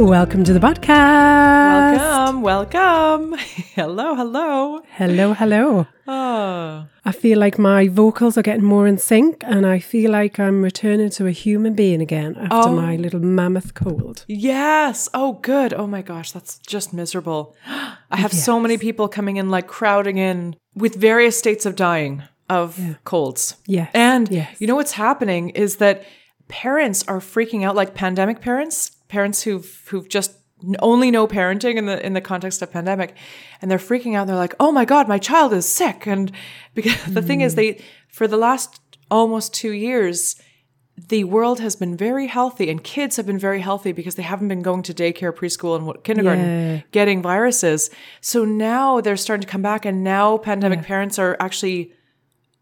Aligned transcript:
Welcome 0.00 0.44
to 0.44 0.52
the 0.52 0.60
podcast. 0.60 1.96
Welcome, 1.98 2.42
welcome. 2.42 3.34
hello, 3.74 4.14
hello. 4.14 4.80
Hello, 4.90 5.34
hello. 5.34 5.86
Oh, 6.06 6.86
I 7.04 7.12
feel 7.12 7.38
like 7.38 7.58
my 7.58 7.88
vocals 7.88 8.38
are 8.38 8.42
getting 8.42 8.64
more 8.64 8.86
in 8.86 8.96
sync 8.98 9.42
and 9.44 9.66
I 9.66 9.80
feel 9.80 10.12
like 10.12 10.38
I'm 10.38 10.62
returning 10.62 11.10
to 11.10 11.26
a 11.26 11.32
human 11.32 11.74
being 11.74 12.00
again 12.00 12.36
after 12.36 12.68
Oh. 12.70 12.76
my 12.76 12.94
little 12.96 13.18
mammoth 13.20 13.74
cold. 13.74 14.24
yes. 14.28 15.08
Oh, 15.12 15.32
good. 15.42 15.74
Oh 15.74 15.86
my 15.88 16.02
gosh, 16.02 16.30
that's 16.30 16.58
just 16.60 16.92
miserable. 16.92 17.56
I 17.66 18.16
have 18.18 18.32
so 18.32 18.60
many 18.60 18.78
people 18.78 19.08
coming 19.08 19.36
in, 19.36 19.50
like 19.50 19.66
crowding 19.66 20.16
in 20.18 20.54
with 20.76 20.94
various 20.94 21.36
states 21.36 21.66
of 21.66 21.74
dying 21.74 22.22
of 22.48 22.78
colds. 23.04 23.56
Yes, 23.66 23.90
And 23.94 24.30
yes. 24.30 24.60
you 24.60 24.66
know 24.68 24.76
what's 24.76 24.92
happening 24.92 25.50
is 25.50 25.76
that 25.76 26.04
parents 26.46 27.04
are 27.08 27.18
freaking 27.18 27.64
out, 27.64 27.74
like 27.74 27.94
pandemic 27.94 28.40
parents, 28.40 28.92
parents 29.08 29.42
who've 29.42 29.82
who've 29.88 30.08
just 30.08 30.32
only 30.80 31.10
know 31.10 31.26
parenting 31.26 31.76
in 31.76 31.86
the 31.86 32.04
in 32.04 32.14
the 32.14 32.20
context 32.20 32.62
of 32.62 32.72
pandemic, 32.72 33.14
and 33.60 33.70
they're 33.70 33.78
freaking 33.78 34.16
out. 34.16 34.26
They're 34.26 34.36
like, 34.36 34.54
"Oh 34.60 34.72
my 34.72 34.84
god, 34.84 35.08
my 35.08 35.18
child 35.18 35.52
is 35.52 35.68
sick!" 35.68 36.06
And 36.06 36.32
because 36.74 37.02
the 37.14 37.22
thing 37.22 37.40
is, 37.40 37.52
hmm. 37.52 37.56
they 37.56 37.84
for 38.08 38.26
the 38.26 38.36
last 38.36 38.80
almost 39.10 39.54
two 39.54 39.72
years, 39.72 40.40
the 41.08 41.24
world 41.24 41.60
has 41.60 41.76
been 41.76 41.96
very 41.96 42.26
healthy, 42.26 42.70
and 42.70 42.82
kids 42.82 43.16
have 43.16 43.26
been 43.26 43.38
very 43.38 43.60
healthy 43.60 43.92
because 43.92 44.16
they 44.16 44.22
haven't 44.22 44.48
been 44.48 44.62
going 44.62 44.82
to 44.82 44.94
daycare, 44.94 45.32
preschool, 45.32 45.76
and 45.76 46.04
kindergarten 46.04 46.44
Yeah. 46.44 46.80
getting 46.92 47.22
viruses. 47.22 47.90
So 48.20 48.44
now 48.44 49.00
they're 49.00 49.16
starting 49.16 49.42
to 49.42 49.48
come 49.48 49.62
back, 49.62 49.84
and 49.84 50.02
now 50.02 50.38
pandemic 50.38 50.82
parents 50.82 51.18
are 51.18 51.36
actually 51.40 51.92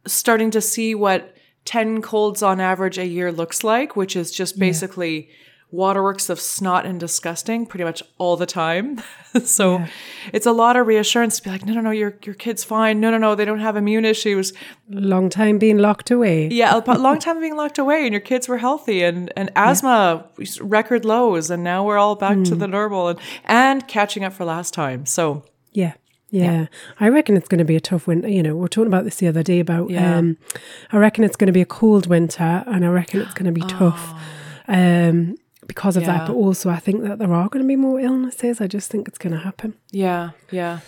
starting 0.07 0.51
to 0.53 0.61
see 0.61 0.95
what 0.95 1.35
10 1.65 2.01
colds 2.01 2.43
on 2.43 2.61
average 2.61 2.99
a 2.99 3.07
year 3.07 3.33
looks 3.33 3.65
like, 3.65 3.97
which 3.97 4.15
is 4.15 4.31
just 4.31 4.59
basically 4.59 5.29
waterworks 5.73 6.31
of 6.31 6.41
snot 6.41 6.87
and 6.87 7.01
disgusting 7.01 7.67
pretty 7.67 7.85
much 7.85 8.03
all 8.19 8.37
the 8.37 8.47
time. 8.47 9.03
so 9.45 9.85
it's 10.33 10.47
a 10.47 10.53
lot 10.53 10.77
of 10.77 10.87
reassurance 10.87 11.37
to 11.39 11.43
be 11.43 11.51
like, 11.51 11.67
no, 11.67 11.75
no, 11.75 11.81
no, 11.81 11.91
your, 11.91 12.17
your 12.25 12.35
kid's 12.35 12.63
fine. 12.65 13.01
No, 13.01 13.11
no, 13.11 13.19
no, 13.19 13.35
they 13.35 13.45
don't 13.45 13.59
have 13.59 13.77
immune 13.77 14.05
issues. 14.05 14.53
Long 14.89 15.29
time 15.29 15.59
being 15.59 15.79
locked 15.79 16.11
away. 16.11 16.49
Yeah, 16.49 16.81
a 16.87 16.93
long 16.99 17.19
time 17.19 17.41
being 17.41 17.57
locked 17.57 17.79
away 17.79 18.05
and 18.05 18.13
your 18.13 18.21
kids 18.21 18.49
were 18.49 18.59
healthy 18.59 19.03
and, 19.03 19.33
and 19.37 19.51
asthma 19.57 20.27
record 20.61 21.05
lows. 21.05 21.51
And 21.51 21.65
now 21.65 21.85
we're 21.85 21.99
all 21.99 22.15
back 22.15 22.43
to 22.45 22.55
the 22.55 22.69
normal 22.69 23.09
and, 23.09 23.19
and 23.45 23.87
catching 23.89 24.25
up 24.25 24.33
for 24.33 24.45
last 24.45 24.73
time. 24.73 25.05
So 25.05 25.45
Yeah. 25.73 25.95
Yeah. 26.31 26.67
I 27.01 27.09
reckon 27.09 27.37
it's 27.37 27.49
going 27.49 27.59
to 27.59 27.65
be 27.65 27.77
a 27.77 27.81
tough 27.81 28.07
winter. 28.07 28.29
You 28.29 28.43
know, 28.43 28.57
we 28.57 28.65
are 28.65 28.69
talking 28.69 28.89
about 28.89 29.05
this 29.05 29.17
the 29.17 29.27
other 29.29 29.43
day 29.43 29.59
about, 29.61 29.91
Yeah. 29.91 30.17
um, 30.19 30.37
I 30.93 30.99
reckon 30.99 31.25
it's 31.25 31.37
going 31.37 31.47
to 31.47 31.53
be 31.53 31.63
a 31.63 31.67
cold 31.67 32.07
winter 32.07 32.63
and 32.67 32.85
I 32.85 32.89
reckon 32.89 33.21
it's 33.21 33.35
going 33.35 33.53
to 33.53 33.53
be 33.53 33.67
tough 33.67 34.13
um, 34.69 35.37
because 35.67 35.97
of 35.97 36.03
Yeah. 36.03 36.19
that. 36.19 36.27
But 36.29 36.35
also, 36.35 36.71
I 36.71 36.79
think 36.79 37.03
that 37.03 37.19
there 37.19 37.33
are 37.33 37.49
going 37.49 37.63
to 37.63 37.69
be 37.69 37.77
more 37.77 38.01
illnesses. 38.01 38.61
I 38.61 38.67
just 38.67 38.91
think 38.91 39.09
it's 39.09 39.19
going 39.19 39.33
to 39.33 39.39
happen. 39.41 39.75
Yeah, 39.91 40.31
yeah. 40.51 40.81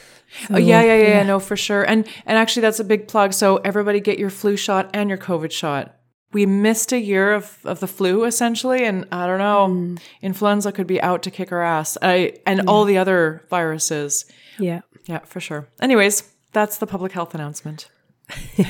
oh 0.50 0.58
yeah, 0.58 0.82
yeah, 0.82 0.94
yeah, 0.94 1.02
yeah. 1.02 1.08
yeah, 1.08 1.22
no, 1.24 1.38
for 1.40 1.56
sure. 1.56 1.82
And 1.82 2.06
and 2.26 2.38
actually 2.38 2.62
that's 2.62 2.80
a 2.80 2.84
big 2.84 3.08
plug. 3.08 3.32
So 3.32 3.56
everybody 3.58 4.00
get 4.00 4.18
your 4.18 4.30
flu 4.30 4.56
shot 4.56 4.90
and 4.92 5.08
your 5.08 5.18
COVID 5.18 5.52
shot. 5.52 5.94
We 6.30 6.44
missed 6.44 6.92
a 6.92 6.98
year 7.00 7.32
of, 7.32 7.58
of 7.64 7.80
the 7.80 7.86
flu 7.86 8.24
essentially, 8.24 8.84
and 8.84 9.06
I 9.10 9.26
don't 9.26 9.38
know, 9.38 9.66
mm. 9.68 9.98
influenza 10.20 10.72
could 10.72 10.86
be 10.86 11.00
out 11.00 11.22
to 11.22 11.30
kick 11.30 11.50
our 11.52 11.62
ass. 11.62 11.96
I 12.02 12.34
and 12.44 12.68
all 12.68 12.84
the 12.84 12.98
other 12.98 13.42
viruses. 13.48 14.26
Yeah. 14.58 14.82
Yeah, 15.06 15.20
for 15.20 15.40
sure. 15.40 15.68
Anyways, 15.80 16.22
that's 16.52 16.76
the 16.76 16.86
public 16.86 17.12
health 17.12 17.34
announcement. 17.34 17.88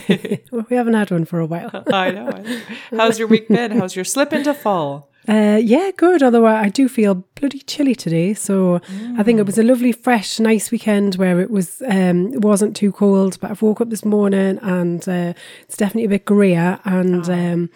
Well, 0.52 0.64
we 0.70 0.76
haven't 0.76 0.94
had 0.94 1.10
one 1.10 1.24
for 1.24 1.40
a 1.40 1.46
while. 1.46 1.84
I 1.92 2.10
know. 2.12 2.44
How's 2.90 3.18
your 3.18 3.28
week 3.28 3.48
been? 3.48 3.72
How's 3.72 3.96
your 3.96 4.04
slip 4.04 4.32
into 4.32 4.54
fall? 4.54 5.10
Uh, 5.28 5.60
yeah, 5.62 5.90
good. 5.96 6.22
Although 6.22 6.46
I 6.46 6.64
I 6.64 6.68
do 6.70 6.88
feel 6.88 7.22
bloody 7.34 7.60
chilly 7.60 7.94
today, 7.94 8.34
so 8.34 8.80
I 9.18 9.22
think 9.22 9.38
it 9.38 9.46
was 9.46 9.58
a 9.58 9.62
lovely, 9.62 9.92
fresh, 9.92 10.40
nice 10.40 10.70
weekend 10.70 11.16
where 11.16 11.40
it 11.40 11.50
was 11.50 11.82
um, 11.86 12.32
it 12.32 12.40
wasn't 12.40 12.74
too 12.74 12.92
cold. 12.92 13.38
But 13.40 13.50
I've 13.50 13.62
woke 13.62 13.80
up 13.80 13.90
this 13.90 14.04
morning 14.04 14.58
and 14.62 15.06
uh, 15.08 15.34
it's 15.62 15.76
definitely 15.76 16.06
a 16.06 16.08
bit 16.08 16.24
grayer 16.24 16.80
and 16.84 17.28
um, 17.28 17.70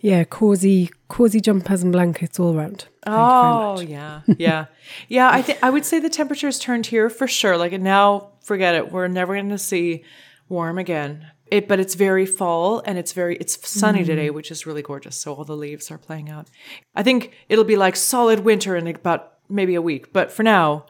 yeah, 0.00 0.24
cozy, 0.24 0.90
cozy 1.08 1.40
jumpers 1.40 1.82
and 1.82 1.92
blankets 1.92 2.38
all 2.38 2.56
around. 2.56 2.86
Thank 3.04 3.16
Oh 3.16 3.80
yeah, 3.80 4.20
yeah, 4.38 4.66
yeah. 5.08 5.30
I 5.30 5.42
think 5.42 5.58
I 5.62 5.70
would 5.70 5.84
say 5.84 6.00
the 6.00 6.10
temperature's 6.10 6.58
turned 6.58 6.86
here 6.86 7.10
for 7.10 7.26
sure. 7.26 7.56
Like 7.56 7.78
now, 7.80 8.32
forget 8.42 8.74
it. 8.74 8.92
We're 8.92 9.08
never 9.08 9.34
going 9.34 9.50
to 9.50 9.58
see 9.58 10.04
warm 10.48 10.78
again. 10.78 11.26
It, 11.54 11.68
but 11.68 11.78
it's 11.78 11.94
very 11.94 12.26
fall 12.26 12.82
and 12.84 12.98
it's 12.98 13.12
very 13.12 13.36
it's 13.36 13.54
sunny 13.68 14.04
today, 14.04 14.30
which 14.30 14.50
is 14.50 14.66
really 14.66 14.82
gorgeous. 14.82 15.16
So 15.16 15.34
all 15.34 15.44
the 15.44 15.56
leaves 15.56 15.90
are 15.92 15.98
playing 15.98 16.28
out. 16.28 16.46
I 16.94 17.02
think 17.02 17.32
it'll 17.48 17.64
be 17.74 17.76
like 17.76 17.96
solid 17.96 18.40
winter 18.40 18.76
in 18.76 18.86
about 18.88 19.34
maybe 19.48 19.74
a 19.76 19.82
week. 19.82 20.12
But 20.12 20.32
for 20.32 20.42
now, 20.42 20.86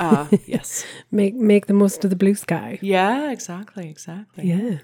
uh, 0.00 0.26
yes, 0.46 0.84
Make 1.10 1.34
make 1.34 1.66
the 1.66 1.74
most 1.74 2.04
of 2.04 2.10
the 2.10 2.16
blue 2.16 2.34
sky. 2.34 2.78
yeah, 2.80 3.30
exactly, 3.30 3.88
exactly. 3.90 4.44
Yeah. 4.46 4.78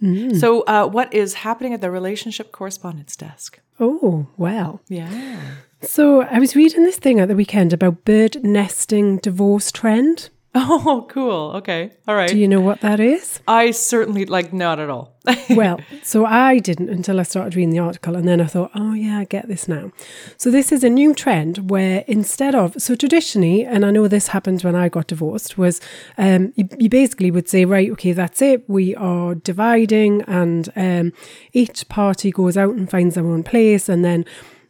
Yeah. 0.00 0.38
So, 0.38 0.62
uh, 0.62 0.86
what 0.86 1.12
is 1.12 1.34
happening 1.34 1.74
at 1.74 1.80
the 1.80 1.90
relationship 1.90 2.52
correspondence 2.52 3.16
desk? 3.16 3.60
Oh 3.80 4.26
well. 4.36 4.80
Yeah. 4.88 5.40
So 5.82 6.22
I 6.22 6.38
was 6.38 6.56
reading 6.56 6.84
this 6.84 6.96
thing 6.98 7.20
at 7.20 7.28
the 7.28 7.34
weekend 7.36 7.72
about 7.72 8.04
bird 8.04 8.42
nesting 8.42 9.18
divorce 9.18 9.70
trend. 9.72 10.30
Oh, 10.58 11.06
cool. 11.10 11.52
Okay. 11.56 11.92
All 12.08 12.14
right. 12.14 12.30
Do 12.30 12.38
you 12.38 12.48
know 12.48 12.62
what 12.62 12.80
that 12.80 12.98
is? 12.98 13.40
I 13.46 13.72
certainly 13.72 14.24
like 14.24 14.54
not 14.54 14.78
at 14.78 14.88
all. 14.88 15.14
well, 15.50 15.80
so 16.02 16.24
I 16.24 16.60
didn't 16.60 16.88
until 16.88 17.20
I 17.20 17.24
started 17.24 17.54
reading 17.54 17.70
the 17.70 17.78
article, 17.80 18.16
and 18.16 18.26
then 18.26 18.40
I 18.40 18.46
thought, 18.46 18.70
oh 18.74 18.94
yeah, 18.94 19.18
I 19.18 19.24
get 19.24 19.48
this 19.48 19.68
now. 19.68 19.92
So 20.38 20.50
this 20.50 20.72
is 20.72 20.82
a 20.82 20.88
new 20.88 21.14
trend 21.14 21.68
where 21.68 22.04
instead 22.06 22.54
of 22.54 22.80
so 22.80 22.94
traditionally, 22.94 23.66
and 23.66 23.84
I 23.84 23.90
know 23.90 24.08
this 24.08 24.28
happened 24.28 24.62
when 24.62 24.74
I 24.74 24.88
got 24.88 25.08
divorced, 25.08 25.58
was 25.58 25.78
um, 26.16 26.54
you, 26.56 26.68
you 26.78 26.88
basically 26.88 27.30
would 27.30 27.48
say, 27.48 27.66
right, 27.66 27.90
okay, 27.90 28.12
that's 28.12 28.40
it, 28.40 28.68
we 28.68 28.94
are 28.96 29.34
dividing, 29.34 30.22
and 30.22 30.72
um, 30.74 31.12
each 31.52 31.88
party 31.88 32.30
goes 32.30 32.56
out 32.56 32.74
and 32.76 32.90
finds 32.90 33.16
their 33.16 33.26
own 33.26 33.42
place, 33.42 33.88
and 33.90 34.04
then 34.04 34.24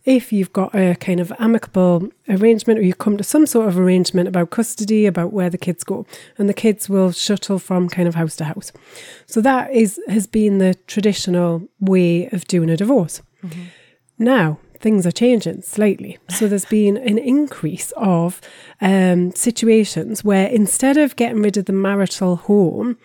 if 0.06 0.33
you've 0.33 0.53
got 0.53 0.75
a 0.75 0.94
kind 0.94 1.19
of 1.19 1.33
amicable 1.41 2.09
arrangement 2.28 2.78
or 2.78 2.83
you 2.83 2.94
come 2.94 3.17
to 3.17 3.25
some 3.25 3.44
sort 3.44 3.69
of 3.69 3.78
arrangement 3.78 4.28
about 4.28 4.50
custody, 4.50 5.05
about 5.05 5.33
where 5.33 5.50
the 5.50 5.59
kids 5.59 5.83
go, 5.83 6.06
and 6.39 6.49
the 6.49 6.55
kids 6.55 6.89
will 6.89 7.11
shuttle 7.11 7.59
from 7.59 7.89
kind 7.89 8.06
of 8.06 8.15
house 8.15 8.37
to 8.37 8.45
house. 8.45 8.72
So 9.27 9.41
that 9.41 9.72
is 9.72 10.00
has 10.09 10.28
been 10.28 10.59
the 10.59 10.75
traditional 10.87 11.69
way 11.81 12.28
of 12.28 12.47
doing 12.47 12.71
a 12.71 12.77
divorce. 12.77 13.21
Now 14.16 14.59
things 14.78 15.06
are 15.06 15.12
changing 15.12 15.62
slightly. 15.62 16.19
So 16.31 16.47
there's 16.47 16.65
been 16.81 16.97
an 16.97 17.19
increase 17.19 17.93
of 17.97 18.41
um, 18.81 19.33
situations 19.33 20.22
where 20.22 20.47
instead 20.47 20.97
of 20.97 21.16
getting 21.16 21.43
rid 21.43 21.56
of 21.56 21.65
the 21.65 21.72
marital 21.72 22.37
home, 22.37 22.97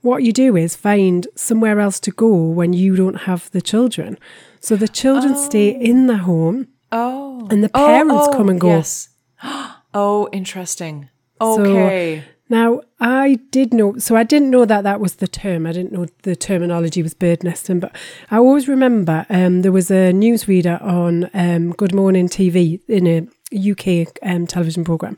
what 0.00 0.22
you 0.22 0.32
do 0.32 0.56
is 0.56 0.74
find 0.74 1.28
somewhere 1.34 1.78
else 1.78 2.00
to 2.00 2.10
go 2.10 2.34
when 2.34 2.72
you 2.72 2.96
don't 2.96 3.22
have 3.22 3.50
the 3.50 3.60
children. 3.60 4.18
So 4.60 4.76
the 4.76 4.88
children 4.88 5.34
stay 5.36 5.68
in 5.70 6.06
the 6.06 6.18
home 6.18 6.68
Oh. 6.92 7.46
and 7.50 7.62
the 7.64 7.68
parents 7.68 8.28
come 8.32 8.48
and 8.48 8.60
go. 8.60 8.68
Yes. 8.68 9.08
Oh, 9.92 10.28
interesting. 10.30 11.08
Okay. 11.40 12.22
Now, 12.48 12.82
I 13.00 13.40
did 13.50 13.74
know, 13.74 13.96
so 13.98 14.14
I 14.14 14.22
didn't 14.22 14.50
know 14.50 14.64
that 14.64 14.82
that 14.84 15.00
was 15.00 15.16
the 15.16 15.26
term. 15.26 15.66
I 15.66 15.72
didn't 15.72 15.90
know 15.92 16.06
the 16.22 16.36
terminology 16.36 17.02
was 17.02 17.12
bird 17.14 17.42
nesting, 17.42 17.80
but 17.80 17.90
I 18.30 18.36
always 18.36 18.68
remember 18.68 19.26
um, 19.30 19.62
there 19.62 19.72
was 19.72 19.90
a 19.90 20.12
newsreader 20.12 20.80
on 20.80 21.28
um, 21.34 21.72
Good 21.72 21.92
Morning 21.92 22.28
TV 22.28 22.80
in 22.88 23.06
a 23.08 23.26
UK 23.54 24.08
um, 24.22 24.46
television 24.46 24.84
program 24.84 25.16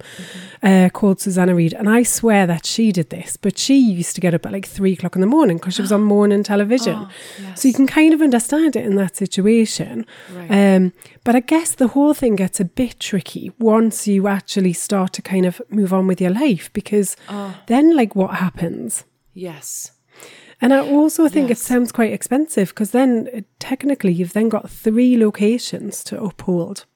uh, 0.62 0.88
called 0.92 1.20
Susanna 1.20 1.54
Reid, 1.54 1.72
and 1.74 1.88
I 1.88 2.02
swear 2.02 2.46
that 2.46 2.66
she 2.66 2.92
did 2.92 3.10
this, 3.10 3.36
but 3.36 3.58
she 3.58 3.76
used 3.78 4.14
to 4.14 4.20
get 4.20 4.34
up 4.34 4.46
at 4.46 4.52
like 4.52 4.66
three 4.66 4.92
o'clock 4.92 5.14
in 5.14 5.20
the 5.20 5.26
morning 5.26 5.58
because 5.58 5.74
she 5.74 5.82
was 5.82 5.92
on 5.92 6.02
morning 6.02 6.42
television. 6.42 7.06
So 7.54 7.68
you 7.68 7.74
can 7.74 7.86
kind 7.86 8.14
of 8.14 8.22
understand 8.22 8.76
it 8.76 8.84
in 8.84 8.96
that 8.96 9.16
situation. 9.16 10.06
Um, 10.48 10.92
but 11.22 11.36
I 11.36 11.40
guess 11.40 11.74
the 11.74 11.88
whole 11.88 12.14
thing 12.14 12.36
gets 12.36 12.60
a 12.60 12.64
bit 12.64 12.98
tricky 12.98 13.52
once 13.58 14.08
you 14.08 14.26
actually 14.26 14.72
start 14.72 15.12
to 15.14 15.22
kind 15.22 15.44
of 15.44 15.60
move 15.68 15.92
on 15.92 16.06
with 16.06 16.20
your 16.20 16.30
life 16.30 16.72
because 16.72 17.16
then, 17.66 17.94
like, 17.96 18.16
what 18.16 18.36
happens? 18.36 19.04
yes. 19.34 19.92
And 20.62 20.72
I 20.72 20.78
also 20.78 21.28
think 21.28 21.50
it 21.50 21.58
sounds 21.58 21.90
quite 21.90 22.12
expensive 22.12 22.68
because 22.68 22.92
then 22.92 23.28
uh, 23.34 23.40
technically 23.58 24.12
you've 24.12 24.32
then 24.32 24.48
got 24.48 24.70
three 24.70 25.18
locations 25.18 26.04
to 26.04 26.22
uphold. 26.22 26.86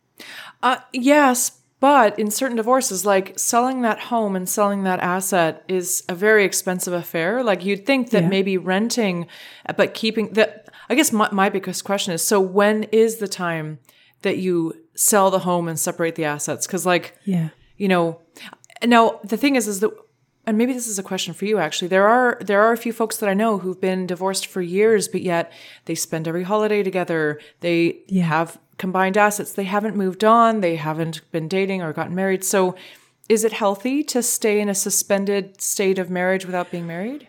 Uh, 0.63 0.79
yes, 0.93 1.53
But 1.79 2.19
in 2.19 2.31
certain 2.31 2.57
divorces, 2.57 3.05
like 3.05 3.39
selling 3.39 3.83
that 3.83 4.01
home 4.09 4.35
and 4.35 4.49
selling 4.49 4.85
that 4.85 4.99
asset 5.01 5.63
is 5.69 6.03
a 6.09 6.15
very 6.15 6.43
expensive 6.45 6.95
affair. 6.95 7.45
Like 7.45 7.67
you'd 7.67 7.85
think 7.85 8.11
that 8.11 8.23
Yeah. 8.23 8.29
maybe 8.31 8.57
renting, 8.57 9.27
but 9.77 9.93
keeping 9.93 10.33
that. 10.33 10.69
I 10.89 10.95
guess 10.95 11.13
my, 11.13 11.29
my 11.33 11.51
biggest 11.51 11.85
question 11.85 12.15
is: 12.15 12.23
so 12.27 12.41
when 12.41 12.85
is 12.93 13.17
the 13.17 13.29
time 13.29 13.79
that 14.23 14.39
you 14.39 14.73
sell 14.95 15.31
the 15.31 15.41
home 15.41 15.69
and 15.69 15.79
separate 15.79 16.15
the 16.15 16.25
assets? 16.25 16.67
Because 16.67 16.87
like 16.87 17.15
Yeah. 17.25 17.51
you 17.77 17.89
know 17.89 18.21
now 18.85 19.21
the 19.23 19.37
thing 19.37 19.55
is 19.57 19.69
is 19.69 19.81
that 19.81 19.91
and 20.47 20.57
maybe 20.57 20.73
this 20.73 20.87
is 20.87 20.99
a 20.99 21.03
question 21.03 21.35
for 21.35 21.45
you 21.45 21.59
actually 21.59 21.89
there 21.89 22.07
are 22.09 22.39
there 22.41 22.63
are 22.63 22.73
a 22.73 22.77
few 22.77 22.93
folks 22.93 23.17
that 23.19 23.29
i 23.29 23.35
know 23.35 23.59
who've 23.59 23.81
been 23.81 24.07
divorced 24.07 24.47
for 24.47 24.63
years 24.63 25.09
but 25.09 25.21
yet 25.23 25.51
they 25.87 25.95
spend 25.95 26.29
every 26.29 26.45
holiday 26.45 26.83
together 26.83 27.41
they 27.61 27.99
Yeah. 28.07 28.25
have 28.25 28.59
combined 28.79 29.17
assets 29.17 29.53
they 29.53 29.65
haven't 29.65 29.97
moved 29.97 30.25
on 30.25 30.61
they 30.61 30.77
haven't 30.77 31.21
been 31.33 31.49
dating 31.49 31.83
or 31.83 31.93
gotten 31.93 32.15
married 32.15 32.45
so 32.45 32.75
is 33.29 33.45
it 33.45 33.53
healthy 33.53 34.05
to 34.05 34.23
stay 34.23 34.61
in 34.61 34.69
a 34.69 34.75
suspended 34.75 35.61
state 35.61 35.99
of 35.99 36.11
marriage 36.11 36.47
without 36.47 36.71
being 36.71 36.87
married 36.87 37.27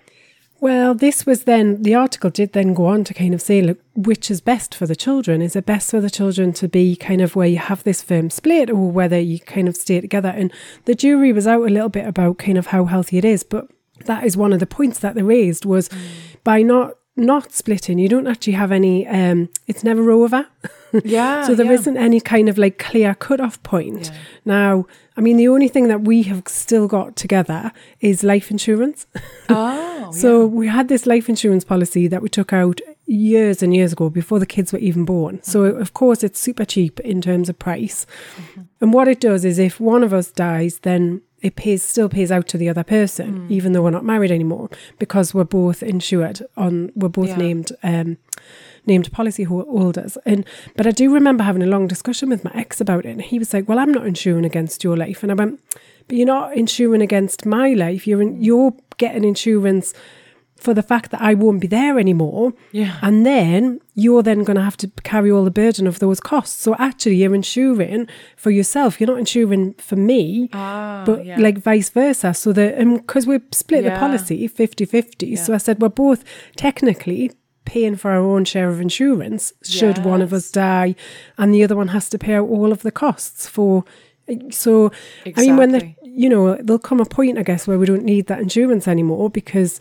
Well, 0.60 0.96
this 0.96 1.24
was 1.26 1.44
then, 1.44 1.84
the 1.84 1.94
article 1.94 2.32
did 2.32 2.54
then 2.54 2.74
go 2.74 2.88
on 2.88 3.04
to 3.04 3.14
kind 3.14 3.36
of 3.36 3.42
say, 3.44 3.62
look, 3.62 3.78
which 3.94 4.32
is 4.32 4.42
best 4.42 4.74
for 4.74 4.88
the 4.88 4.96
children? 4.96 5.40
Is 5.40 5.56
it 5.56 5.68
best 5.68 5.92
for 5.92 6.02
the 6.02 6.10
children 6.10 6.52
to 6.54 6.68
be 6.68 6.96
kind 6.96 7.22
of 7.22 7.36
where 7.36 7.48
you 7.48 7.60
have 7.60 7.84
this 7.84 8.02
firm 8.02 8.32
split 8.32 8.72
or 8.72 8.90
whether 8.92 9.20
you 9.20 9.40
kind 9.40 9.68
of 9.68 9.76
stay 9.78 10.02
together? 10.02 10.30
And 10.30 10.52
the 10.86 10.96
jury 10.96 11.32
was 11.32 11.46
out 11.46 11.62
a 11.62 11.70
little 11.70 11.90
bit 11.90 12.08
about 12.08 12.40
kind 12.40 12.58
of 12.58 12.68
how 12.68 12.86
healthy 12.86 13.20
it 13.20 13.26
is. 13.26 13.44
But 13.44 13.68
that 14.06 14.24
is 14.24 14.36
one 14.36 14.52
of 14.52 14.60
the 14.60 14.66
points 14.66 14.98
that 15.00 15.14
they 15.14 15.22
raised 15.22 15.64
was 15.64 15.92
by 16.44 16.64
not 16.64 16.94
not 17.18 17.52
splitting, 17.52 18.00
you 18.00 18.08
don't 18.08 18.28
actually 18.28 18.54
have 18.54 18.72
any, 18.72 19.06
um, 19.08 19.50
it's 19.68 19.84
never 19.84 20.12
over. 20.12 20.48
yeah 21.04 21.44
so 21.46 21.54
there 21.54 21.66
not 21.66 21.98
any 21.98 22.22
kind 22.22 22.48
of 22.48 22.58
like 22.58 22.78
clear 22.78 23.14
cut-off 23.16 23.62
point. 23.64 24.06
Yeah. 24.06 24.18
Now, 24.46 24.86
I 25.18 25.22
mean, 25.22 25.36
the 25.36 25.50
only 25.50 25.68
thing 25.68 25.90
that 25.90 26.02
we 26.02 26.24
have 26.24 26.44
still 26.48 26.88
got 26.88 27.16
together 27.18 27.74
is 28.00 28.24
life 28.24 28.50
insurance. 28.52 29.06
oh 29.50 30.12
So 30.14 30.46
we 30.46 30.68
had 30.68 30.88
this 30.88 31.06
life 31.06 31.28
insurance 31.28 31.66
policy 31.66 32.08
that 32.08 32.22
we 32.22 32.30
took 32.30 32.54
out 32.54 32.80
years 33.06 33.62
and 33.62 33.76
years 33.76 33.92
ago 33.94 34.10
before 34.10 34.40
the 34.40 34.46
kids 34.46 34.72
were 34.72 34.80
even 34.80 35.04
born. 35.04 35.42
So 35.44 35.64
Mm-hmm. 35.64 35.82
of 35.82 35.94
course 35.94 36.24
it's 36.24 36.40
super 36.40 36.64
cheap 36.66 37.00
in 37.02 37.22
terms 37.22 37.50
of 37.50 37.60
price. 37.60 38.06
And 38.80 38.94
what 38.94 39.08
it 39.10 39.20
does 39.20 39.44
is 39.44 39.60
if 39.60 39.80
one 39.82 40.04
of 40.04 40.14
us 40.14 40.32
dies, 40.32 40.80
then 40.80 41.22
it 41.42 41.56
pays 41.56 41.84
still 41.84 42.10
pays 42.10 42.32
out 42.32 42.48
to 42.48 42.58
the 42.58 42.68
other 42.70 42.84
person, 42.84 43.48
Mm. 43.48 43.52
even 43.52 43.72
though 43.72 43.84
we're 43.84 43.92
not 43.92 44.06
married 44.06 44.32
anymore, 44.32 44.70
because 45.00 45.34
we're 45.34 45.44
both 45.44 45.84
insured 45.84 46.42
on 46.56 46.92
we're 46.96 47.10
both 47.10 47.30
Yeah. 47.30 47.38
named 47.38 47.72
um 47.84 48.18
named 48.86 49.12
policy 49.12 49.44
holders. 49.44 50.18
And 50.26 50.46
but 50.76 50.88
I 50.88 50.92
do 50.92 51.14
remember 51.14 51.44
having 51.44 51.62
a 51.62 51.68
long 51.68 51.88
discussion 51.88 52.30
with 52.30 52.44
my 52.44 52.52
ex 52.56 52.80
about 52.82 53.06
it. 53.06 53.10
And 53.12 53.22
he 53.22 53.38
was 53.40 53.54
like, 53.54 53.68
Well, 53.68 53.80
I'm 53.80 53.92
not 53.92 54.08
insuring 54.08 54.46
against 54.46 54.84
your 54.84 54.98
life. 54.98 55.22
And 55.24 55.32
I 55.32 55.36
went, 55.36 55.60
But 56.08 56.18
you're 56.18 56.26
not 56.26 56.56
insuring 56.56 57.02
against 57.02 57.46
my 57.46 57.74
life. 57.74 58.08
You're 58.08 58.22
in, 58.22 58.42
you're 58.42 58.74
getting 58.98 59.24
insurance 59.26 59.94
for 60.58 60.74
the 60.74 60.82
fact 60.82 61.12
that 61.12 61.22
I 61.22 61.34
won't 61.34 61.62
be 61.62 61.68
there 61.68 62.00
anymore. 62.00 62.54
Yeah. 62.72 62.98
And 63.02 63.26
then 63.26 63.80
you're 63.96 64.24
then 64.24 64.44
going 64.44 64.58
to 64.58 64.64
have 64.64 64.78
to 64.78 64.88
carry 65.04 65.32
all 65.32 65.44
the 65.44 65.52
burden 65.52 65.88
of 65.88 66.00
those 66.00 66.20
costs. 66.20 66.62
So 66.62 66.76
actually, 66.80 67.16
you're 67.16 67.36
insuring 67.36 68.08
for 68.36 68.50
yourself. 68.52 69.00
You're 69.00 69.08
not 69.10 69.20
insuring 69.20 69.74
for 69.76 69.96
me, 69.96 70.50
Ah, 70.54 71.04
but 71.06 71.26
yeah. 71.26 71.40
like 71.40 71.60
vice 71.60 71.90
versa. 71.90 72.34
So 72.34 72.52
that, 72.54 72.78
because 72.78 73.26
we 73.28 73.40
split 73.52 73.84
the 73.84 73.92
policy 73.92 74.48
50 74.48 74.86
50. 74.86 75.36
So 75.36 75.54
I 75.54 75.58
said, 75.58 75.82
we're 75.82 75.90
both 75.90 76.24
technically 76.56 77.32
paying 77.66 77.96
for 77.98 78.12
our 78.12 78.22
own 78.22 78.46
share 78.46 78.70
of 78.70 78.80
insurance 78.80 79.52
should 79.62 79.98
one 80.06 80.22
of 80.22 80.32
us 80.32 80.50
die 80.50 80.96
and 81.38 81.54
the 81.54 81.64
other 81.64 81.76
one 81.76 81.90
has 81.90 82.08
to 82.10 82.18
pay 82.18 82.34
out 82.36 82.48
all 82.48 82.72
of 82.72 82.82
the 82.82 82.92
costs 82.92 83.48
for. 83.48 83.84
So, 84.52 84.92
I 85.26 85.42
mean, 85.42 85.56
when 85.58 85.72
the, 85.72 85.96
you 86.04 86.28
know, 86.28 86.56
there'll 86.56 86.80
come 86.80 87.00
a 87.00 87.06
point, 87.06 87.38
I 87.38 87.44
guess, 87.44 87.66
where 87.68 87.80
we 87.80 87.86
don't 87.86 88.04
need 88.04 88.28
that 88.28 88.40
insurance 88.42 88.86
anymore 88.88 89.30
because 89.30 89.80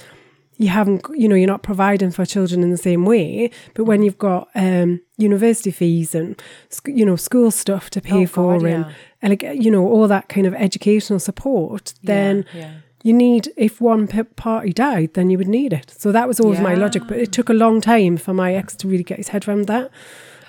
you 0.58 0.68
haven't, 0.68 1.04
you 1.14 1.28
know, 1.28 1.34
you're 1.34 1.46
not 1.46 1.62
providing 1.62 2.10
for 2.10 2.24
children 2.24 2.62
in 2.62 2.70
the 2.70 2.76
same 2.76 3.04
way. 3.04 3.50
But 3.74 3.84
when 3.84 4.02
you've 4.02 4.18
got 4.18 4.48
um, 4.54 5.00
university 5.18 5.70
fees 5.70 6.14
and, 6.14 6.40
you 6.86 7.04
know, 7.04 7.16
school 7.16 7.50
stuff 7.50 7.90
to 7.90 8.00
pay 8.00 8.24
Oh, 8.24 8.26
for 8.26 8.52
God, 8.58 8.66
and, 8.66 8.84
yeah. 8.86 8.92
and, 9.22 9.30
like, 9.30 9.42
you 9.42 9.70
know, 9.70 9.86
all 9.86 10.08
that 10.08 10.28
kind 10.28 10.46
of 10.46 10.54
educational 10.54 11.18
support, 11.18 11.92
then 12.02 12.46
yeah. 12.54 12.72
you 13.02 13.12
need, 13.12 13.52
if 13.56 13.80
one 13.80 14.06
party 14.36 14.72
died, 14.72 15.14
then 15.14 15.28
you 15.30 15.36
would 15.38 15.48
need 15.48 15.72
it. 15.72 15.94
So 15.98 16.10
that 16.12 16.26
was 16.26 16.40
always 16.40 16.60
my 16.60 16.74
logic. 16.74 17.02
But 17.06 17.18
it 17.18 17.32
took 17.32 17.48
a 17.48 17.54
long 17.54 17.80
time 17.80 18.16
for 18.16 18.32
my 18.32 18.54
ex 18.54 18.74
to 18.76 18.88
really 18.88 19.04
get 19.04 19.18
his 19.18 19.28
head 19.28 19.46
around 19.46 19.66
that. 19.66 19.90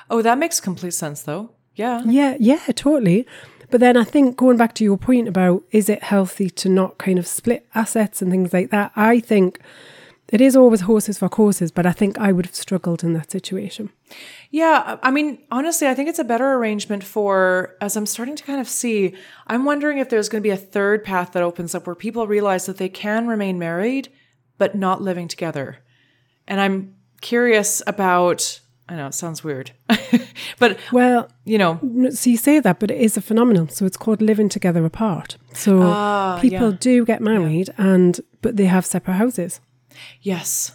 oh 0.09 0.21
that 0.21 0.38
makes 0.38 0.62
complete 0.62 0.94
sense 0.94 1.24
though 1.24 1.50
yeah 1.75 2.01
Yeah, 2.06 2.38
yeah, 2.39 2.63
totally. 2.74 3.27
But 3.69 3.81
then 3.81 3.98
I 3.98 4.06
think 4.06 4.38
going 4.38 4.56
back 4.56 4.74
to 4.75 4.86
your 4.86 4.98
point 4.98 5.27
about 5.27 5.63
is 5.71 5.89
it 5.89 6.01
healthy 6.04 6.50
to 6.51 6.69
not 6.69 6.98
kind 6.98 7.19
of 7.19 7.27
split 7.27 7.68
assets 7.75 8.21
and 8.21 8.31
things 8.31 8.54
like 8.54 8.69
that, 8.71 8.94
I 8.95 9.19
think 9.19 9.59
it 10.30 10.42
is 10.42 10.56
always 10.56 10.82
horses 10.82 11.18
for 11.20 11.30
courses, 11.30 11.72
but 11.72 11.86
I 11.86 11.92
think 11.94 12.18
I 12.20 12.32
would 12.32 12.46
have 12.46 12.56
struggled 12.56 13.04
in 13.04 13.14
that 13.14 13.32
situation. 13.32 13.90
Yeah, 14.52 14.98
I 15.02 15.12
mean, 15.12 15.40
honestly, 15.52 15.88
I 15.88 15.94
think 15.94 16.10
it's 16.10 16.20
a 16.20 16.24
better 16.26 16.54
arrangement 16.54 17.04
for, 17.04 17.76
as 17.80 17.96
I'm 17.96 18.06
starting 18.06 18.36
to 18.36 18.44
kind 18.44 18.60
of 18.60 18.68
see, 18.68 19.16
I'm 19.48 19.64
wondering 19.66 20.00
if 20.00 20.10
there's 20.10 20.28
going 20.30 20.42
to 20.42 20.48
be 20.48 20.52
a 20.54 20.58
third 20.58 21.04
path 21.04 21.32
that 21.32 21.44
opens 21.44 21.74
up 21.74 21.88
where 21.88 21.96
people 21.96 22.28
realize 22.28 22.66
that 22.66 22.78
they 22.78 22.90
can 22.90 23.28
remain 23.28 23.58
married, 23.58 24.10
but 24.58 24.76
not 24.76 25.02
living 25.02 25.28
together. 25.30 25.78
And 26.48 26.60
I'm 26.60 26.96
curious 27.22 27.82
about, 27.88 28.60
I 28.90 28.96
know 28.96 29.08
it 29.08 29.14
sounds 29.14 29.44
weird, 29.44 29.72
but, 30.60 30.78
Well, 30.92 31.30
you 31.46 31.58
know, 31.58 31.80
so 32.12 32.30
you 32.30 32.38
say 32.38 32.60
that, 32.60 32.80
but 32.80 32.92
it 32.92 33.00
is 33.00 33.16
a 33.18 33.22
phenomenon. 33.22 33.70
So 33.70 33.86
it's 33.86 33.98
called 33.98 34.22
living 34.22 34.50
together 34.50 34.86
apart. 34.86 35.38
So 35.54 35.82
Ah, 35.84 36.38
people 36.42 36.72
yeah. 36.72 36.78
do 36.80 37.06
get 37.06 37.22
married 37.22 37.70
and 37.78 38.20
but 38.42 38.56
they 38.58 38.66
have 38.66 38.86
separate 38.86 39.16
houses. 39.16 39.60
Yes, 40.22 40.72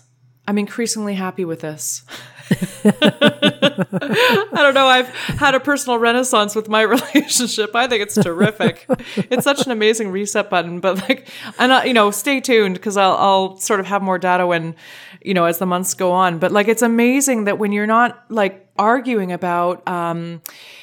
I'm 0.47 0.59
increasingly 0.59 1.15
happy 1.15 1.45
with 1.45 1.61
this. 1.61 2.03
I 2.85 4.49
don't 4.53 4.75
know. 4.75 4.87
I've 4.87 5.09
had 5.09 5.55
a 5.55 5.61
personal 5.61 5.99
renaissance 5.99 6.55
with 6.55 6.69
my 6.69 6.83
relationship. 6.97 7.75
I 7.75 7.87
think 7.87 8.03
it's 8.03 8.15
terrific. 8.15 8.85
it's 9.17 9.45
such 9.45 9.65
an 9.65 9.73
amazing 9.73 10.11
reset 10.11 10.51
button. 10.51 10.81
But 10.81 11.09
like, 11.09 11.29
and 11.59 11.73
I, 11.73 11.85
you 11.85 11.95
know, 11.95 12.11
stay 12.11 12.41
tuned 12.41 12.75
because 12.75 12.97
I'll, 12.97 13.17
I'll 13.17 13.57
sort 13.57 13.81
of 13.81 13.87
have 13.87 14.03
more 14.03 14.19
data 14.19 14.47
when, 14.47 14.75
you 15.23 15.35
know, 15.35 15.45
as 15.45 15.59
the 15.59 15.67
months 15.67 15.95
go 15.95 16.13
on. 16.13 16.39
But 16.39 16.53
like, 16.53 16.69
it's 16.69 16.83
amazing 16.83 17.45
that 17.45 17.59
when 17.59 17.73
you're 17.73 17.87
not 17.87 18.25
like 18.29 18.69
arguing 18.79 19.33
about, 19.33 19.87
um, 19.89 20.43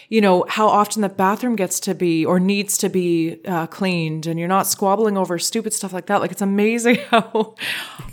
you 0.10 0.22
know, 0.22 0.44
how 0.50 0.68
often 0.68 1.04
the 1.04 1.10
bathroom 1.10 1.56
gets 1.56 1.80
to 1.80 1.94
be 1.94 2.26
or 2.26 2.40
needs 2.40 2.78
to 2.80 2.90
be 2.90 3.40
uh, 3.46 3.68
cleaned 3.68 4.26
and 4.26 4.40
you're 4.40 4.48
not 4.48 4.66
squabbling 4.66 5.18
over 5.18 5.38
stupid 5.38 5.72
stuff 5.72 5.94
like 5.94 6.08
that. 6.08 6.20
Like, 6.20 6.32
it's 6.32 6.42
amazing 6.42 6.96
how, 7.10 7.56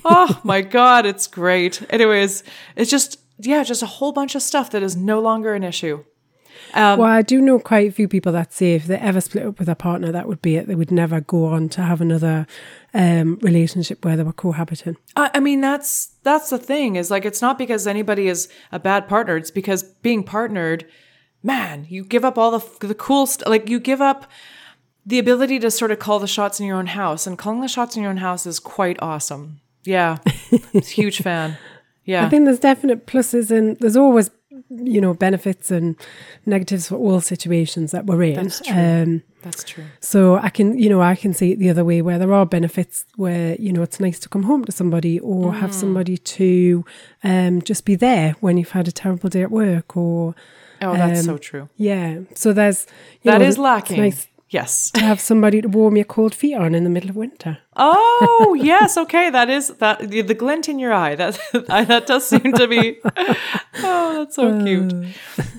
oh 0.04 0.40
my 0.44 0.60
God, 0.60 1.06
it's 1.06 1.26
great. 1.26 1.82
Anyways, 1.90 2.44
it's 2.76 2.90
just, 2.90 3.18
yeah, 3.38 3.64
just 3.64 3.82
a 3.82 3.86
whole 3.86 4.12
bunch 4.12 4.34
of 4.34 4.42
stuff 4.42 4.70
that 4.70 4.82
is 4.82 4.94
no 4.94 5.20
longer 5.20 5.54
an 5.54 5.64
issue. 5.64 6.04
well, 6.98 7.08
I 7.08 7.22
do 7.22 7.40
know 7.40 7.58
quite 7.58 7.88
a 7.88 7.92
few 7.92 8.08
people 8.08 8.32
that 8.32 8.52
say 8.52 8.74
if 8.74 8.86
they 8.86 8.96
ever 8.96 9.22
split 9.22 9.46
up 9.46 9.58
with 9.58 9.68
a 9.68 9.74
partner, 9.74 10.12
that 10.12 10.28
would 10.28 10.42
be 10.42 10.56
it. 10.56 10.66
They 10.66 10.74
would 10.74 10.90
never 10.90 11.22
go 11.22 11.46
on 11.46 11.70
to 11.70 11.82
have 11.82 12.02
another 12.02 12.46
um, 12.92 13.38
relationship 13.40 14.04
where 14.04 14.16
they 14.16 14.22
were 14.22 14.32
cohabiting. 14.32 14.96
I, 15.14 15.30
I 15.34 15.40
mean, 15.40 15.62
that's 15.62 16.16
that's 16.22 16.50
the 16.50 16.58
thing 16.58 16.96
is 16.96 17.10
like 17.10 17.24
it's 17.24 17.40
not 17.40 17.56
because 17.56 17.86
anybody 17.86 18.28
is 18.28 18.48
a 18.72 18.78
bad 18.78 19.08
partner. 19.08 19.36
It's 19.36 19.50
because 19.50 19.84
being 19.84 20.22
partnered, 20.22 20.86
man, 21.46 21.86
you 21.88 22.04
give 22.04 22.24
up 22.24 22.36
all 22.36 22.50
the 22.58 22.86
the 22.86 22.94
cool 22.94 23.26
stuff. 23.26 23.48
Like 23.48 23.68
you 23.70 23.78
give 23.80 24.00
up 24.00 24.26
the 25.06 25.18
ability 25.18 25.58
to 25.60 25.70
sort 25.70 25.90
of 25.92 25.98
call 25.98 26.18
the 26.18 26.26
shots 26.26 26.58
in 26.60 26.66
your 26.66 26.76
own 26.78 26.86
house, 26.88 27.26
and 27.26 27.38
calling 27.38 27.60
the 27.60 27.68
shots 27.68 27.96
in 27.96 28.02
your 28.02 28.10
own 28.10 28.16
house 28.28 28.44
is 28.46 28.58
quite 28.58 28.98
awesome. 29.00 29.60
Yeah, 29.84 30.18
huge 30.74 31.22
fan. 31.22 31.56
Yeah, 32.04 32.26
I 32.26 32.28
think 32.28 32.44
there's 32.44 32.58
definite 32.58 33.06
pluses 33.06 33.50
and 33.56 33.76
there's 33.78 33.96
always, 33.96 34.30
you 34.68 35.00
know, 35.00 35.14
benefits 35.14 35.70
and 35.70 35.94
negatives 36.44 36.88
for 36.88 36.96
all 36.96 37.20
situations 37.20 37.92
that 37.92 38.04
we're 38.06 38.22
in. 38.24 38.34
That's 38.34 38.60
true. 38.60 38.76
Um, 38.76 39.22
that's 39.42 39.62
true. 39.62 39.84
so 40.00 40.38
I 40.38 40.48
can, 40.48 40.76
you 40.76 40.88
know, 40.88 41.00
I 41.00 41.14
can 41.14 41.32
see 41.32 41.52
it 41.52 41.60
the 41.60 41.70
other 41.70 41.84
way 41.84 42.02
where 42.02 42.18
there 42.18 42.32
are 42.34 42.44
benefits 42.44 43.04
where, 43.14 43.54
you 43.60 43.72
know, 43.72 43.82
it's 43.82 44.00
nice 44.00 44.18
to 44.20 44.28
come 44.28 44.42
home 44.42 44.64
to 44.64 44.72
somebody 44.72 45.20
or 45.20 45.54
have 45.54 45.70
Mm. 45.70 45.74
somebody 45.74 46.16
to 46.18 46.84
um, 47.22 47.62
just 47.62 47.84
be 47.84 47.94
there 47.94 48.34
when 48.40 48.56
you've 48.58 48.72
had 48.72 48.88
a 48.88 48.92
terrible 48.92 49.28
day 49.28 49.42
at 49.42 49.52
work 49.52 49.96
or, 49.96 50.34
Oh, 50.82 50.94
that's 50.94 51.20
Um, 51.20 51.24
so 51.24 51.38
true. 51.38 51.68
yeah. 51.76 52.18
So 52.34 52.52
there's, 52.52 52.86
you 53.22 53.30
That 53.30 53.38
know, 53.40 53.46
is 53.46 53.58
lacking. 53.58 53.98
nice 54.00 54.28
Yes. 54.48 54.90
to 54.92 55.00
have 55.00 55.18
somebody 55.20 55.60
to 55.60 55.68
warm 55.68 55.96
your 55.96 56.04
cold 56.04 56.32
feet 56.34 56.54
on 56.54 56.74
in 56.74 56.84
the 56.84 56.90
middle 56.90 57.10
of 57.10 57.16
winter. 57.16 57.58
Oh 57.76 58.56
yes, 58.62 58.96
okay. 58.96 59.28
That 59.28 59.50
is 59.50 59.68
that 59.78 60.08
the, 60.08 60.22
the 60.22 60.34
glint 60.34 60.68
in 60.68 60.78
your 60.78 60.92
eye. 60.92 61.16
That 61.16 61.38
that 61.68 62.06
does 62.06 62.26
seem 62.28 62.52
to 62.52 62.66
be. 62.68 62.98
Oh, 63.82 64.14
that's 64.18 64.36
so 64.36 64.64
cute. 64.64 64.94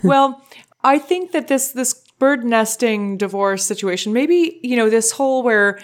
Well, 0.03 0.41
I 0.83 0.97
think 0.99 1.31
that 1.33 1.47
this 1.47 1.71
this 1.73 1.93
bird 2.17 2.43
nesting 2.45 3.17
divorce 3.17 3.63
situation, 3.65 4.13
maybe 4.13 4.59
you 4.63 4.75
know 4.77 4.89
this 4.89 5.11
whole 5.11 5.43
where 5.43 5.79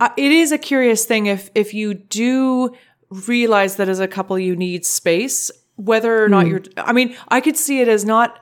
uh, 0.00 0.10
it 0.16 0.32
is 0.32 0.52
a 0.52 0.58
curious 0.58 1.06
thing 1.06 1.26
if 1.26 1.50
if 1.54 1.72
you 1.72 1.94
do 1.94 2.74
realize 3.10 3.76
that 3.76 3.88
as 3.88 4.00
a 4.00 4.08
couple 4.08 4.38
you 4.38 4.56
need 4.56 4.84
space, 4.84 5.50
whether 5.76 6.22
or 6.24 6.28
not 6.28 6.46
you're. 6.48 6.62
I 6.76 6.92
mean, 6.92 7.16
I 7.28 7.40
could 7.40 7.56
see 7.56 7.80
it 7.80 7.88
as 7.88 8.04
not 8.04 8.40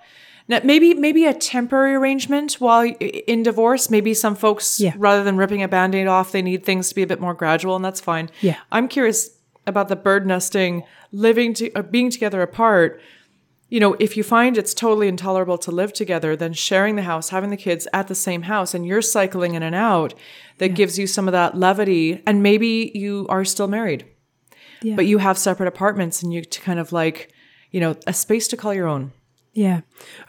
Now, 0.49 0.61
maybe 0.65 0.95
maybe 0.95 1.27
a 1.27 1.35
temporary 1.35 1.95
arrangement 1.95 2.55
while 2.55 2.85
in 2.87 3.43
divorce. 3.43 3.91
Maybe 3.91 4.15
some 4.15 4.35
folks, 4.35 4.81
Yeah. 4.81 4.95
rather 4.97 5.23
than 5.23 5.37
ripping 5.37 5.63
a 5.63 5.69
band-aid 5.69 6.07
off, 6.07 6.33
they 6.33 6.41
need 6.43 6.65
things 6.65 6.89
to 6.89 6.95
be 6.95 7.03
a 7.03 7.07
bit 7.07 7.21
more 7.21 7.35
gradual, 7.35 7.77
and 7.77 7.85
that's 7.85 8.01
fine. 8.01 8.31
Yeah. 8.41 8.57
I'm 8.73 8.89
curious 8.89 9.31
about 9.67 9.89
the 9.89 9.97
bird 9.97 10.27
nesting, 10.27 10.85
living 11.13 11.53
to 11.55 11.71
uh, 11.75 11.83
being 11.83 12.11
together 12.11 12.41
apart. 12.41 12.99
You 13.69 13.81
know, 13.81 13.95
if 14.01 14.17
you 14.17 14.23
find 14.25 14.57
it's 14.57 14.73
totally 14.73 15.09
intolerable 15.09 15.59
to 15.59 15.71
live 15.71 15.93
together, 15.93 16.35
then 16.35 16.55
sharing 16.55 16.97
the 16.97 17.03
house, 17.03 17.29
having 17.29 17.51
the 17.51 17.57
kids 17.59 17.87
at 17.93 18.09
the 18.09 18.15
same 18.15 18.43
house, 18.43 18.73
and 18.73 18.87
you're 18.87 19.03
cycling 19.03 19.53
in 19.55 19.63
and 19.63 19.75
out, 19.75 20.15
that 20.57 20.69
gives 20.69 20.99
you 20.99 21.07
some 21.07 21.29
of 21.29 21.33
that 21.33 21.55
levity. 21.59 22.23
And 22.27 22.43
maybe 22.43 22.91
you 22.95 23.27
are 23.29 23.45
still 23.45 23.69
married, 23.69 24.07
Yeah. 24.81 24.97
but 24.97 25.05
you 25.05 25.19
have 25.19 25.37
separate 25.37 25.67
apartments, 25.67 26.23
and 26.23 26.33
you 26.33 26.41
to 26.43 26.61
kind 26.63 26.79
of 26.81 26.91
like, 26.93 27.31
you 27.71 27.81
know, 27.81 27.95
a 28.07 28.15
space 28.15 28.49
to 28.49 28.57
call 28.57 28.73
your 28.73 28.87
own. 28.89 29.13
Yeah. 29.59 29.81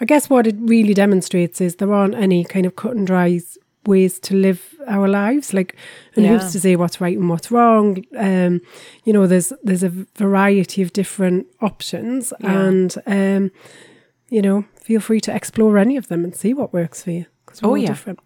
I 0.02 0.06
guess 0.06 0.30
what 0.30 0.48
it 0.48 0.56
really 0.60 0.94
demonstrates 0.94 1.62
is 1.62 1.76
there 1.76 1.94
aren't 1.94 2.16
any 2.16 2.44
kind 2.44 2.66
of 2.66 2.76
cut 2.76 2.96
and 2.96 3.06
dry 3.08 3.40
ways 3.86 4.20
to 4.20 4.36
live 4.36 4.60
our 4.88 5.08
lives. 5.08 5.54
Like, 5.54 5.76
and 6.16 6.26
Yeah. 6.26 6.32
who's 6.38 6.52
to 6.54 6.60
say 6.60 6.76
what's 6.76 7.00
right 7.02 7.18
and 7.20 7.30
what's 7.30 7.52
wrong? 7.52 8.04
Um, 8.18 8.62
you 9.06 9.14
know, 9.14 9.28
there's 9.28 9.54
there's 9.68 9.84
a 9.84 9.94
variety 10.18 10.82
of 10.82 10.92
different 10.94 11.46
options, 11.62 12.34
Yeah. 12.40 12.62
and 12.68 12.96
um, 13.06 13.52
you 14.30 14.42
know, 14.42 14.64
feel 14.86 15.00
free 15.02 15.22
to 15.22 15.32
explore 15.36 15.78
any 15.82 15.98
of 15.98 16.08
them 16.08 16.24
and 16.24 16.36
see 16.36 16.54
what 16.54 16.74
works 16.74 17.04
for 17.04 17.12
you. 17.12 17.26
'cause 17.46 17.62
we're 17.62 17.70
Oh, 17.70 17.72
all 17.72 17.78
yeah. 17.78 17.88
different. 17.88 18.20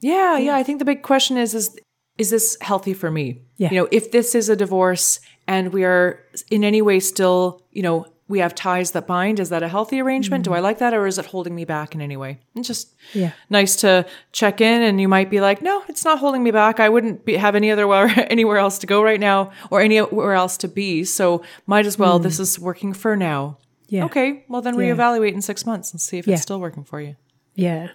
Yeah, 0.00 0.38
yeah. 0.38 0.56
I 0.60 0.62
think 0.64 0.78
the 0.78 0.84
big 0.84 1.02
question 1.02 1.36
is 1.36 1.54
is 1.54 1.70
is 2.18 2.30
this 2.30 2.56
healthy 2.60 2.94
for 2.94 3.10
me? 3.10 3.26
Yeah. 3.56 3.70
You 3.72 3.76
know, 3.80 3.88
if 3.90 4.10
this 4.10 4.34
is 4.34 4.48
a 4.48 4.56
divorce 4.56 5.20
and 5.48 5.72
we 5.72 5.84
are 5.84 6.18
in 6.50 6.62
any 6.64 6.80
way 6.82 7.00
still, 7.00 7.60
you 7.72 7.82
know, 7.82 8.06
we 8.26 8.38
have 8.38 8.54
ties 8.54 8.92
that 8.92 9.06
bind, 9.06 9.38
is 9.38 9.50
that 9.50 9.62
a 9.62 9.68
healthy 9.68 10.00
arrangement? 10.00 10.44
Do 10.44 10.50
mm. 10.50 10.56
I 10.56 10.60
like 10.60 10.78
that 10.78 10.94
or 10.94 11.06
is 11.06 11.18
it 11.18 11.26
holding 11.26 11.54
me 11.54 11.64
back 11.64 11.94
in 11.94 12.00
any 12.00 12.16
way? 12.16 12.40
It's 12.54 12.66
just 12.66 12.94
Yeah. 13.12 13.32
nice 13.50 13.76
to 13.76 14.06
check 14.32 14.60
in 14.60 14.82
and 14.82 15.00
you 15.00 15.08
might 15.08 15.28
be 15.28 15.40
like, 15.40 15.60
"No, 15.60 15.82
it's 15.88 16.04
not 16.04 16.18
holding 16.20 16.42
me 16.42 16.50
back. 16.50 16.80
I 16.80 16.88
wouldn't 16.88 17.24
be, 17.24 17.36
have 17.36 17.54
any 17.54 17.70
other 17.70 17.86
anywhere 18.30 18.56
else 18.58 18.78
to 18.78 18.86
go 18.86 19.02
right 19.02 19.20
now 19.20 19.50
or 19.70 19.80
anywhere 19.82 20.32
else 20.32 20.56
to 20.58 20.68
be. 20.68 21.04
So, 21.04 21.42
might 21.66 21.84
as 21.86 21.98
well 21.98 22.18
this 22.18 22.38
mm. 22.38 22.40
is 22.40 22.58
working 22.58 22.94
for 22.94 23.14
now." 23.16 23.58
Yeah. 23.88 24.06
Okay, 24.06 24.44
well 24.48 24.62
then 24.62 24.74
Yeah. 24.74 24.94
reevaluate 24.94 25.34
in 25.34 25.42
6 25.42 25.66
months 25.66 25.92
and 25.92 26.00
see 26.00 26.18
if 26.18 26.26
Yeah. 26.26 26.34
it's 26.34 26.42
still 26.42 26.58
working 26.60 26.84
for 26.84 27.00
you. 27.00 27.16
Yeah. 27.54 27.88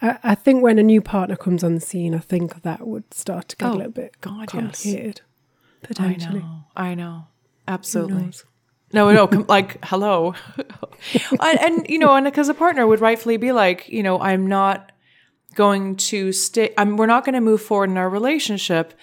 I, 0.00 0.18
I 0.22 0.34
think 0.36 0.62
when 0.62 0.78
a 0.78 0.82
new 0.82 1.00
partner 1.00 1.36
comes 1.36 1.64
on 1.64 1.74
the 1.74 1.80
scene, 1.80 2.14
I 2.14 2.18
think 2.18 2.62
that 2.62 2.86
would 2.86 3.12
start 3.12 3.48
to 3.48 3.56
get 3.56 3.68
Oh, 3.68 3.72
a 3.72 3.76
little 3.76 3.92
bit 3.92 4.20
God, 4.20 4.40
yes. 4.40 4.50
complicated. 4.50 5.20
I 5.98 6.14
know. 6.16 6.64
I 6.76 6.94
know. 6.94 7.26
Absolutely. 7.66 8.32
No, 8.94 9.12
no, 9.12 9.26
com- 9.26 9.46
like 9.48 9.84
hello, 9.84 10.34
and, 11.40 11.60
and 11.60 11.86
you 11.88 11.98
know, 11.98 12.14
and 12.14 12.24
because 12.24 12.48
a 12.48 12.54
partner 12.54 12.86
would 12.86 13.00
rightfully 13.00 13.36
be 13.36 13.52
like, 13.52 13.88
you 13.88 14.02
know, 14.02 14.20
I'm 14.20 14.46
not 14.46 14.92
going 15.54 15.96
to 15.96 16.32
stay. 16.32 16.72
I'm. 16.78 16.96
We're 16.96 17.06
not 17.06 17.24
going 17.24 17.34
to 17.34 17.40
move 17.40 17.60
forward 17.60 17.90
in 17.90 17.98
our 17.98 18.08
relationship 18.08 18.94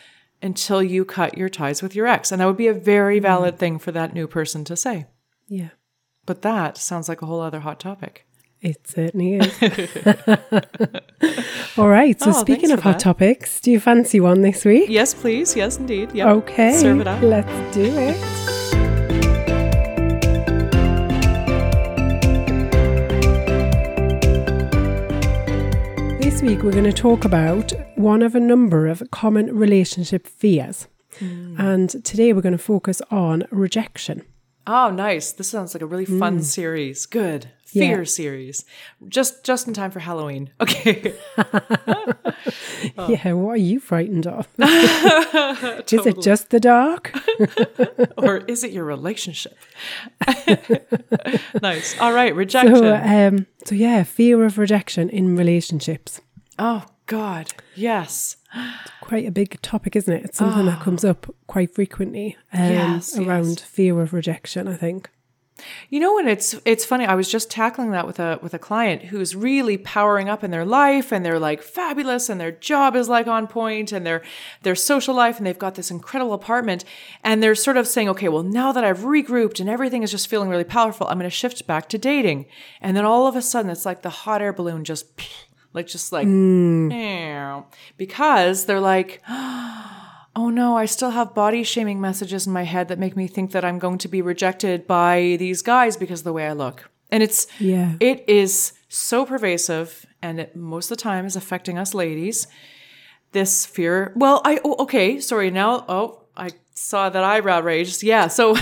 until 0.41 0.81
you 0.81 1.05
cut 1.05 1.37
your 1.37 1.49
ties 1.49 1.81
with 1.81 1.93
your 1.93 2.07
ex, 2.07 2.31
and 2.31 2.41
that 2.41 2.45
would 2.45 2.57
be 2.57 2.67
a 2.67 2.73
very 2.73 3.19
mm. 3.19 3.23
valid 3.23 3.59
thing 3.59 3.79
for 3.79 3.91
that 3.91 4.13
new 4.13 4.27
person 4.27 4.63
to 4.65 4.75
say. 4.75 5.05
Yeah. 5.47 5.69
But 6.25 6.41
that 6.43 6.77
sounds 6.77 7.09
like 7.09 7.21
a 7.21 7.25
whole 7.25 7.41
other 7.41 7.59
hot 7.59 7.79
topic. 7.79 8.25
It 8.61 8.87
certainly 8.87 9.35
is. 9.35 9.59
All 11.77 11.89
right. 11.89 12.19
So, 12.21 12.29
Oh, 12.29 12.33
speaking 12.33 12.71
of 12.71 12.81
hot 12.81 12.93
that. 12.93 12.99
topics, 12.99 13.59
do 13.59 13.71
you 13.71 13.79
fancy 13.79 14.19
one 14.19 14.41
this 14.41 14.63
week? 14.63 14.87
Yes, 14.87 15.15
please. 15.15 15.55
Yes, 15.55 15.77
indeed. 15.77 16.11
Yep. 16.13 16.27
Okay. 16.27 16.77
Serve 16.77 17.01
it 17.01 17.07
up. 17.07 17.21
Let's 17.23 17.75
do 17.75 17.85
it. 17.85 18.50
This 26.41 26.49
week, 26.55 26.63
we're 26.63 26.71
going 26.71 26.85
to 26.85 26.91
talk 26.91 27.23
about 27.23 27.71
one 27.97 28.23
of 28.23 28.33
a 28.33 28.39
number 28.39 28.87
of 28.87 29.03
common 29.11 29.55
relationship 29.55 30.25
fears. 30.25 30.87
Hmm. 31.19 31.55
And 31.59 32.03
today, 32.03 32.33
we're 32.33 32.41
going 32.41 32.57
to 32.57 32.57
focus 32.57 32.99
on 33.11 33.43
rejection. 33.51 34.23
Oh, 34.65 34.89
nice. 34.89 35.33
This 35.33 35.51
sounds 35.51 35.75
like 35.75 35.83
a 35.83 35.85
really 35.85 36.05
fun 36.05 36.41
series. 36.41 37.05
Good. 37.05 37.43
Mm. 37.43 37.49
Yeah. 37.73 37.81
Fear 37.81 38.05
series. 38.05 38.65
Just 39.07 39.43
just 39.43 39.67
in 39.67 39.75
time 39.75 39.91
for 39.91 39.99
Halloween. 39.99 40.49
Okay. 40.59 41.13
Oh. 41.37 42.01
Yeah, 43.07 43.33
what 43.33 43.51
are 43.51 43.57
you 43.57 43.79
frightened 43.79 44.25
of? 44.25 44.47
Is 44.57 46.05
it 46.07 46.21
just 46.21 46.49
the 46.49 46.59
dark? 46.59 47.13
or 48.17 48.37
is 48.37 48.63
it 48.63 48.71
your 48.71 48.83
relationship? 48.83 49.55
nice. 51.61 51.99
All 51.99 52.11
right, 52.11 52.35
rejection. 52.35 52.75
So, 52.75 52.95
um, 52.95 53.45
so 53.65 53.75
yeah, 53.75 54.01
fear 54.03 54.43
of 54.43 54.57
rejection 54.57 55.09
in 55.09 55.37
relationships. 55.37 56.21
Oh 56.61 56.85
God, 57.07 57.51
yes. 57.75 58.37
Quite 59.01 59.27
a 59.27 59.31
big 59.31 59.61
topic, 59.61 59.95
isn't 59.95 60.13
it? 60.13 60.23
It's 60.25 60.37
something 60.37 60.65
that 60.65 60.79
comes 60.81 61.03
up 61.03 61.33
quite 61.47 61.73
frequently 61.73 62.37
um, 62.53 62.61
Ah. 62.61 62.69
Yes, 62.69 63.17
around 63.17 63.49
yes. 63.49 63.61
fear 63.61 63.99
of 64.01 64.13
rejection. 64.13 64.67
I 64.67 64.75
think. 64.75 65.09
You 65.89 65.99
know, 65.99 66.17
and 66.17 66.27
it's 66.27 66.55
it's 66.65 66.85
funny. 66.85 67.05
I 67.05 67.13
was 67.13 67.29
just 67.29 67.51
tackling 67.51 67.91
that 67.91 68.07
with 68.07 68.19
a 68.19 68.39
with 68.41 68.53
a 68.53 68.59
client 68.59 69.03
who's 69.03 69.35
really 69.35 69.77
powering 69.77 70.27
up 70.29 70.43
in 70.43 70.49
their 70.51 70.65
life, 70.65 71.11
and 71.11 71.23
they're 71.23 71.37
like 71.39 71.61
fabulous, 71.61 72.29
and 72.29 72.41
their 72.41 72.51
job 72.51 72.95
is 72.95 73.07
like 73.09 73.27
on 73.27 73.45
point, 73.47 73.91
and 73.91 74.05
their 74.05 74.23
their 74.63 74.75
social 74.75 75.13
life, 75.13 75.37
and 75.37 75.45
they've 75.45 75.59
got 75.59 75.75
this 75.75 75.91
incredible 75.91 76.33
apartment, 76.33 76.83
and 77.23 77.43
they're 77.43 77.53
sort 77.55 77.77
of 77.77 77.87
saying, 77.87 78.09
okay, 78.09 78.29
well, 78.29 78.43
now 78.43 78.71
that 78.71 78.83
I've 78.83 78.99
regrouped 78.99 79.59
and 79.59 79.69
everything 79.69 80.01
is 80.03 80.11
just 80.11 80.27
feeling 80.29 80.49
really 80.49 80.63
powerful, 80.63 81.07
I'm 81.07 81.19
going 81.19 81.29
to 81.29 81.35
shift 81.35 81.67
back 81.67 81.89
to 81.89 81.97
dating, 81.97 82.45
and 82.81 82.97
then 82.97 83.05
all 83.05 83.27
of 83.27 83.35
a 83.35 83.41
sudden, 83.41 83.69
it's 83.69 83.85
like 83.85 84.01
the 84.01 84.09
hot 84.09 84.41
air 84.41 84.53
balloon 84.53 84.83
just 84.83 85.05
like 85.73 85.87
just 85.87 86.11
like 86.11 86.27
mm. 86.27 87.65
because 87.97 88.65
they're 88.65 88.79
like. 88.79 89.21
Oh 90.33 90.49
no, 90.49 90.77
I 90.77 90.85
still 90.85 91.09
have 91.09 91.35
body 91.35 91.61
shaming 91.61 91.99
messages 91.99 92.47
in 92.47 92.53
my 92.53 92.63
head 92.63 92.87
that 92.87 92.97
make 92.97 93.17
me 93.17 93.27
think 93.27 93.51
that 93.51 93.65
I'm 93.65 93.79
going 93.79 93.97
to 93.97 94.07
be 94.07 94.21
rejected 94.21 94.87
by 94.87 95.35
these 95.39 95.61
guys 95.61 95.97
because 95.97 96.21
of 96.21 96.23
the 96.23 96.31
way 96.31 96.47
I 96.47 96.53
look. 96.53 96.89
And 97.09 97.21
it's 97.21 97.47
Yeah. 97.59 97.95
it 97.99 98.23
is 98.29 98.71
so 98.87 99.25
pervasive 99.25 100.05
and 100.21 100.39
it 100.39 100.55
most 100.55 100.89
of 100.89 100.97
the 100.97 101.03
time 101.03 101.25
is 101.25 101.35
affecting 101.35 101.77
us 101.77 101.93
ladies. 101.93 102.47
This 103.33 103.65
fear. 103.65 104.13
Well, 104.15 104.41
I 104.45 104.59
oh, 104.63 104.75
okay, 104.83 105.19
sorry, 105.19 105.51
now 105.51 105.85
oh, 105.89 106.23
I 106.35 106.51
saw 106.73 107.09
that 107.09 107.23
eyebrow 107.23 107.61
raised. 107.61 108.01
Yeah, 108.01 108.27
so 108.27 108.55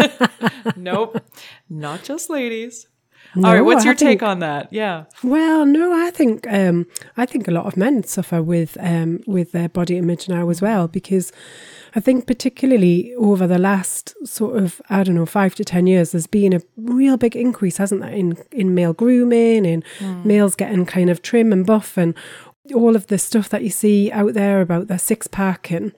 nope. 0.76 1.24
Not 1.68 2.02
just 2.02 2.28
ladies. 2.28 2.88
All 3.36 3.42
right, 3.42 3.58
No, 3.58 3.64
what's 3.64 3.82
I 3.82 3.86
your 3.86 3.94
take 3.94 4.20
think- 4.20 4.22
on 4.22 4.38
that? 4.40 4.68
Yeah. 4.72 5.04
Well, 5.22 5.66
no, 5.66 5.92
I 5.92 6.10
think 6.10 6.46
um, 6.50 6.86
I 7.16 7.26
think 7.26 7.46
a 7.46 7.50
lot 7.50 7.66
of 7.66 7.76
men 7.76 8.02
suffer 8.04 8.42
with 8.42 8.76
um, 8.80 9.20
with 9.26 9.52
their 9.52 9.68
body 9.68 9.96
image 9.98 10.28
now 10.28 10.48
as 10.48 10.62
well 10.62 10.88
because 10.88 11.30
I 11.94 12.00
think 12.00 12.26
particularly 12.26 13.14
over 13.16 13.46
the 13.46 13.58
last 13.58 14.14
sort 14.26 14.62
of 14.62 14.80
I 14.90 15.02
don't 15.04 15.14
know 15.14 15.26
five 15.26 15.54
to 15.56 15.64
ten 15.64 15.86
years, 15.86 16.12
there's 16.12 16.26
been 16.26 16.52
a 16.54 16.60
real 16.76 17.16
big 17.16 17.36
increase, 17.36 17.76
hasn't 17.76 18.00
there, 18.00 18.10
in 18.10 18.38
in 18.50 18.74
male 18.74 18.92
grooming, 18.94 19.64
in 19.64 19.82
males 20.24 20.54
getting 20.54 20.86
kind 20.86 21.10
of 21.10 21.20
trim 21.22 21.52
and 21.52 21.66
buff, 21.66 21.96
and 21.98 22.14
all 22.74 22.96
of 22.96 23.06
the 23.08 23.18
stuff 23.18 23.48
that 23.50 23.62
you 23.62 23.70
see 23.70 24.10
out 24.12 24.34
there 24.34 24.60
about 24.60 24.88
their 24.88 24.98
six 24.98 25.26
pack 25.26 25.70
and. 25.70 25.92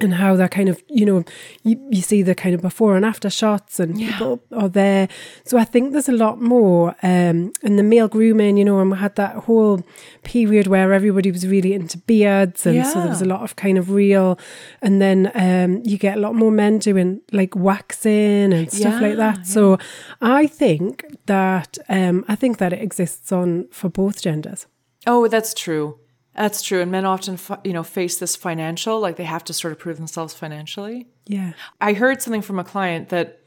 And 0.00 0.14
how 0.14 0.36
they're 0.36 0.48
kind 0.48 0.68
of, 0.68 0.82
you 0.88 1.06
know, 1.06 1.24
you, 1.62 1.80
you 1.90 2.02
see 2.02 2.22
the 2.22 2.34
kind 2.34 2.54
of 2.54 2.60
before 2.60 2.96
and 2.96 3.04
after 3.04 3.30
shots, 3.30 3.80
and 3.80 3.96
people 3.96 4.42
are 4.52 4.68
there. 4.68 5.08
So 5.44 5.56
I 5.58 5.64
think 5.64 5.92
there's 5.92 6.08
a 6.08 6.12
lot 6.12 6.40
more. 6.40 6.94
Um, 7.02 7.52
and 7.62 7.78
the 7.78 7.82
male 7.82 8.08
grooming, 8.08 8.56
you 8.56 8.64
know, 8.64 8.78
and 8.80 8.90
we 8.90 8.98
had 8.98 9.16
that 9.16 9.36
whole 9.36 9.82
period 10.22 10.66
where 10.66 10.92
everybody 10.92 11.30
was 11.30 11.46
really 11.46 11.72
into 11.72 11.98
beards, 11.98 12.66
and 12.66 12.86
so 12.86 13.00
there 13.00 13.08
was 13.08 13.22
a 13.22 13.26
lot 13.26 13.42
of 13.42 13.56
kind 13.56 13.78
of 13.78 13.90
real. 13.90 14.38
And 14.82 15.00
then 15.00 15.30
um, 15.34 15.82
you 15.84 15.96
get 15.98 16.16
a 16.18 16.20
lot 16.20 16.34
more 16.34 16.50
men 16.50 16.78
doing 16.78 17.20
like 17.32 17.56
waxing 17.56 18.52
and 18.52 18.70
stuff 18.70 19.00
like 19.00 19.16
Yeah, 19.16 19.32
that. 19.32 19.46
So 19.46 19.78
I 20.20 20.46
think 20.46 21.04
that 21.26 21.78
um, 21.88 22.24
I 22.28 22.34
think 22.34 22.58
that 22.58 22.72
it 22.72 22.82
exists 22.82 23.32
on 23.32 23.68
for 23.70 23.88
both 23.88 24.20
genders. 24.20 24.66
Oh, 25.06 25.28
that's 25.28 25.54
true. 25.54 25.98
That's 26.34 26.62
true. 26.62 26.80
And 26.80 26.90
men 26.90 27.04
often, 27.04 27.38
you 27.62 27.72
know, 27.72 27.82
face 27.82 28.18
this 28.18 28.36
financial, 28.36 29.00
like 29.00 29.16
they 29.16 29.24
have 29.24 29.44
to 29.44 29.52
sort 29.52 29.72
of 29.72 29.78
prove 29.78 29.96
themselves 29.96 30.34
financially. 30.34 31.08
Yeah. 31.26 31.52
I 31.80 31.92
heard 31.92 32.22
something 32.22 32.42
from 32.42 32.58
a 32.58 32.64
client 32.64 33.10
that, 33.10 33.40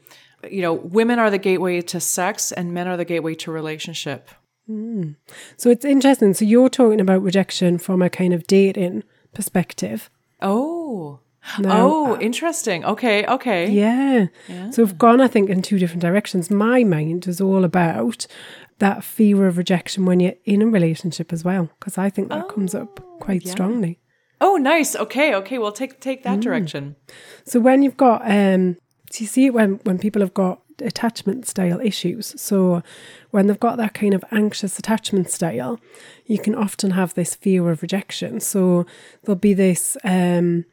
you 0.50 0.62
know, 0.62 0.72
women 0.72 1.18
are 1.18 1.30
the 1.30 1.38
gateway 1.38 1.80
to 1.82 2.00
sex 2.00 2.52
and 2.52 2.72
men 2.72 2.88
are 2.88 2.96
the 2.96 3.04
gateway 3.04 3.34
to 3.36 3.50
relationship. 3.50 4.30
Hmm. 4.66 5.12
So 5.56 5.70
it's 5.70 5.84
interesting. 5.84 6.34
So 6.34 6.44
you're 6.44 6.68
talking 6.68 7.00
about 7.00 7.22
rejection 7.22 7.78
from 7.78 8.02
a 8.02 8.10
kind 8.10 8.32
of 8.32 8.46
dating 8.46 9.02
perspective. 9.34 10.10
Oh. 10.40 11.20
Now, 11.58 11.88
oh, 11.88 12.18
interesting. 12.20 12.84
Okay, 12.84 13.26
okay. 13.26 13.70
Yeah. 13.70 14.26
So 14.70 14.84
we've 14.84 14.98
gone, 14.98 15.20
I 15.20 15.28
think, 15.28 15.50
in 15.50 15.62
two 15.62 15.78
different 15.78 16.02
directions. 16.02 16.50
My 16.50 16.84
mind 16.84 17.26
is 17.26 17.40
all 17.40 17.64
about 17.64 18.26
that 18.78 19.02
fear 19.02 19.46
of 19.46 19.56
rejection 19.58 20.04
when 20.04 20.20
you're 20.20 20.34
in 20.44 20.62
a 20.62 20.66
relationship 20.66 21.32
as 21.32 21.44
well, 21.44 21.70
because 21.78 21.98
I 21.98 22.10
think 22.10 22.28
that 22.28 22.48
comes 22.48 22.74
up 22.74 23.00
quite 23.20 23.46
strongly. 23.48 23.98
Oh, 24.40 24.56
nice. 24.56 24.94
Okay, 24.94 25.34
okay. 25.34 25.58
Well, 25.58 25.72
take 25.72 26.00
take 26.00 26.20
Mm. 26.20 26.24
that 26.24 26.40
direction. 26.40 26.96
So 27.44 27.58
when 27.60 27.82
you've 27.82 27.96
got, 27.96 28.22
um, 28.24 28.76
so 29.10 29.22
you 29.22 29.26
see 29.26 29.46
it 29.46 29.54
when 29.54 29.80
when 29.84 29.98
people 29.98 30.22
have 30.22 30.34
got 30.34 30.60
attachment 30.80 31.44
style 31.44 31.80
issues. 31.80 32.40
So 32.40 32.82
when 33.32 33.48
they've 33.48 33.58
got 33.58 33.78
that 33.78 33.94
kind 33.94 34.14
of 34.14 34.24
anxious 34.30 34.78
attachment 34.78 35.28
style, 35.28 35.80
you 36.26 36.38
can 36.38 36.54
often 36.54 36.92
have 36.92 37.14
this 37.14 37.34
fear 37.34 37.68
of 37.70 37.82
rejection. 37.82 38.38
So 38.38 38.86
there'll 39.24 39.40
be 39.40 39.54
this 39.54 39.96
um, 40.04 40.64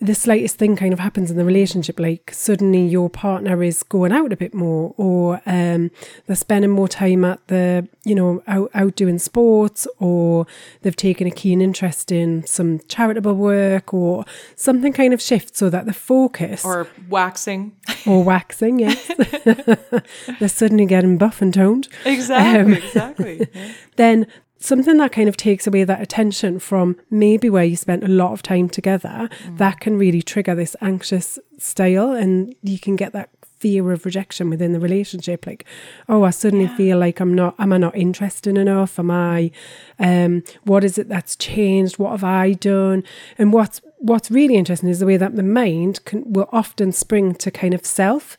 the 0.00 0.14
slightest 0.14 0.56
thing 0.58 0.76
kind 0.76 0.92
of 0.92 1.00
happens 1.00 1.30
in 1.30 1.36
the 1.36 1.44
relationship, 1.44 1.98
like 1.98 2.30
suddenly 2.32 2.86
your 2.86 3.10
partner 3.10 3.62
is 3.64 3.82
going 3.82 4.12
out 4.12 4.32
a 4.32 4.36
bit 4.36 4.54
more, 4.54 4.94
or 4.96 5.40
um, 5.44 5.90
they're 6.26 6.36
spending 6.36 6.70
more 6.70 6.86
time 6.88 7.24
at 7.24 7.44
the, 7.48 7.86
you 8.04 8.14
know, 8.14 8.40
out, 8.46 8.70
out 8.74 8.94
doing 8.94 9.18
sports, 9.18 9.88
or 9.98 10.46
they've 10.82 10.94
taken 10.94 11.26
a 11.26 11.30
keen 11.32 11.60
interest 11.60 12.12
in 12.12 12.46
some 12.46 12.78
charitable 12.88 13.34
work, 13.34 13.92
or 13.92 14.24
something 14.54 14.92
kind 14.92 15.12
of 15.12 15.20
shifts 15.20 15.58
so 15.58 15.68
that 15.68 15.86
the 15.86 15.92
focus 15.92 16.64
Or 16.64 16.86
waxing. 17.08 17.72
or 18.06 18.22
waxing, 18.22 18.78
yes, 18.78 19.10
they're 20.38 20.48
suddenly 20.48 20.86
getting 20.86 21.18
buff 21.18 21.42
and 21.42 21.52
toned. 21.52 21.88
Exactly. 22.04 22.74
exactly. 22.76 23.48
Yeah. 23.52 23.72
then 23.96 24.26
something 24.58 24.96
that 24.98 25.12
kind 25.12 25.28
of 25.28 25.36
takes 25.36 25.66
away 25.66 25.84
that 25.84 26.02
attention 26.02 26.58
from 26.58 26.96
maybe 27.10 27.48
where 27.48 27.64
you 27.64 27.76
spent 27.76 28.04
a 28.04 28.08
lot 28.08 28.32
of 28.32 28.42
time 28.42 28.68
together, 28.68 29.28
that 29.50 29.80
can 29.80 29.96
really 29.96 30.22
trigger 30.22 30.54
this 30.54 30.74
anxious 30.80 31.38
style 31.58 32.12
and 32.12 32.54
you 32.62 32.78
can 32.78 32.96
get 32.96 33.12
that 33.12 33.30
fear 33.58 33.90
of 33.90 34.04
rejection 34.04 34.48
within 34.48 34.72
the 34.72 34.78
relationship 34.78 35.44
like 35.44 35.64
oh 36.08 36.22
i 36.22 36.30
suddenly 36.30 36.68
feel 36.68 36.96
like 36.96 37.18
i'm 37.18 37.34
not 37.34 37.56
am 37.58 37.72
i 37.72 37.76
not 37.76 37.96
interested 37.96 38.56
enough? 38.56 39.00
Am 39.00 39.10
i 39.10 39.50
um 39.98 40.44
what 40.62 40.84
is 40.84 40.96
it 40.96 41.08
that's 41.08 41.34
changed? 41.34 41.98
What 41.98 42.12
have 42.12 42.24
i 42.24 42.52
done? 42.52 43.02
And 43.36 43.52
what's 43.52 43.80
what's 43.98 44.30
really 44.30 44.54
interesting 44.54 44.88
is 44.88 45.00
the 45.00 45.06
way 45.06 45.16
that 45.16 45.36
the 45.36 45.42
mind 45.42 46.04
can 46.04 46.32
will 46.32 46.48
often 46.52 46.92
spring 46.92 47.34
to 47.34 47.50
kind 47.50 47.74
of 47.74 47.84
self. 47.84 48.36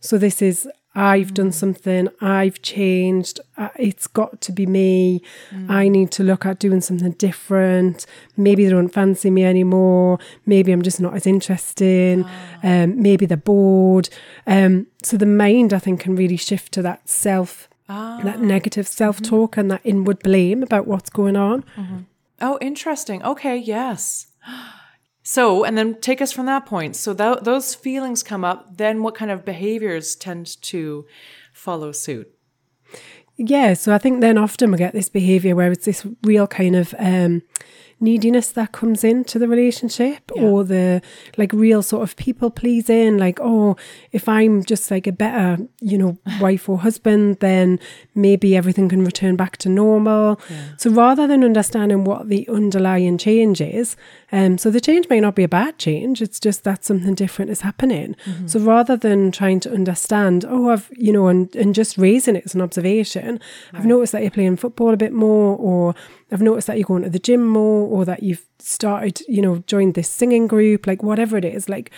So 0.00 0.18
this 0.18 0.40
is 0.40 0.68
I've 0.94 1.32
done 1.32 1.52
something, 1.52 2.08
I've 2.20 2.60
changed, 2.60 3.40
uh, 3.56 3.70
it's 3.78 4.06
got 4.06 4.40
to 4.42 4.52
be 4.52 4.66
me. 4.66 5.22
I 5.68 5.88
need 5.88 6.10
to 6.12 6.22
look 6.22 6.44
at 6.44 6.58
doing 6.58 6.82
something 6.82 7.12
different. 7.12 8.04
Maybe 8.36 8.64
they 8.64 8.70
don't 8.70 8.88
fancy 8.90 9.30
me 9.30 9.44
anymore. 9.44 10.18
Maybe 10.44 10.70
I'm 10.70 10.82
just 10.82 11.00
not 11.00 11.14
as 11.14 11.26
interested. 11.26 12.26
Um, 12.62 13.00
maybe 13.00 13.24
they're 13.24 13.36
bored. 13.38 14.10
Um, 14.46 14.86
so 15.02 15.16
the 15.16 15.26
mind, 15.26 15.72
I 15.72 15.78
think, 15.78 16.00
can 16.00 16.14
really 16.14 16.36
shift 16.36 16.72
to 16.72 16.82
that 16.82 17.08
self, 17.08 17.68
that 17.88 18.40
negative 18.40 18.86
self 18.86 19.22
talk 19.22 19.56
and 19.56 19.70
that 19.70 19.80
inward 19.84 20.18
blame 20.20 20.62
about 20.62 20.86
what's 20.86 21.08
going 21.10 21.36
on. 21.36 21.64
Oh, 22.40 22.58
interesting. 22.60 23.22
Okay, 23.22 23.56
yes. 23.56 24.26
So, 25.22 25.64
and 25.64 25.78
then 25.78 26.00
take 26.00 26.20
us 26.20 26.32
from 26.32 26.46
that 26.46 26.66
point. 26.66 26.96
So, 26.96 27.12
tho- 27.12 27.40
those 27.40 27.74
feelings 27.74 28.22
come 28.22 28.44
up. 28.44 28.76
Then, 28.76 29.02
what 29.02 29.14
kind 29.14 29.30
of 29.30 29.44
behaviors 29.44 30.16
tend 30.16 30.60
to 30.62 31.06
follow 31.52 31.92
suit? 31.92 32.28
Yeah, 33.36 33.74
so 33.74 33.94
I 33.94 33.98
think 33.98 34.20
then 34.20 34.36
often 34.36 34.70
we 34.70 34.78
get 34.78 34.92
this 34.92 35.08
behavior 35.08 35.56
where 35.56 35.72
it's 35.72 35.86
this 35.86 36.06
real 36.22 36.46
kind 36.46 36.76
of 36.76 36.94
um, 36.98 37.42
neediness 37.98 38.50
that 38.52 38.72
comes 38.72 39.04
into 39.04 39.38
the 39.38 39.48
relationship 39.48 40.30
or 40.34 40.64
the 40.64 41.00
like 41.38 41.52
real 41.52 41.82
sort 41.82 42.02
of 42.02 42.16
people 42.16 42.50
pleasing, 42.50 43.16
like, 43.16 43.38
oh, 43.40 43.76
if 44.10 44.28
I'm 44.28 44.62
just 44.64 44.90
like 44.90 45.06
a 45.06 45.12
better, 45.12 45.58
you 45.80 45.96
know, 45.96 46.18
wife 46.40 46.68
or 46.68 46.78
husband, 46.78 47.38
then 47.38 47.78
maybe 48.14 48.54
everything 48.56 48.88
can 48.88 49.04
return 49.04 49.36
back 49.36 49.56
to 49.58 49.68
normal. 49.68 50.38
So 50.76 50.90
rather 50.90 51.26
than 51.26 51.42
understanding 51.42 52.04
what 52.04 52.28
the 52.28 52.46
underlying 52.48 53.16
change 53.18 53.60
is, 53.60 53.96
um, 54.32 54.56
so 54.56 54.70
the 54.70 54.80
change 54.80 55.08
may 55.10 55.20
not 55.20 55.34
be 55.34 55.44
a 55.44 55.48
bad 55.48 55.78
change, 55.78 56.22
it's 56.22 56.40
just 56.40 56.64
that 56.64 56.84
something 56.84 57.14
different 57.14 57.50
is 57.50 57.60
happening. 57.60 58.16
So 58.46 58.58
rather 58.60 58.96
than 58.96 59.30
trying 59.30 59.60
to 59.60 59.72
understand, 59.72 60.44
oh, 60.48 60.70
I've, 60.70 60.90
you 60.96 61.12
know, 61.12 61.28
and, 61.28 61.54
and 61.54 61.74
just 61.74 61.98
raising 61.98 62.36
it 62.36 62.44
as 62.46 62.54
an 62.54 62.62
observation, 62.62 63.38
I've 63.74 63.84
noticed 63.84 64.12
that 64.12 64.22
you're 64.22 64.30
playing 64.30 64.56
football 64.56 64.94
a 64.94 64.96
bit 64.96 65.12
more, 65.12 65.56
or 65.58 65.94
I've 66.30 66.42
noticed 66.42 66.66
that 66.66 66.78
you're 66.78 66.86
going 66.86 67.02
to 67.02 67.10
the 67.10 67.18
gym 67.18 67.46
more, 67.46 67.86
or 67.86 68.04
that 68.06 68.22
you've 68.22 68.46
started, 68.58 69.20
you 69.28 69.42
know, 69.42 69.62
joined 69.66 69.94
this 69.94 70.08
singing 70.08 70.46
group, 70.46 70.86
like 70.86 71.02
whatever 71.02 71.36
it 71.36 71.44
is, 71.44 71.68
like 71.68 71.90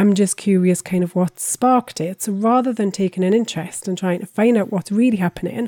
I'm 0.00 0.14
just 0.14 0.38
curious 0.38 0.80
kind 0.80 1.04
of 1.04 1.14
what 1.14 1.38
sparked 1.38 2.00
it. 2.00 2.22
So 2.22 2.32
rather 2.32 2.72
than 2.72 2.90
taking 2.90 3.22
an 3.22 3.34
interest 3.34 3.86
and 3.86 3.98
trying 3.98 4.20
to 4.20 4.26
find 4.26 4.56
out 4.56 4.72
what's 4.72 4.90
really 4.90 5.18
happening, 5.18 5.66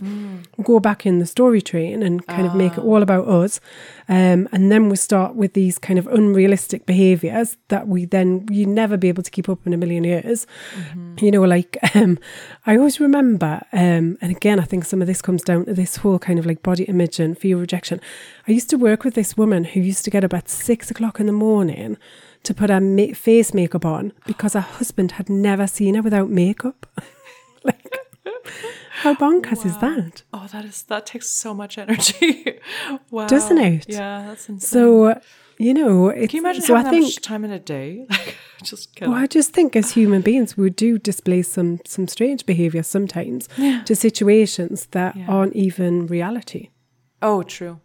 go 0.63 0.81
back 0.81 1.05
in 1.05 1.19
the 1.19 1.27
story 1.27 1.61
train 1.61 2.03
and 2.03 2.27
kind 2.27 2.47
of 2.47 2.55
make 2.55 2.73
it 2.73 2.79
all 2.79 3.03
about 3.03 3.29
us. 3.29 3.61
Um, 4.09 4.49
and 4.51 4.73
then 4.73 4.89
we 4.89 4.97
start 4.97 5.35
with 5.35 5.53
these 5.53 5.79
kind 5.79 5.99
of 5.99 6.07
unrealistic 6.07 6.87
behaviors 6.87 7.59
that 7.69 7.89
we 7.89 8.07
then 8.07 8.47
you 8.51 8.65
never 8.65 8.97
be 8.97 9.09
able 9.09 9.23
to 9.23 9.31
keep 9.31 9.51
up 9.51 9.67
in 9.67 9.75
a 9.75 9.77
million 9.77 10.03
years. 10.03 10.47
You 11.21 11.31
know, 11.31 11.43
like 11.43 11.77
um, 11.95 12.19
I 12.65 12.79
always 12.79 13.01
remember, 13.01 13.61
um, 13.75 14.17
and 14.23 14.31
again, 14.31 14.59
I 14.59 14.65
think 14.65 14.87
some 14.87 15.03
of 15.03 15.09
this 15.09 15.21
comes 15.21 15.43
down 15.43 15.67
to 15.67 15.75
this 15.75 15.97
whole 15.97 16.19
kind 16.19 16.39
of 16.39 16.47
like 16.47 16.63
body 16.63 16.85
image 16.85 17.21
and 17.21 17.37
fear 17.37 17.57
of 17.57 17.61
rejection. 17.61 18.01
I 18.49 18.53
used 18.53 18.71
to 18.71 18.79
work 18.79 19.05
with 19.05 19.13
this 19.13 19.37
woman 19.37 19.65
who 19.65 19.81
used 19.81 20.07
to 20.07 20.11
get 20.11 20.25
up 20.25 20.33
at 20.33 20.49
six 20.49 20.91
o'clock 20.91 21.21
in 21.21 21.27
the 21.27 21.33
morning 21.33 21.99
to 22.45 22.55
put 22.55 22.71
her 22.71 22.81
ma- 22.81 23.15
face 23.15 23.55
makeup 23.55 23.85
on 23.85 24.13
because 24.27 24.55
her 24.55 24.61
husband 24.61 25.13
had 25.13 25.29
never 25.29 25.67
seen 25.67 25.95
her 25.95 26.03
without 26.03 26.31
makeup. 26.31 26.87
like, 27.65 27.85
how 29.03 29.15
bonkers 29.15 29.65
is 29.67 29.77
that? 29.79 30.23
Oh, 30.33 30.47
that 30.53 30.65
is 30.65 30.83
that 30.85 31.07
takes 31.07 31.29
so 31.29 31.55
much 31.55 31.79
energy. 31.79 32.59
wow, 33.11 33.27
Doesn't 33.27 33.59
it? 33.59 33.87
Yeah, 33.89 34.25
that's 34.29 34.49
insane. 34.49 34.69
So, 34.69 35.21
you 35.59 35.75
know, 35.75 36.09
it's, 36.09 36.31
Can 36.31 36.39
you 36.39 36.43
imagine 36.43 36.63
so 36.63 36.75
having 36.75 36.87
I 36.87 36.91
that 36.91 36.97
think, 36.97 37.05
much 37.05 37.21
time 37.23 37.45
in 37.45 37.51
a 37.53 37.59
day? 37.59 38.07
Like, 38.63 38.69
just 38.69 38.95
kidding. 38.95 39.11
well, 39.13 39.21
I 39.21 39.27
just 39.27 39.53
think 39.53 39.75
as 39.75 39.91
human 39.93 40.23
beings, 40.23 40.57
we 40.57 40.71
do 40.71 40.97
display 40.97 41.43
some 41.43 41.81
some 41.85 42.07
strange 42.07 42.47
behaviour 42.47 42.85
sometimes 42.85 43.49
to 43.87 43.97
situations 43.97 44.87
that 44.93 45.17
aren't 45.27 45.57
even 45.57 46.07
reality. 46.07 46.69
Oh, 47.21 47.43
true. 47.43 47.81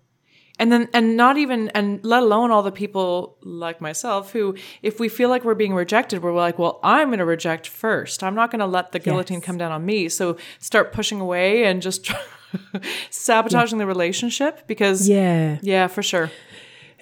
And 0.59 0.71
then, 0.71 0.89
and 0.93 1.15
not 1.15 1.37
even, 1.37 1.69
and 1.69 2.03
let 2.03 2.23
alone 2.23 2.49
all 2.49 2.63
the 2.63 2.71
people 2.71 3.37
like 3.43 3.79
myself 3.79 4.31
who, 4.31 4.55
if 4.81 4.99
we 4.99 5.07
feel 5.07 5.29
like 5.29 5.43
we're 5.45 5.53
being 5.53 5.75
rejected, 5.75 6.23
we're 6.23 6.33
like, 6.33 6.57
well, 6.57 6.79
I'm 6.83 7.09
going 7.09 7.19
to 7.19 7.25
reject 7.25 7.67
first. 7.67 8.23
I'm 8.23 8.33
not 8.33 8.49
going 8.49 8.59
to 8.61 8.65
let 8.65 8.91
the 8.91 8.97
guillotine 8.99 9.37
Yes. 9.37 9.45
come 9.45 9.57
down 9.59 9.71
on 9.71 9.85
me. 9.85 10.09
So 10.09 10.35
start 10.59 10.93
pushing 10.93 11.19
away 11.21 11.65
and 11.65 11.79
just 11.81 12.11
sabotaging 13.09 13.77
the 13.77 13.85
relationship 13.85 14.65
because, 14.67 15.07
Yeah. 15.07 15.59
yeah, 15.61 15.87
for 15.87 16.03
sure. 16.03 16.31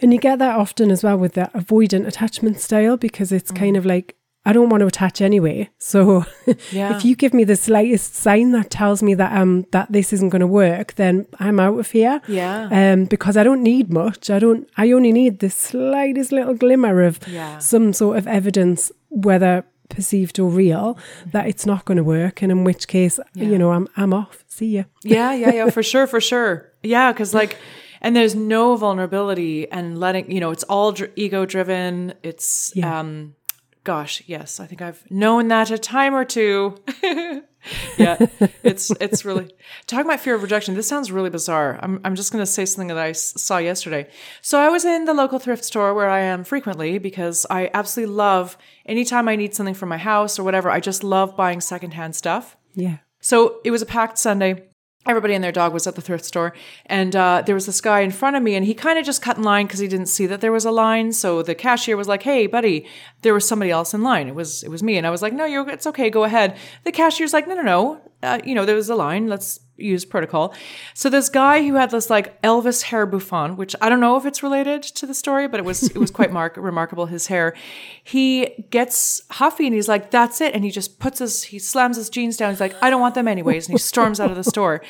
And 0.01 0.13
you 0.13 0.19
get 0.19 0.39
that 0.39 0.57
often 0.59 0.91
as 0.91 1.03
well 1.03 1.17
with 1.17 1.33
that 1.33 1.53
avoidant 1.53 2.05
attachment 2.07 2.59
style 2.59 2.97
because 2.97 3.31
it's 3.31 3.51
Mm. 3.51 3.55
kind 3.55 3.77
of 3.77 3.85
like, 3.85 4.15
I 4.47 4.53
don't 4.53 4.69
want 4.69 4.81
to 4.81 4.87
attach 4.87 5.21
anyway. 5.21 5.69
So 5.79 6.25
Yeah. 6.71 6.95
if 6.95 7.03
you 7.05 7.15
give 7.15 7.33
me 7.33 7.43
the 7.45 7.55
slightest 7.55 8.15
sign 8.15 8.51
that 8.51 8.69
tells 8.69 9.01
me 9.01 9.15
that 9.15 9.31
um 9.41 9.65
that 9.71 9.91
this 9.91 10.13
isn't 10.13 10.29
going 10.29 10.41
to 10.41 10.47
work, 10.47 10.93
then 10.95 11.25
I'm 11.39 11.59
out 11.59 11.79
of 11.79 11.91
here. 11.91 12.21
Yeah. 12.27 12.69
Um, 12.71 13.05
because 13.05 13.37
I 13.37 13.43
don't 13.43 13.63
need 13.63 13.91
much. 13.91 14.29
I 14.29 14.39
don't. 14.39 14.69
I 14.77 14.91
only 14.91 15.11
need 15.11 15.39
the 15.39 15.49
slightest 15.49 16.31
little 16.31 16.53
glimmer 16.53 17.01
of 17.03 17.19
Yeah. 17.27 17.57
some 17.59 17.93
sort 17.93 18.17
of 18.17 18.27
evidence, 18.27 18.91
whether 19.09 19.63
perceived 19.89 20.39
or 20.39 20.49
real, 20.49 20.97
that 21.31 21.47
it's 21.47 21.65
not 21.65 21.85
going 21.85 21.97
to 21.97 22.03
work. 22.03 22.41
And 22.41 22.51
in 22.51 22.63
which 22.63 22.87
case, 22.87 23.19
you 23.33 23.57
know, 23.57 23.71
I'm 23.71 23.87
I'm 23.97 24.13
off. 24.13 24.43
See 24.47 24.75
ya. 24.77 24.83
Yeah, 25.03 25.33
yeah, 25.33 25.53
yeah, 25.53 25.69
for 25.77 25.83
sure, 25.83 26.07
for 26.07 26.21
sure. 26.21 26.71
Yeah, 26.83 27.11
because 27.11 27.33
like, 27.33 27.57
and 28.01 28.15
there's 28.15 28.35
no 28.35 28.75
vulnerability 28.77 29.69
and 29.71 29.99
letting, 29.99 30.29
you 30.31 30.39
know, 30.39 30.51
it's 30.51 30.63
all 30.69 30.91
dr- 30.91 31.11
ego 31.15 31.45
driven. 31.45 32.13
It's, 32.23 32.71
Yeah. 32.75 32.99
um, 32.99 33.35
gosh, 33.85 34.21
yes, 34.25 34.59
I 34.59 34.65
think 34.65 34.81
I've 34.81 35.09
known 35.09 35.47
that 35.47 35.71
a 35.71 35.77
time 35.77 36.13
or 36.13 36.25
two. 36.25 36.75
yeah, 37.97 38.17
it's 38.63 38.91
it's 38.99 39.23
really 39.23 39.49
talking 39.87 40.05
about 40.05 40.19
fear 40.19 40.35
of 40.35 40.41
rejection. 40.41 40.75
This 40.75 40.87
sounds 40.87 41.11
really 41.11 41.29
bizarre. 41.29 41.79
I'm 41.81 42.01
I'm 42.03 42.15
just 42.15 42.31
gonna 42.33 42.45
say 42.45 42.65
something 42.65 42.89
that 42.89 42.97
I 42.97 43.11
s- 43.11 43.39
saw 43.41 43.57
yesterday. 43.57 44.09
So 44.41 44.59
I 44.59 44.67
was 44.69 44.83
in 44.83 45.05
the 45.05 45.13
local 45.13 45.39
thrift 45.39 45.63
store 45.63 45.93
where 45.93 46.09
I 46.09 46.19
am 46.19 46.43
frequently 46.43 46.97
because 46.97 47.45
I 47.49 47.69
absolutely 47.73 48.13
love 48.15 48.57
anytime 48.85 49.29
I 49.29 49.37
need 49.37 49.55
something 49.55 49.75
for 49.75 49.85
my 49.85 49.97
house 49.97 50.37
or 50.37 50.43
whatever. 50.43 50.69
I 50.69 50.79
just 50.81 51.03
love 51.03 51.37
buying 51.37 51.61
secondhand 51.61 52.15
stuff. 52.15 52.57
Yeah. 52.73 52.97
So 53.21 53.59
it 53.63 53.71
was 53.71 53.81
a 53.81 53.85
packed 53.87 54.17
Sunday. 54.17 54.67
Everybody 55.07 55.35
and 55.35 55.43
their 55.43 55.51
dog 55.51 55.73
was 55.73 55.85
at 55.85 55.95
the 55.95 56.01
thrift 56.01 56.25
store, 56.25 56.53
and 56.87 57.15
uh, 57.15 57.43
there 57.45 57.55
was 57.55 57.65
this 57.65 57.81
guy 57.81 57.99
in 57.99 58.11
front 58.11 58.35
of 58.35 58.43
me, 58.43 58.55
and 58.55 58.65
he 58.65 58.73
kind 58.73 58.97
of 58.97 59.05
just 59.05 59.21
cut 59.21 59.37
in 59.37 59.43
line 59.43 59.67
because 59.67 59.79
he 59.79 59.87
didn't 59.87 60.07
see 60.07 60.25
that 60.25 60.41
there 60.41 60.51
was 60.51 60.65
a 60.65 60.71
line. 60.71 61.11
So 61.13 61.43
the 61.43 61.55
cashier 61.55 61.95
was 61.95 62.07
like, 62.07 62.23
"Hey, 62.23 62.47
buddy, 62.47 62.87
there 63.21 63.33
was 63.33 63.47
somebody 63.47 63.71
else 63.71 63.93
in 63.93 64.01
line. 64.01 64.27
It 64.27 64.35
was 64.35 64.63
it 64.63 64.69
was 64.69 64.81
me." 64.81 64.97
And 64.97 65.05
I 65.05 65.09
was 65.09 65.21
like, 65.21 65.33
"No, 65.33 65.45
you're 65.45 65.69
it's 65.69 65.87
okay. 65.87 66.09
Go 66.09 66.23
ahead." 66.23 66.57
The 66.83 66.91
cashier's 66.91 67.33
like, 67.33 67.47
"No, 67.47 67.55
no, 67.55 67.61
no. 67.61 68.01
Uh, 68.23 68.39
you 68.43 68.55
know, 68.55 68.65
there 68.65 68.75
was 68.75 68.89
a 68.89 68.95
line. 68.95 69.27
Let's 69.27 69.59
use 69.77 70.05
protocol." 70.05 70.53
So 70.93 71.09
this 71.09 71.29
guy 71.29 71.65
who 71.65 71.75
had 71.75 71.91
this 71.91 72.09
like 72.09 72.41
Elvis 72.41 72.83
hair 72.83 73.05
bouffant, 73.05 73.57
which 73.57 73.75
I 73.81 73.89
don't 73.89 73.99
know 73.99 74.17
if 74.17 74.25
it's 74.25 74.43
related 74.43 74.83
to 74.83 75.05
the 75.05 75.13
story, 75.13 75.47
but 75.47 75.59
it 75.59 75.65
was 75.65 75.83
it 75.83 75.97
was 75.97 76.11
quite 76.11 76.31
mark- 76.31 76.57
remarkable. 76.57 77.05
His 77.05 77.27
hair. 77.27 77.55
He 78.03 78.65
gets 78.69 79.21
huffy 79.31 79.65
and 79.65 79.75
he's 79.75 79.87
like, 79.87 80.11
"That's 80.11 80.41
it," 80.41 80.53
and 80.53 80.63
he 80.63 80.71
just 80.71 80.99
puts 80.99 81.19
his 81.19 81.43
he 81.43 81.59
slams 81.59 81.97
his 81.97 82.09
jeans 82.09 82.37
down. 82.37 82.51
He's 82.51 82.59
like, 82.59 82.75
"I 82.81 82.89
don't 82.89 83.01
want 83.01 83.15
them 83.15 83.27
anyways," 83.27 83.67
and 83.67 83.73
he 83.73 83.79
storms 83.79 84.19
out 84.19 84.29
of 84.29 84.35
the 84.35 84.43
store. 84.43 84.81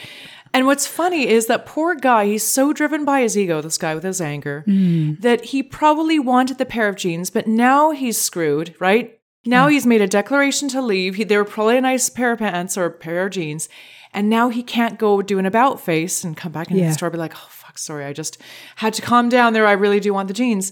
And 0.56 0.66
what's 0.66 0.88
funny 0.88 1.28
is 1.28 1.48
that 1.48 1.66
poor 1.66 1.96
guy, 1.96 2.28
he's 2.28 2.44
so 2.44 2.72
driven 2.72 3.04
by 3.04 3.20
his 3.20 3.38
ego, 3.38 3.60
this 3.62 3.78
guy 3.78 3.94
with 3.94 4.06
his 4.06 4.22
anger, 4.22 4.64
mm. 4.66 5.20
that 5.20 5.44
he 5.44 5.62
probably 5.62 6.18
wanted 6.18 6.60
the 6.60 6.66
pair 6.66 6.88
of 6.88 6.96
jeans, 6.96 7.30
but 7.30 7.46
now 7.46 7.92
he's 7.92 8.22
screwed, 8.22 8.74
right? 8.80 9.20
Now 9.46 9.68
he's 9.68 9.86
made 9.86 10.00
a 10.00 10.08
declaration 10.08 10.70
to 10.70 10.82
leave. 10.82 11.16
He, 11.16 11.26
they 11.26 11.36
were 11.36 11.44
probably 11.44 11.76
a 11.76 11.82
nice 11.82 12.10
pair 12.10 12.32
of 12.32 12.40
pants 12.40 12.78
or 12.78 12.86
a 12.86 12.92
pair 12.92 13.26
of 13.26 13.34
jeans. 13.34 13.68
And 14.16 14.30
now 14.30 14.50
he 14.50 14.64
can't 14.64 14.98
go 14.98 15.22
do 15.22 15.38
an 15.38 15.46
about 15.46 15.80
face 15.82 16.24
and 16.24 16.36
come 16.36 16.52
back 16.54 16.70
into 16.72 16.82
Yeah. 16.82 16.88
the 16.88 16.94
store 16.96 17.08
and 17.08 17.14
be 17.14 17.20
like, 17.20 17.34
oh, 17.36 17.48
fuck, 17.50 17.78
sorry. 17.78 18.06
I 18.06 18.14
just 18.14 18.38
had 18.78 18.94
to 18.96 19.02
calm 19.02 19.28
down 19.30 19.54
there. 19.54 19.68
I 19.68 19.74
really 19.74 20.00
do 20.00 20.14
want 20.14 20.30
the 20.30 20.34
jeans. 20.34 20.72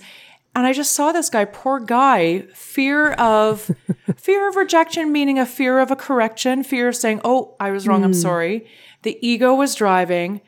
And 0.55 0.65
I 0.65 0.71
just 0.71 0.93
saw 0.93 1.11
this 1.11 1.29
guy, 1.29 1.45
poor 1.45 1.79
guy, 1.79 2.43
fear 2.53 3.11
of 3.13 3.69
fear 4.15 4.47
of 4.47 4.55
rejection, 4.55 5.11
meaning 5.11 5.39
a 5.39 5.45
fear 5.45 5.79
of 5.79 5.91
a 5.91 5.95
correction, 5.95 6.63
fear 6.63 6.87
of 6.87 6.95
saying, 6.95 7.21
"Oh, 7.23 7.55
I 7.59 7.71
was 7.71 7.87
wrong. 7.87 8.03
I'm 8.03 8.11
hmm. 8.11 8.19
sorry." 8.19 8.67
The 9.01 9.17
ego 9.27 9.55
was 9.55 9.73
driving, 9.73 10.41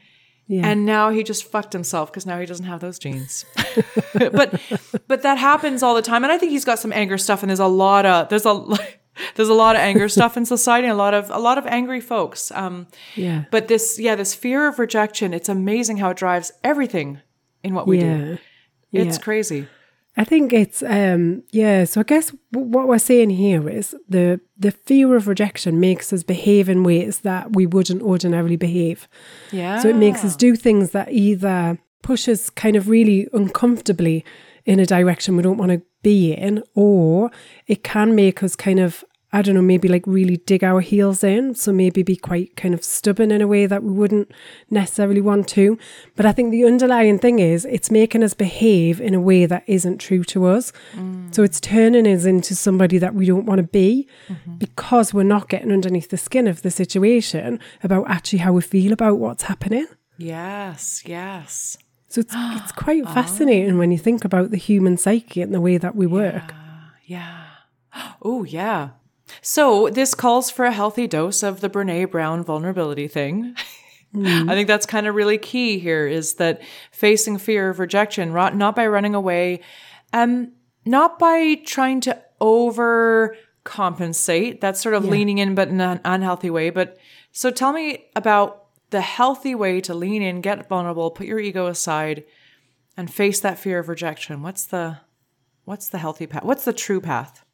Yeah. 0.47 0.67
and 0.67 0.85
now 0.85 1.09
he 1.09 1.23
just 1.23 1.43
fucked 1.43 1.73
himself 1.73 2.11
because 2.11 2.25
now 2.27 2.39
he 2.39 2.45
doesn't 2.45 2.67
have 2.67 2.81
those 2.81 2.99
jeans. 2.99 3.45
but 4.13 4.61
but 5.07 5.23
that 5.23 5.39
happens 5.39 5.81
all 5.81 5.95
the 5.95 6.03
time, 6.03 6.23
and 6.23 6.31
I 6.31 6.37
think 6.37 6.51
he's 6.51 6.65
got 6.65 6.77
some 6.77 6.93
anger 6.93 7.17
stuff. 7.17 7.41
And 7.41 7.49
there's 7.49 7.59
a 7.59 7.65
lot 7.65 8.05
of 8.05 8.29
there's 8.29 8.45
a 8.45 8.53
there's 9.35 9.49
a 9.49 9.53
lot 9.53 9.75
of 9.75 9.81
anger 9.81 10.07
stuff 10.09 10.37
in 10.37 10.45
society, 10.45 10.87
a 10.87 10.95
lot 10.95 11.13
of 11.13 11.29
a 11.29 11.39
lot 11.39 11.57
of 11.57 11.65
angry 11.67 12.01
folks. 12.01 12.51
Um, 12.51 12.87
yeah. 13.15 13.45
but 13.51 13.67
this 13.67 13.97
yeah, 13.99 14.15
this 14.15 14.33
fear 14.35 14.67
of 14.67 14.79
rejection. 14.79 15.33
It's 15.33 15.49
amazing 15.49 15.97
how 15.97 16.09
it 16.11 16.17
drives 16.17 16.51
everything 16.63 17.19
in 17.63 17.73
what 17.73 17.87
we 17.87 17.99
do. 17.99 18.37
It's 18.91 19.17
Yeah. 19.17 19.23
crazy. 19.23 19.67
I 20.17 20.23
think 20.23 20.53
it's 20.53 20.81
um 20.83 21.43
yeah. 21.51 21.83
So 21.85 21.99
I 21.99 22.03
guess 22.03 22.31
w- 22.53 22.71
what 22.71 22.87
we're 22.87 22.99
saying 22.99 23.31
here 23.31 23.67
is 23.69 23.93
the 24.07 24.39
the 24.57 24.71
fear 24.71 25.15
of 25.17 25.27
rejection 25.27 25.79
makes 25.79 26.13
us 26.13 26.23
behave 26.23 26.69
in 26.69 26.83
ways 26.83 27.19
that 27.21 27.53
we 27.53 27.65
wouldn't 27.65 28.01
ordinarily 28.01 28.55
behave. 28.55 29.09
Yeah. 29.51 29.79
So 29.81 29.89
it 29.89 29.97
makes 29.97 30.23
us 30.23 30.35
do 30.37 30.55
things 30.55 30.91
that 30.91 31.11
either 31.11 31.77
push 32.01 32.29
us 32.29 32.49
kind 32.49 32.75
of 32.77 32.87
really 32.87 33.27
uncomfortably 33.33 34.23
in 34.65 34.79
a 34.79 34.85
direction 34.85 35.35
we 35.35 35.43
don't 35.43 35.57
want 35.57 35.71
to 35.71 35.81
be 36.05 36.33
in, 36.33 36.63
or 36.75 37.31
it 37.65 37.83
can 37.83 38.13
make 38.13 38.43
us 38.43 38.55
kind 38.55 38.79
of, 38.79 39.03
I 39.33 39.41
don't 39.41 39.55
know, 39.55 39.61
maybe 39.73 39.87
like 39.87 40.03
really 40.05 40.37
dig 40.37 40.63
our 40.63 40.81
heels 40.81 41.23
in. 41.23 41.55
So 41.55 41.73
maybe 41.73 42.03
be 42.03 42.15
quite 42.15 42.55
kind 42.55 42.75
of 42.75 42.83
stubborn 42.83 43.31
in 43.31 43.41
a 43.41 43.47
way 43.47 43.65
that 43.65 43.83
we 43.83 43.91
wouldn't 43.91 44.31
necessarily 44.69 45.19
want 45.19 45.47
to. 45.57 45.79
But 46.15 46.27
I 46.27 46.31
think 46.31 46.51
the 46.51 46.63
underlying 46.63 47.17
thing 47.17 47.39
is 47.39 47.65
it's 47.65 47.89
making 47.89 48.23
us 48.23 48.35
behave 48.35 49.01
in 49.01 49.15
a 49.15 49.19
way 49.19 49.47
that 49.47 49.63
isn't 49.65 49.97
true 49.97 50.23
to 50.25 50.45
us. 50.45 50.71
Mm. 50.93 51.33
So 51.33 51.41
it's 51.41 51.59
turning 51.59 52.07
us 52.07 52.25
into 52.25 52.53
somebody 52.53 52.99
that 52.99 53.15
we 53.15 53.25
don't 53.25 53.47
want 53.47 53.59
to 53.59 53.67
be 53.67 54.07
mm-hmm. 54.29 54.57
because 54.57 55.11
we're 55.11 55.23
not 55.23 55.49
getting 55.49 55.71
underneath 55.71 56.09
the 56.11 56.17
skin 56.17 56.47
of 56.47 56.61
the 56.61 56.71
situation 56.71 57.59
about 57.81 58.07
actually 58.07 58.39
how 58.39 58.53
we 58.53 58.61
feel 58.61 58.93
about 58.93 59.17
what's 59.17 59.43
happening. 59.43 59.87
Yes. 60.17 61.03
Yes. 61.03 61.77
So 62.15 62.21
it's 62.21 62.33
it's 62.33 62.71
quite 62.83 63.03
fascinating 63.03 63.77
when 63.77 63.91
you 63.91 63.97
think 63.97 64.23
about 64.23 64.51
the 64.51 64.57
human 64.57 64.95
psyche 64.95 65.41
and 65.41 65.53
the 65.53 65.59
way 65.59 65.77
that 65.77 65.97
we 65.97 66.07
work. 66.07 66.53
Yeah. 67.05 67.41
Oh, 68.21 68.43
yeah. 68.43 68.89
So 69.41 69.89
this 69.89 70.13
calls 70.15 70.49
for 70.49 70.65
a 70.65 70.73
healthy 70.73 71.07
dose 71.07 71.43
of 71.43 71.61
the 71.61 71.69
Brene 71.69 72.11
Brown 72.11 72.43
vulnerability 72.43 73.07
thing. 73.07 73.55
I 74.13 74.47
think 74.47 74.67
that's 74.67 74.85
kind 74.85 75.07
of 75.07 75.15
really 75.15 75.37
key 75.37 75.79
here 75.79 76.05
is 76.07 76.33
that 76.33 76.61
facing 76.91 77.37
fear 77.37 77.69
of 77.69 77.79
rejection, 77.79 78.33
not 78.33 78.75
by 78.75 78.85
running 78.87 79.15
away, 79.15 79.61
um, 80.11 80.51
not 80.83 81.17
by 81.19 81.61
trying 81.65 82.01
to 82.01 82.21
overcompensate. 82.41 84.59
That's 84.59 84.81
sort 84.81 84.95
of 84.95 85.05
leaning 85.05 85.37
in, 85.37 85.55
but 85.55 85.69
in 85.69 85.79
an 85.79 86.01
unhealthy 86.03 86.49
way. 86.49 86.71
But 86.71 86.97
so 87.31 87.49
tell 87.51 87.71
me 87.71 88.07
about 88.15 88.64
the 88.89 89.01
healthy 89.01 89.55
way 89.55 89.81
to 89.81 89.93
lean 89.93 90.21
in, 90.21 90.41
get 90.41 90.67
vulnerable, 90.67 91.11
put 91.11 91.27
your 91.27 91.39
ego 91.39 91.67
aside, 91.67 92.23
and 92.97 93.13
face 93.13 93.39
that 93.41 93.59
fear 93.59 93.79
of 93.79 93.89
rejection. 93.89 94.41
What's 94.41 94.65
the 94.65 94.99
what's 95.65 95.89
the 95.89 95.97
healthy 95.97 96.27
path? 96.27 96.43
What's 96.43 96.65
the 96.65 96.73
true 96.73 97.01
path? 97.01 97.45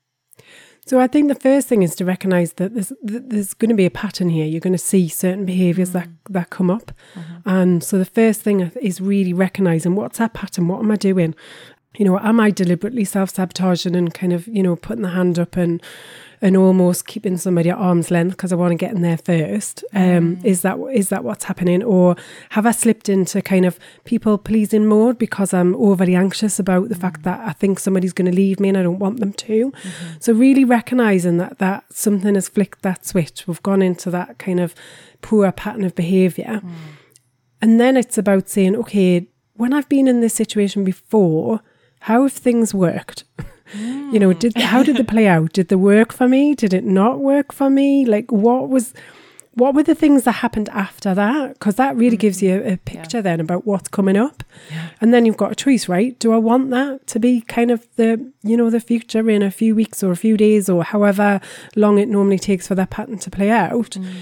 So 0.86 1.00
I 1.00 1.08
think 1.08 1.28
the 1.28 1.36
first 1.36 1.68
thing 1.68 1.84
is 1.84 1.96
to 1.96 2.06
recognize 2.06 2.54
that 2.54 2.74
there's 2.74 2.92
there's 3.02 3.54
going 3.54 3.70
to 3.70 3.76
be 3.76 3.86
a 3.86 3.92
pattern 3.92 4.30
here. 4.30 4.46
You're 4.46 4.60
going 4.60 4.74
to 4.74 4.80
see 4.80 5.08
certain 5.08 5.46
behaviors 5.46 5.92
that 5.92 6.08
mm-hmm. 6.08 6.34
that 6.34 6.50
come 6.50 6.70
up, 6.70 6.92
mm-hmm. 7.14 7.50
and 7.50 7.84
so 7.84 7.98
the 7.98 8.06
first 8.06 8.42
thing 8.42 8.72
is 8.82 9.00
really 9.00 9.34
recognizing 9.34 9.96
what's 9.96 10.18
that 10.18 10.34
pattern. 10.34 10.68
What 10.68 10.80
am 10.80 10.92
I 10.92 10.96
doing? 10.96 11.36
You 11.98 12.06
know, 12.06 12.20
am 12.20 12.40
I 12.40 12.52
deliberately 12.52 13.06
self 13.06 13.30
sabotaging 13.30 13.96
and 13.96 14.14
kind 14.14 14.34
of 14.34 14.48
you 14.48 14.64
know 14.64 14.76
putting 14.76 15.04
the 15.04 15.10
hand 15.10 15.38
up 15.38 15.56
and 15.56 15.82
and 16.42 16.58
almost 16.58 17.06
keeping 17.06 17.38
somebody 17.38 17.70
at 17.70 17.78
arm's 17.78 18.10
length 18.10 18.32
because 18.32 18.52
I 18.52 18.56
want 18.56 18.72
to 18.72 18.76
get 18.76 18.92
in 18.92 19.02
there 19.02 19.18
first? 19.18 19.84
Um, 19.94 20.38
mm. 20.38 20.46
is 20.46 20.62
that 20.62 20.78
is 20.92 21.10
that 21.10 21.24
what's 21.24 21.46
happening, 21.46 21.84
or 21.84 22.16
have 22.50 22.66
I 22.66 22.72
slipped 22.72 23.10
into 23.10 23.42
kind 23.42 23.66
of 23.66 23.80
people 24.04 24.38
pleasing 24.38 24.86
mode 24.86 25.18
because 25.18 25.54
I'm 25.54 25.76
overly 25.76 26.16
anxious 26.16 26.60
about 26.60 26.90
the 26.90 26.96
fact 26.96 27.22
mm. 27.22 27.24
that 27.24 27.40
I 27.48 27.54
think 27.54 27.80
somebody's 27.80 28.14
going 28.14 28.30
to 28.30 28.36
leave 28.36 28.60
me 28.60 28.70
and 28.70 28.78
I 28.78 28.84
don't 28.84 29.00
want 29.00 29.20
them 29.20 29.34
to? 29.34 29.72
Mm-hmm. 29.72 30.14
So 30.20 30.34
really 30.34 30.66
recognizing 30.66 31.38
that 31.38 31.60
that 31.60 31.86
something 31.94 32.36
has 32.36 32.50
flicked 32.50 32.82
that 32.82 33.06
switch. 33.06 33.48
We've 33.48 33.64
gone 33.64 33.82
into 33.82 34.10
that 34.12 34.38
kind 34.40 34.60
of 34.60 34.74
poor 35.22 35.52
pattern 35.52 35.84
of 35.84 35.96
behavior, 35.96 36.62
mm. 36.64 36.72
and 37.62 37.80
then 37.80 37.98
it's 37.98 38.18
about 38.18 38.50
saying, 38.50 38.76
okay, 38.78 39.28
when 39.54 39.74
I've 39.74 39.90
been 39.90 40.08
in 40.08 40.22
this 40.22 40.34
situation 40.34 40.84
before, 40.84 41.62
how 42.02 42.24
have 42.24 42.34
things 42.34 42.74
worked? 42.74 43.26
you 43.74 44.20
know, 44.20 44.34
did 44.34 44.58
how 44.58 44.84
did 44.84 44.98
they 44.98 45.04
play 45.04 45.28
out? 45.28 45.54
Did 45.54 45.70
they 45.70 45.76
work 45.76 46.14
for 46.14 46.28
me? 46.28 46.56
Did 46.56 46.74
it 46.74 46.84
not 46.84 47.20
work 47.20 47.54
for 47.54 47.70
me? 47.70 48.06
Like 48.06 48.32
what 48.32 48.70
was 48.70 48.94
what 49.54 49.76
were 49.76 49.84
the 49.84 49.96
things 49.96 50.24
that 50.24 50.32
happened 50.32 50.70
after 50.70 51.14
that? 51.14 51.54
Because 51.54 51.76
that 51.76 51.96
really 51.98 52.16
gives 52.16 52.42
mm-hmm. 52.42 52.64
you 52.64 52.70
a, 52.70 52.74
a 52.74 52.78
picture 52.78 53.22
then 53.22 53.40
about 53.40 53.66
what's 53.66 53.90
coming 53.90 54.16
up. 54.16 54.44
And 55.02 55.14
then 55.14 55.26
you've 55.26 55.38
got 55.38 55.52
a 55.52 55.56
choice, 55.56 55.90
right? 55.90 56.18
Do 56.20 56.32
I 56.32 56.38
want 56.38 56.70
that 56.70 57.06
to 57.08 57.20
be 57.20 57.42
kind 57.42 57.70
of 57.70 57.86
the, 57.98 58.32
you 58.44 58.56
know, 58.56 58.70
the 58.70 58.80
future 58.80 59.30
in 59.30 59.42
a 59.42 59.52
few 59.52 59.76
weeks 59.76 60.04
or 60.04 60.12
a 60.12 60.16
few 60.16 60.38
days 60.38 60.70
or 60.70 60.84
however 60.84 61.42
long 61.76 61.98
it 61.98 62.08
normally 62.08 62.40
takes 62.40 62.68
for 62.68 62.76
that 62.76 62.92
pattern 62.92 63.18
to 63.20 63.30
play 63.30 63.50
out? 63.50 63.92
Mm. 63.92 64.14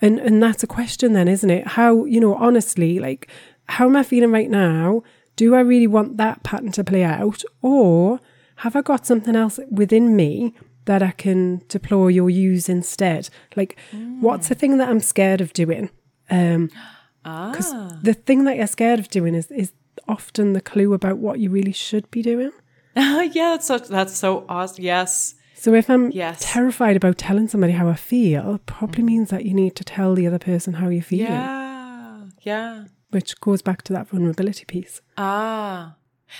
And 0.00 0.18
and 0.18 0.42
that's 0.42 0.64
a 0.64 0.66
question 0.66 1.12
then, 1.12 1.28
isn't 1.28 1.50
it? 1.50 1.66
How, 1.68 2.04
you 2.06 2.18
know, 2.18 2.34
honestly, 2.34 2.98
like 2.98 3.28
how 3.68 3.86
am 3.86 3.94
I 3.94 4.02
feeling 4.02 4.32
right 4.32 4.50
now? 4.50 5.04
Do 5.36 5.54
I 5.54 5.60
really 5.60 5.86
want 5.86 6.16
that 6.16 6.42
pattern 6.42 6.72
to 6.72 6.82
play 6.82 7.04
out? 7.04 7.44
Or 7.62 8.18
have 8.62 8.74
I 8.76 8.82
got 8.82 9.06
something 9.06 9.36
else 9.36 9.58
within 9.70 10.16
me 10.16 10.54
that 10.86 11.02
I 11.02 11.12
can 11.12 11.62
deploy 11.68 12.18
or 12.20 12.30
use 12.30 12.68
instead? 12.68 13.28
Like, 13.56 13.76
what's 14.20 14.48
the 14.48 14.54
thing 14.54 14.78
that 14.78 14.88
I'm 14.88 15.00
scared 15.00 15.40
of 15.40 15.52
doing? 15.52 15.90
Um, 16.30 16.70
because 17.22 17.72
the 18.02 18.14
thing 18.14 18.44
that 18.44 18.56
you're 18.56 18.66
scared 18.66 18.98
of 18.98 19.08
doing 19.08 19.34
is 19.34 19.50
is 19.50 19.72
often 20.08 20.52
the 20.54 20.60
clue 20.60 20.92
about 20.94 21.18
what 21.18 21.38
you 21.38 21.50
really 21.50 21.72
should 21.72 22.10
be 22.10 22.22
doing. 22.22 22.50
yeah, 22.96 23.30
that's 23.52 23.66
so 23.66 23.78
that's 23.78 24.16
so 24.16 24.44
awesome. 24.48 24.82
Yes. 24.84 25.34
So 25.54 25.74
if 25.74 25.88
I'm 25.88 26.10
Yes. 26.10 26.38
terrified 26.52 26.96
about 26.96 27.18
telling 27.18 27.46
somebody 27.48 27.72
how 27.74 27.88
I 27.88 27.94
feel, 27.94 28.58
probably 28.66 29.04
means 29.04 29.30
that 29.30 29.44
you 29.44 29.54
need 29.54 29.76
to 29.76 29.84
tell 29.84 30.14
the 30.16 30.26
other 30.26 30.40
person 30.40 30.74
how 30.74 30.88
you're 30.88 31.02
feeling, 31.04 31.26
Yeah. 31.32 32.24
Yeah. 32.42 32.84
which 33.10 33.40
goes 33.40 33.62
back 33.62 33.82
to 33.82 33.92
that 33.92 34.08
vulnerability 34.08 34.64
piece. 34.64 35.00
Ah. 35.16 35.94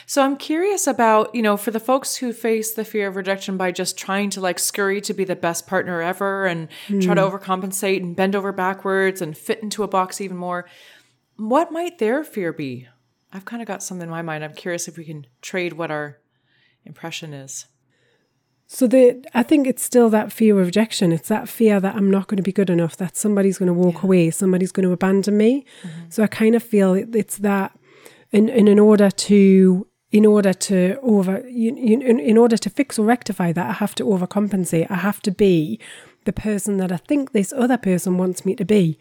So 0.07 0.23
I'm 0.23 0.37
curious 0.37 0.87
about, 0.87 1.35
you 1.35 1.43
know, 1.43 1.57
for 1.57 1.71
the 1.71 1.81
folks 1.81 2.17
who 2.17 2.33
face 2.33 2.75
the 2.75 2.85
fear 2.85 3.09
of 3.09 3.17
rejection 3.17 3.57
by 3.57 3.73
just 3.73 3.97
trying 3.99 4.31
to 4.31 4.41
like 4.41 4.59
scurry 4.59 5.01
to 5.03 5.15
be 5.15 5.25
the 5.25 5.37
best 5.37 5.67
partner 5.67 6.01
ever 6.01 6.47
and 6.47 6.69
try 6.87 7.15
to 7.15 7.29
hmm. 7.29 7.37
overcompensate 7.37 7.99
and 7.99 8.17
bend 8.17 8.35
over 8.35 8.53
backwards 8.53 9.23
and 9.23 9.37
fit 9.37 9.63
into 9.63 9.83
a 9.83 9.89
box 9.89 10.21
even 10.21 10.37
more, 10.37 10.67
what 11.37 11.73
might 11.73 11.99
their 11.99 12.25
fear 12.25 12.53
be? 12.53 12.89
I've 13.33 13.45
kind 13.45 13.63
of 13.63 13.69
got 13.69 13.83
something 13.83 14.07
in 14.07 14.11
my 14.11 14.23
mind. 14.23 14.45
I'm 14.45 14.55
curious 14.55 14.89
if 14.89 14.99
we 14.99 15.05
can 15.05 15.27
trade 15.41 15.73
what 15.73 15.91
our 15.91 16.19
impression 16.85 17.33
is. 17.33 17.67
So 18.67 18.87
the 18.87 19.23
I 19.35 19.43
think 19.43 19.67
it's 19.67 19.83
still 19.83 20.09
that 20.11 20.33
fear 20.33 20.59
of 20.59 20.67
rejection. 20.67 21.13
It's 21.13 21.29
that 21.29 21.47
fear 21.47 21.79
that 21.79 21.95
I'm 21.95 22.11
not 22.11 22.27
going 22.27 22.39
to 22.39 22.43
be 22.43 22.53
good 22.53 22.71
enough, 22.71 22.97
that 22.97 23.17
somebody's 23.17 23.59
going 23.59 23.67
to 23.67 23.75
walk 23.75 24.03
away, 24.03 24.31
somebody's 24.31 24.73
going 24.73 24.87
to 24.87 24.93
abandon 24.93 25.37
me. 25.37 25.67
Mm-hmm. 25.83 26.01
So 26.09 26.23
I 26.23 26.27
kind 26.27 26.55
of 26.55 26.63
feel 26.63 26.95
it, 26.95 27.15
it's 27.15 27.37
that 27.39 27.79
in, 28.33 28.49
in 28.49 28.67
in 28.67 28.79
order 28.79 29.11
to 29.11 29.87
in 30.11 30.27
order 30.27 30.53
to 30.53 30.99
over 31.03 31.43
you, 31.49 31.75
you, 31.75 32.01
in, 32.01 32.21
in 32.21 32.37
order 32.37 32.57
to 32.59 32.69
fix 32.69 32.99
or 32.99 33.07
rectify 33.07 33.53
that, 33.53 33.71
I 33.71 33.73
have 33.73 33.95
to 33.97 34.05
overcompensate. 34.05 34.91
I 34.91 34.97
have 34.97 35.21
to 35.23 35.31
be 35.31 35.81
the 36.25 36.33
person 36.33 36.77
that 36.77 36.93
I 36.93 36.99
think 36.99 37.33
this 37.33 37.53
other 37.53 37.79
person 37.79 38.19
wants 38.19 38.45
me 38.45 38.55
to 38.57 38.65
be. 38.65 38.99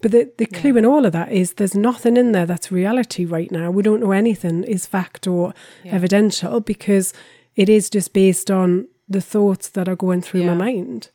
But 0.00 0.12
the, 0.12 0.32
the 0.38 0.46
clue 0.46 0.76
in 0.76 0.86
all 0.86 1.04
of 1.04 1.12
that 1.12 1.32
is 1.32 1.54
there's 1.54 1.74
nothing 1.74 2.16
in 2.16 2.32
there 2.32 2.46
that's 2.46 2.70
reality 2.70 3.24
right 3.24 3.50
now. 3.50 3.70
We 3.70 3.82
don't 3.82 4.00
know 4.00 4.12
anything 4.12 4.64
is 4.64 4.86
fact 4.86 5.26
or 5.26 5.52
evidential 5.84 6.60
because 6.60 7.12
it 7.56 7.68
is 7.68 7.90
just 7.90 8.12
based 8.12 8.50
on 8.50 8.86
the 9.08 9.20
thoughts 9.20 9.68
that 9.70 9.88
are 9.88 9.96
going 9.96 10.22
through 10.22 10.44
my 10.44 10.54
mind. 10.54 11.10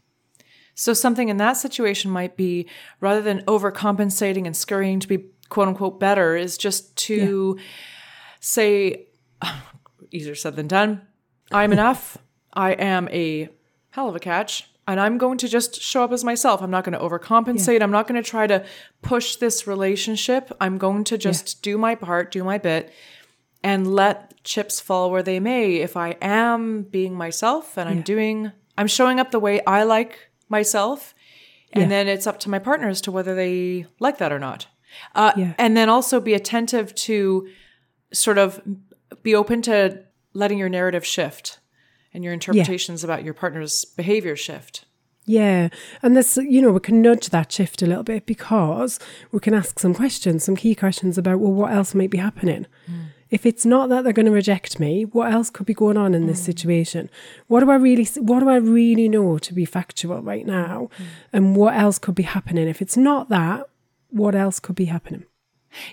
So 0.75 0.93
something 0.93 1.29
in 1.29 1.37
that 1.37 1.53
situation 1.53 2.11
might 2.11 2.35
be 2.35 2.67
rather 2.99 3.21
than 3.21 3.41
overcompensating 3.45 4.45
and 4.45 4.57
scurrying 4.57 4.99
to 4.99 5.07
be 5.07 5.25
quote 5.53 5.67
unquote 5.67 5.99
better 5.99 6.35
is 6.35 6.57
just 6.57 6.95
to 6.95 7.57
say 8.39 9.05
easier 10.11 10.35
said 10.35 10.55
than 10.55 10.67
done. 10.67 11.01
I'm 11.51 11.71
enough. 11.71 12.17
I 12.53 12.71
am 12.71 13.07
a 13.09 13.49
hell 13.91 14.09
of 14.09 14.15
a 14.15 14.19
catch. 14.19 14.69
And 14.87 14.99
I'm 14.99 15.17
going 15.17 15.37
to 15.37 15.47
just 15.47 15.81
show 15.81 16.03
up 16.03 16.11
as 16.11 16.23
myself. 16.25 16.61
I'm 16.61 16.71
not 16.71 16.83
going 16.83 16.97
to 16.97 16.99
overcompensate. 16.99 17.81
I'm 17.81 17.91
not 17.91 18.05
going 18.07 18.21
to 18.21 18.29
try 18.29 18.47
to 18.47 18.65
push 19.01 19.37
this 19.37 19.65
relationship. 19.65 20.51
I'm 20.59 20.77
going 20.77 21.05
to 21.05 21.17
just 21.17 21.61
do 21.61 21.77
my 21.77 21.95
part, 21.95 22.31
do 22.31 22.43
my 22.43 22.57
bit, 22.57 22.91
and 23.63 23.95
let 23.95 24.43
chips 24.43 24.81
fall 24.81 25.09
where 25.09 25.23
they 25.23 25.39
may. 25.39 25.75
If 25.75 25.95
I 25.95 26.17
am 26.21 26.83
being 26.83 27.13
myself 27.15 27.77
and 27.77 27.87
I'm 27.87 28.01
doing 28.01 28.51
I'm 28.77 28.87
showing 28.87 29.19
up 29.21 29.31
the 29.31 29.39
way 29.39 29.61
I 29.65 29.83
like 29.83 30.17
myself, 30.49 31.13
and 31.71 31.83
Yeah. 31.83 31.89
then 31.89 32.07
it's 32.09 32.27
up 32.27 32.39
to 32.41 32.49
my 32.49 32.59
partner 32.59 32.89
as 32.89 32.99
to 33.01 33.11
whether 33.11 33.35
they 33.35 33.85
like 33.99 34.17
that 34.17 34.33
or 34.33 34.39
not. 34.39 34.67
Uh, 35.15 35.32
Yeah. 35.36 35.53
And 35.58 35.75
then 35.75 35.89
also 35.89 36.19
be 36.19 36.34
attentive 36.34 36.93
to 36.95 37.47
sort 38.13 38.38
of 38.38 38.62
be 39.21 39.36
open 39.36 39.62
to 39.63 40.03
letting 40.34 40.58
your 40.58 40.69
narrative 40.69 41.06
shift 41.06 41.60
and 42.13 42.23
your 42.23 42.34
interpretations 42.34 43.03
about 43.03 43.23
your 43.23 43.34
partner's 43.34 43.86
behavior 43.86 44.36
shift. 44.36 44.86
Yeah. 45.25 45.69
And 46.01 46.17
this, 46.17 46.38
you 46.38 46.62
know, 46.62 46.71
we 46.71 46.79
can 46.79 47.01
nudge 47.01 47.29
that 47.29 47.51
shift 47.51 47.82
a 47.82 47.86
little 47.86 48.03
bit 48.03 48.25
because 48.25 48.99
we 49.32 49.39
can 49.39 49.53
ask 49.53 49.79
some 49.79 49.93
questions, 49.93 50.43
some 50.43 50.56
key 50.56 50.75
questions 50.75 51.17
about, 51.17 51.39
well, 51.39 51.53
what 51.53 51.71
else 51.71 51.95
might 51.95 52.10
be 52.10 52.17
happening? 52.17 52.65
Hmm. 52.86 53.01
If 53.29 53.45
it's 53.47 53.65
not 53.65 53.89
that 53.89 54.03
they're 54.03 54.13
going 54.13 54.27
to 54.27 54.32
reject 54.32 54.79
me, 54.79 55.06
what 55.06 55.32
else 55.32 55.49
could 55.49 55.65
be 55.65 55.73
going 55.73 55.97
on 55.97 56.13
in 56.13 56.27
this 56.27 56.39
hmm. 56.39 56.45
situation? 56.45 57.10
What 57.47 57.62
do 57.62 57.71
I 57.71 57.75
really, 57.75 58.06
what 58.17 58.41
do 58.41 58.49
I 58.49 58.58
really 58.58 59.08
know 59.08 59.38
to 59.38 59.53
be 59.53 59.65
factual 59.65 60.21
right 60.21 60.45
now? 60.45 60.89
Hmm. 60.97 61.03
And 61.32 61.56
what 61.56 61.73
else 61.73 61.97
could 61.99 62.15
be 62.15 62.23
happening? 62.23 62.67
If 62.67 62.82
it's 62.82 62.97
not 62.97 63.29
that, 63.29 63.67
what 64.13 64.36
else 64.36 64.60
could 64.60 64.76
be 64.76 64.86
happening? 64.86 65.26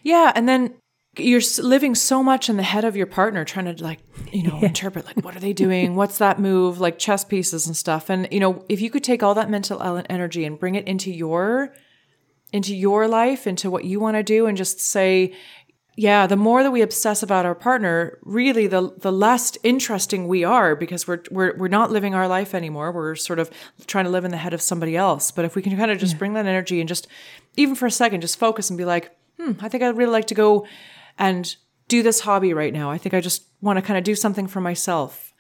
Yeah, 0.03 0.33
and 0.35 0.49
then 0.49 0.75
you're 1.17 1.41
living 1.59 1.95
so 1.95 2.23
much 2.23 2.49
in 2.49 2.57
the 2.57 2.63
head 2.63 2.85
of 2.85 2.97
your 2.97 3.07
partner, 3.07 3.45
trying 3.45 3.75
to 3.75 3.83
like 3.83 4.01
you 4.33 4.43
know 4.43 4.59
interpret 4.63 5.07
like 5.07 5.25
what 5.25 5.37
are 5.37 5.41
they 5.41 5.53
doing, 5.53 5.97
what's 5.97 6.19
that 6.19 6.39
move, 6.39 6.81
like 6.81 6.99
chess 6.99 7.25
pieces 7.25 7.67
and 7.67 7.77
stuff. 7.77 8.11
And 8.11 8.29
you 8.31 8.41
know, 8.41 8.65
if 8.69 8.81
you 8.81 8.91
could 8.91 9.05
take 9.05 9.23
all 9.23 9.35
that 9.35 9.51
mental 9.51 9.83
energy 10.09 10.45
and 10.45 10.59
bring 10.59 10.75
it 10.75 10.87
into 10.87 11.11
your 11.11 11.75
into 12.53 12.75
your 12.75 13.07
life, 13.09 13.47
into 13.47 13.71
what 13.71 13.85
you 13.85 14.01
want 14.01 14.17
to 14.17 14.23
do, 14.23 14.47
and 14.47 14.57
just 14.57 14.81
say. 14.81 15.35
Yeah, 15.97 16.27
the 16.27 16.37
more 16.37 16.63
that 16.63 16.71
we 16.71 16.81
obsess 16.81 17.23
about 17.23 17.45
our 17.45 17.55
partner, 17.55 18.17
really 18.23 18.67
the 18.67 18.95
the 18.97 19.13
less 19.13 19.59
interesting 19.63 20.29
we 20.29 20.45
are 20.45 20.75
because 20.75 21.07
we're 21.07 21.23
we're 21.31 21.55
we're 21.59 21.69
not 21.69 21.91
living 21.91 22.15
our 22.15 22.27
life 22.27 22.55
anymore. 22.55 22.91
We're 22.91 23.17
sort 23.17 23.39
of 23.39 23.51
trying 23.87 24.07
to 24.07 24.11
live 24.11 24.25
in 24.25 24.31
the 24.31 24.39
head 24.39 24.55
of 24.55 24.63
somebody 24.63 24.97
else. 24.97 25.31
But 25.31 25.45
if 25.45 25.57
we 25.57 25.61
can 25.61 25.77
kind 25.77 25.91
of 25.91 25.99
just 25.99 26.17
bring 26.17 26.33
that 26.35 26.47
energy 26.47 26.81
and 26.81 26.89
just 26.89 27.07
even 27.57 27.75
for 27.75 27.87
a 27.87 27.91
second 27.91 28.21
just 28.21 28.39
focus 28.39 28.71
and 28.71 28.77
be 28.79 28.85
like, 28.85 29.17
hmm, 29.39 29.53
I 29.61 29.69
think 29.69 29.83
I'd 29.83 29.97
really 29.97 30.13
like 30.13 30.27
to 30.29 30.35
go 30.35 30.67
and 31.19 31.55
do 31.89 32.03
this 32.03 32.21
hobby 32.21 32.53
right 32.55 32.73
now. 32.73 32.91
I 32.91 32.99
think 32.99 33.15
I 33.15 33.21
just 33.21 33.45
want 33.61 33.77
to 33.79 33.83
kind 33.83 33.99
of 33.99 34.05
do 34.05 34.15
something 34.15 34.47
for 34.47 34.61
myself. 34.61 35.33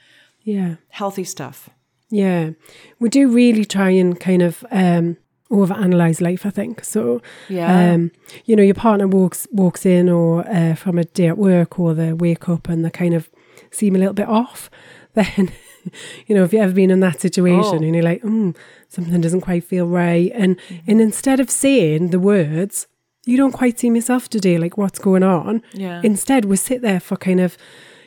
Yeah. 0.42 0.76
Healthy 0.88 1.24
stuff. 1.24 1.70
Yeah, 2.12 2.50
we 2.98 3.08
do 3.08 3.28
really 3.30 3.64
try 3.64 3.90
and 3.90 4.18
kind 4.18 4.42
of 4.42 4.64
um, 4.72 5.16
overanalyze 5.50 6.20
life. 6.20 6.44
I 6.44 6.50
think 6.50 6.84
so. 6.84 7.22
Yeah. 7.48 7.92
Um, 7.92 8.10
you 8.46 8.56
know, 8.56 8.62
your 8.64 8.74
partner 8.74 9.06
walks 9.06 9.46
walks 9.52 9.86
in 9.86 10.08
or 10.08 10.44
uh, 10.48 10.74
from 10.74 10.98
a 10.98 11.04
day 11.04 11.28
at 11.28 11.38
work, 11.38 11.78
or 11.78 11.94
they 11.94 12.12
wake 12.12 12.48
up 12.48 12.68
and 12.68 12.84
they 12.84 12.90
kind 12.90 13.14
of 13.14 13.30
seem 13.70 13.94
a 13.94 13.98
little 13.98 14.14
bit 14.14 14.28
off. 14.28 14.70
Then, 15.14 15.50
you 16.28 16.36
know, 16.36 16.44
if 16.44 16.52
you've 16.52 16.62
ever 16.62 16.72
been 16.72 16.90
in 16.92 17.00
that 17.00 17.20
situation 17.20 17.78
Oh. 17.80 17.82
and 17.82 17.94
you're 17.96 18.04
like, 18.04 18.22
mm, 18.22 18.54
something 18.90 19.20
doesn't 19.20 19.40
quite 19.40 19.64
feel 19.64 19.86
right, 19.86 20.30
and 20.34 20.58
mm-hmm. 20.58 20.90
and 20.90 21.00
instead 21.00 21.40
of 21.40 21.50
saying 21.50 22.10
the 22.10 22.20
words, 22.20 22.86
you 23.24 23.36
don't 23.36 23.52
quite 23.52 23.78
seem 23.78 23.96
yourself 23.96 24.28
today. 24.28 24.58
Like, 24.58 24.76
what's 24.76 24.98
going 24.98 25.22
on? 25.22 25.62
Yeah. 25.72 26.02
Instead, 26.04 26.44
we 26.44 26.56
sit 26.56 26.82
there 26.82 27.00
for 27.00 27.16
kind 27.16 27.40
of. 27.40 27.56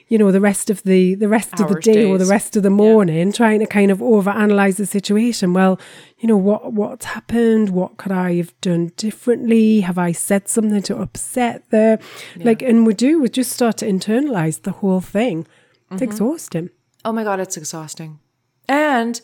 You 0.09 0.19
know, 0.19 0.31
the 0.31 0.41
rest 0.41 0.69
of 0.69 0.83
the 0.83 1.15
the 1.15 1.29
rest 1.29 1.53
of 1.53 1.69
the 1.69 1.75
Hours, 1.75 1.83
day 1.85 2.03
or 2.05 2.19
the 2.19 2.27
rest 2.27 2.55
of 2.55 2.61
the 2.61 2.69
morning, 2.69 3.31
trying 3.31 3.61
to 3.61 3.65
kind 3.65 3.89
of 3.89 3.97
overanalyze 3.97 4.75
the 4.75 4.85
situation. 4.85 5.53
Well, 5.53 5.79
you 6.19 6.27
know 6.27 6.37
what 6.37 6.73
what's 6.73 7.05
happened? 7.05 7.69
What 7.69 7.97
could 7.97 8.11
I 8.11 8.35
have 8.35 8.53
done 8.61 8.91
differently? 8.95 9.79
Have 9.79 9.97
I 9.97 10.11
said 10.11 10.49
something 10.49 10.83
to 10.83 10.97
upset 10.97 11.67
them? 11.71 11.97
Like, 12.35 12.61
and 12.61 12.85
we 12.85 12.93
do. 12.93 13.21
We 13.21 13.29
just 13.29 13.53
start 13.53 13.77
to 13.77 13.87
internalize 13.87 14.61
the 14.61 14.73
whole 14.73 15.01
thing. 15.01 15.47
It's 15.89 15.95
mm-hmm. 15.95 16.03
exhausting. 16.03 16.69
Oh 17.03 17.13
my 17.13 17.23
god, 17.23 17.39
it's 17.39 17.57
exhausting. 17.57 18.19
And 18.67 19.19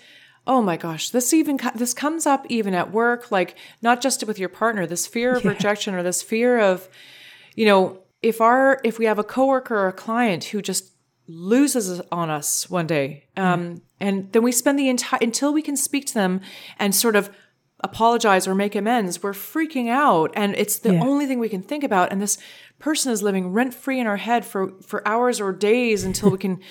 oh 0.48 0.62
my 0.62 0.78
gosh, 0.78 1.10
this 1.12 1.34
even 1.34 1.60
this 1.76 1.94
comes 1.94 2.26
up 2.26 2.46
even 2.50 2.74
at 2.74 2.92
work, 2.92 3.32
like 3.32 3.56
not 3.82 4.02
just 4.02 4.26
with 4.26 4.40
your 4.40 4.50
partner. 4.50 4.86
This 4.88 5.06
fear 5.08 5.36
of 5.36 5.44
Yeah. 5.44 5.52
rejection 5.52 5.94
or 5.94 6.04
this 6.04 6.22
fear 6.22 6.60
of, 6.60 6.90
you 7.56 7.66
know, 7.66 8.00
if 8.22 8.42
our 8.42 8.80
if 8.84 8.98
we 9.00 9.06
have 9.06 9.20
a 9.20 9.24
coworker 9.24 9.76
or 9.76 9.88
a 9.88 9.94
client 9.94 10.46
who 10.46 10.62
just 10.62 10.92
loses 11.28 12.02
on 12.12 12.30
us 12.30 12.70
one 12.70 12.88
day, 12.88 13.26
um, 13.38 13.82
and 14.00 14.32
then 14.32 14.42
we 14.44 14.52
spend 14.52 14.80
the 14.80 14.90
entire 14.90 15.20
until 15.22 15.54
we 15.54 15.62
can 15.62 15.78
speak 15.78 16.06
to 16.08 16.14
them 16.14 16.42
and 16.80 16.96
sort 16.96 17.16
of 17.16 17.30
apologize 17.82 18.46
or 18.46 18.54
make 18.56 18.76
amends, 18.76 19.24
we're 19.24 19.32
freaking 19.32 19.88
out, 19.90 20.32
and 20.36 20.54
it's 20.58 20.80
the 20.80 20.94
Yeah. 20.94 21.02
only 21.02 21.26
thing 21.26 21.40
we 21.40 21.48
can 21.48 21.62
think 21.62 21.84
about. 21.84 22.12
And 22.12 22.22
this 22.22 22.38
person 22.78 23.12
is 23.12 23.22
living 23.24 23.54
rent 23.54 23.74
free 23.74 24.00
in 24.00 24.08
our 24.08 24.18
head 24.18 24.44
for 24.46 24.74
for 24.82 25.08
hours 25.08 25.40
or 25.40 25.52
days 25.54 26.04
until 26.04 26.30
we 26.32 26.38
can. 26.38 26.60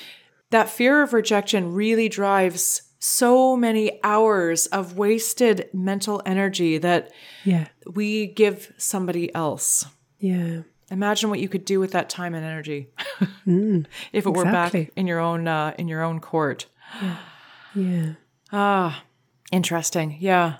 That 0.50 0.70
fear 0.70 1.02
of 1.02 1.12
rejection 1.12 1.74
really 1.74 2.08
drives 2.08 2.80
so 2.98 3.56
many 3.56 4.00
hours 4.02 4.66
of 4.66 4.96
wasted 4.98 5.68
mental 5.72 6.20
energy 6.26 6.78
that 6.78 7.10
Yeah, 7.44 7.68
we 7.92 8.26
give 8.26 8.72
somebody 8.76 9.32
else. 9.34 9.86
yeah, 10.18 10.62
Imagine 10.90 11.28
what 11.28 11.38
you 11.38 11.48
could 11.50 11.64
do 11.66 11.80
with 11.80 11.92
that 11.92 12.08
time 12.08 12.34
and 12.34 12.44
energy 12.44 12.88
if 13.46 14.26
it 14.26 14.30
were 14.34 14.44
back 14.44 14.74
in 14.96 15.06
your 15.06 15.18
own 15.20 15.46
uh, 15.46 15.74
in 15.78 15.86
your 15.86 16.02
own 16.02 16.18
court. 16.18 16.64
yeah. 17.74 18.12
Ah, 18.52 19.04
interesting. 19.52 20.16
Yeah. 20.18 20.56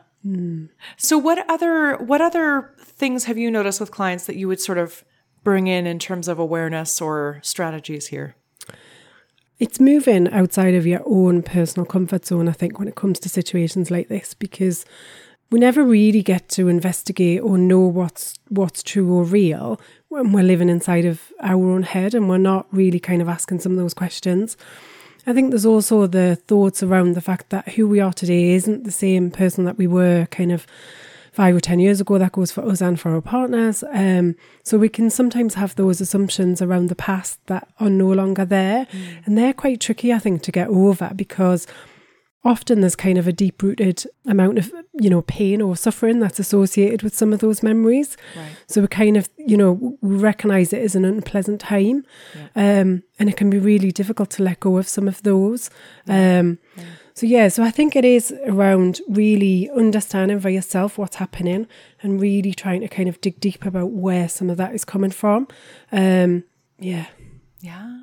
So 0.99 1.17
what 1.17 1.49
other 1.49 1.97
what 1.97 2.21
other 2.21 2.75
things 2.79 3.25
have 3.25 3.39
you 3.39 3.51
noticed 3.51 3.81
with 3.81 3.91
clients 3.91 4.27
that 4.27 4.37
you 4.37 4.47
would 4.49 4.61
sort 4.61 4.77
of 4.77 5.03
bring 5.43 5.67
in 5.67 5.87
in 5.87 5.99
terms 5.99 6.29
of 6.29 6.39
awareness 6.39 7.01
or 7.01 7.39
strategies 7.43 8.09
here? 8.09 8.37
It's 9.59 9.81
moving 9.81 10.29
outside 10.33 10.75
of 10.75 10.87
your 10.87 11.03
own 11.05 11.43
personal 11.43 11.85
comfort 11.85 12.25
zone, 12.25 12.49
I 12.49 12.53
think, 12.53 12.79
when 12.79 12.87
it 12.87 12.95
comes 12.95 13.19
to 13.21 13.29
situations 13.29 13.91
like 13.91 14.07
this, 14.07 14.33
because 14.33 14.85
we 15.51 15.59
never 15.59 15.83
really 15.83 16.23
get 16.23 16.49
to 16.51 16.69
investigate 16.69 17.41
or 17.43 17.59
know 17.59 17.81
what's 17.81 18.35
what's 18.49 18.85
true 18.85 19.13
or 19.13 19.25
real 19.25 19.81
when 20.09 20.31
we're 20.33 20.45
living 20.45 20.69
inside 20.69 21.05
of 21.05 21.33
our 21.41 21.55
own 21.55 21.83
head 21.83 22.15
and 22.15 22.29
we're 22.29 22.39
not 22.39 22.67
really 22.71 23.01
kind 23.01 23.21
of 23.21 23.29
asking 23.29 23.59
some 23.59 23.73
of 23.73 23.79
those 23.79 23.95
questions. 23.95 24.57
I 25.27 25.33
think 25.33 25.51
there's 25.51 25.67
also 25.67 26.07
the 26.07 26.37
thoughts 26.37 26.83
around 26.83 27.15
the 27.15 27.21
fact 27.21 27.51
that 27.51 27.71
who 27.71 27.89
we 27.89 27.99
are 27.99 28.13
today 28.13 28.51
isn't 28.51 28.85
the 28.85 28.93
same 28.93 29.31
person 29.31 29.65
that 29.65 29.77
we 29.77 29.87
were 29.87 30.27
kind 30.31 30.53
of 30.53 30.67
five 31.39 31.55
or 31.55 31.61
ten 31.61 31.79
years 31.79 32.01
ago. 32.01 32.19
That 32.19 32.33
goes 32.33 32.51
for 32.51 32.65
us 32.69 32.81
and 32.81 32.99
for 32.99 33.15
our 33.15 33.21
partners. 33.21 33.85
Um, 33.93 34.35
so 34.65 34.77
we 34.77 34.89
can 34.89 35.09
sometimes 35.09 35.55
have 35.55 35.77
those 35.77 36.01
assumptions 36.01 36.61
around 36.61 36.89
the 36.89 36.97
past 36.97 37.39
that 37.47 37.69
are 37.79 37.89
no 37.89 38.09
longer 38.09 38.45
there, 38.45 38.89
and 39.25 39.39
they're 39.39 39.53
quite 39.53 39.81
tricky, 39.81 40.13
I 40.13 40.19
think, 40.19 40.43
to 40.43 40.51
get 40.51 40.67
over 40.67 41.13
because 41.15 41.65
often 42.45 42.81
there's 42.81 42.97
kind 42.97 43.19
of 43.19 43.29
a 43.29 43.33
deep 43.33 43.63
rooted 43.63 44.05
amount 44.27 44.59
of 44.59 44.73
you 44.95 45.11
know 45.11 45.23
pain 45.23 45.63
or 45.63 45.77
suffering 45.77 46.19
that's 46.19 46.41
associated 46.41 47.03
with 47.03 47.15
some 47.15 47.33
of 47.33 47.39
those 47.39 47.63
memories. 47.63 48.17
Right. 48.37 48.57
So 48.67 48.81
we 48.81 48.89
kind 48.89 49.17
of, 49.17 49.29
you 49.37 49.57
know, 49.57 49.97
we 50.01 50.17
recognize 50.17 50.73
it 50.73 50.83
as 50.83 50.97
an 50.97 51.05
unpleasant 51.05 51.61
time. 51.61 52.05
Um, 52.57 53.05
and 53.21 53.29
it 53.29 53.37
can 53.37 53.49
be 53.49 53.61
really 53.61 53.93
difficult 53.93 54.31
to 54.31 54.43
let 54.43 54.59
go 54.59 54.77
of 54.77 54.89
some 54.89 55.07
of 55.07 55.23
those. 55.23 55.71
Um, 56.09 56.59
So, 57.19 57.27
yeah, 57.27 57.49
so 57.49 57.65
I 57.65 57.73
think 57.73 57.97
it 57.97 58.05
is 58.05 58.33
around 58.47 59.01
really 59.09 59.69
understanding 59.71 60.39
for 60.39 60.51
yourself 60.51 60.97
what's 60.97 61.17
happening 61.17 61.67
and 62.01 62.21
really 62.21 62.53
trying 62.53 62.81
to 62.83 62.87
kind 62.87 63.09
of 63.09 63.21
dig 63.21 63.41
deep 63.41 63.65
about 63.65 63.91
where 63.91 64.29
some 64.29 64.49
of 64.49 64.57
that 64.59 64.73
is 64.73 64.85
coming 64.85 65.11
from. 65.11 65.49
Um, 65.91 66.45
yeah. 66.79 67.07
Yeah. 67.61 67.99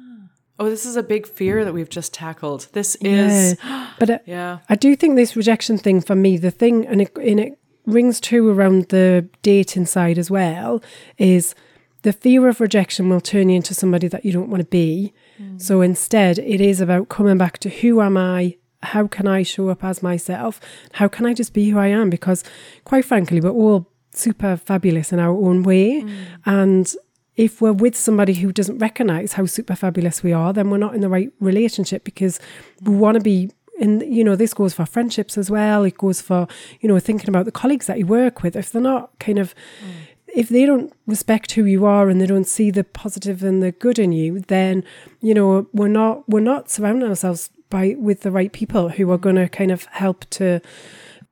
Oh, 0.60 0.69
this 0.69 0.86
is 0.86 0.97
a 0.97 1.04
big 1.04 1.25
fear 1.28 1.63
that 1.63 1.73
we've 1.73 1.88
just 1.88 2.13
tackled. 2.13 2.67
This 2.73 2.95
is 2.95 3.56
Yeah. 3.63 3.91
But 3.99 4.10
uh, 4.10 4.19
yeah. 4.25 4.58
I 4.67 4.75
do 4.75 4.97
think 4.97 5.15
this 5.15 5.38
rejection 5.38 5.78
thing 5.78 6.01
for 6.01 6.15
me, 6.15 6.36
the 6.36 6.51
thing, 6.51 6.86
and 6.86 7.01
it, 7.01 7.15
and 7.15 7.39
it 7.39 7.58
rings 7.86 8.19
true 8.19 8.49
around 8.49 8.89
the 8.89 9.30
dating 9.43 9.86
side 9.86 10.17
as 10.17 10.30
well, 10.30 10.84
is 11.17 11.56
the 12.01 12.12
fear 12.12 12.49
of 12.49 12.60
rejection 12.60 13.10
will 13.10 13.21
turn 13.21 13.47
you 13.47 13.56
into 13.56 13.73
somebody 13.73 14.10
that 14.10 14.25
you 14.25 14.34
don't 14.34 14.49
want 14.49 14.60
to 14.60 14.67
be. 14.67 15.13
So 15.58 15.80
instead, 15.80 16.38
it 16.38 16.60
is 16.60 16.82
about 16.82 17.08
coming 17.08 17.38
back 17.38 17.60
to 17.60 17.69
who 17.69 18.01
am 18.01 18.17
I? 18.17 18.58
How 18.86 19.08
can 19.08 19.28
I 19.28 19.43
show 19.43 19.69
up 19.69 19.84
as 19.84 20.02
myself? 20.02 20.62
How 20.93 21.08
can 21.08 21.26
I 21.26 21.34
just 21.34 21.54
be 21.54 21.69
who 21.69 21.78
I 21.78 21.88
am? 21.88 22.10
Because, 22.10 22.43
quite 22.84 23.06
frankly, 23.06 23.41
we're 23.41 23.50
all 23.50 23.88
super 24.12 24.58
fabulous 24.58 25.12
in 25.12 25.19
our 25.19 25.36
own 25.36 25.63
way. 25.63 26.02
Mm. 26.02 26.15
And 26.45 26.95
if 27.36 27.62
we're 27.62 27.74
with 27.74 27.95
somebody 27.95 28.34
who 28.34 28.52
doesn't 28.52 28.78
recognize 28.80 29.34
how 29.34 29.45
super 29.45 29.76
fabulous 29.76 30.24
we 30.24 30.34
are, 30.34 30.54
then 30.54 30.69
we're 30.69 30.78
not 30.78 30.95
in 30.95 31.02
the 31.02 31.10
right 31.10 31.32
relationship 31.39 32.04
because 32.04 32.39
we 32.82 32.93
mm. 32.93 32.98
want 32.98 33.15
to 33.15 33.21
be. 33.21 33.52
And 33.80 34.02
you 34.04 34.24
know, 34.24 34.38
this 34.38 34.54
goes 34.54 34.74
for 34.74 34.86
friendships 34.86 35.38
as 35.38 35.52
well. 35.52 35.84
It 35.84 35.98
goes 35.98 36.21
for 36.21 36.48
you 36.80 36.88
know 36.88 37.00
thinking 37.00 37.30
about 37.30 37.45
the 37.45 37.52
colleagues 37.52 37.88
that 37.88 38.00
you 38.00 38.06
work 38.08 38.41
with. 38.41 38.56
If 38.56 38.71
they're 38.71 38.82
not 38.82 39.19
kind 39.19 39.38
of, 39.38 39.54
mm. 39.84 39.91
if 40.34 40.48
they 40.48 40.65
don't 40.65 40.93
respect 41.08 41.52
who 41.52 41.65
you 41.65 41.86
are 41.86 42.08
and 42.10 42.21
they 42.21 42.26
don't 42.26 42.48
see 42.48 42.71
the 42.71 42.86
positive 42.86 43.43
and 43.43 43.62
the 43.62 43.74
good 43.74 44.00
in 44.00 44.13
you, 44.13 44.39
then 44.39 44.86
you 45.19 45.34
know 45.34 45.67
we're 45.74 45.89
not 45.89 46.28
we're 46.30 46.39
not 46.39 46.69
surrounding 46.69 47.10
ourselves 47.10 47.50
by 47.69 47.95
with 47.97 48.21
the 48.21 48.32
right 48.32 48.51
people 48.51 48.89
who 48.89 49.12
are 49.12 49.17
going 49.17 49.36
to 49.38 49.49
kind 49.49 49.71
of 49.71 49.86
help 49.86 50.25
to, 50.32 50.62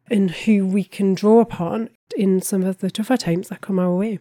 and 0.10 0.32
who 0.32 0.65
we 0.67 0.84
can 0.84 1.13
draw 1.13 1.39
upon 1.39 1.89
in 2.17 2.41
some 2.41 2.63
of 2.63 2.80
the 2.80 2.91
tougher 2.91 3.17
times 3.17 3.50
that 3.50 3.62
come 3.62 3.80
our 3.80 3.96
way. 3.96 4.19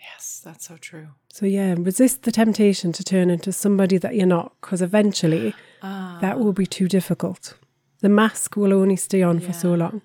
Yes, 0.00 0.40
that's 0.44 0.66
so 0.68 0.76
true. 0.76 1.08
So 1.32 1.46
yeah, 1.46 1.74
resist 1.76 2.22
the 2.22 2.32
temptation 2.32 2.92
to 2.92 3.02
turn 3.04 3.28
into 3.28 3.52
somebody 3.52 3.98
that 3.98 4.14
you're 4.14 4.26
not, 4.26 4.52
because 4.60 4.80
eventually 4.80 5.54
ah. 5.82 6.18
that 6.20 6.38
will 6.38 6.52
be 6.52 6.66
too 6.66 6.88
difficult. 6.88 7.54
the 8.00 8.08
mask 8.08 8.56
will 8.56 8.72
only 8.72 8.96
stay 8.96 9.22
on 9.22 9.40
for 9.40 9.52
so 9.52 9.74
long. 9.74 10.02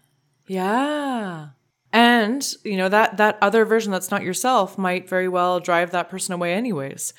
Yeah. 0.47 1.49
And, 1.93 2.53
you 2.63 2.77
know, 2.77 2.89
that 2.89 3.17
that 3.17 3.37
other 3.41 3.65
version 3.65 3.91
that's 3.91 4.09
not 4.11 4.23
yourself 4.23 4.77
might 4.77 5.09
very 5.09 5.27
well 5.27 5.59
drive 5.59 5.91
that 5.91 6.09
person 6.09 6.33
away 6.33 6.53
anyways, 6.53 7.13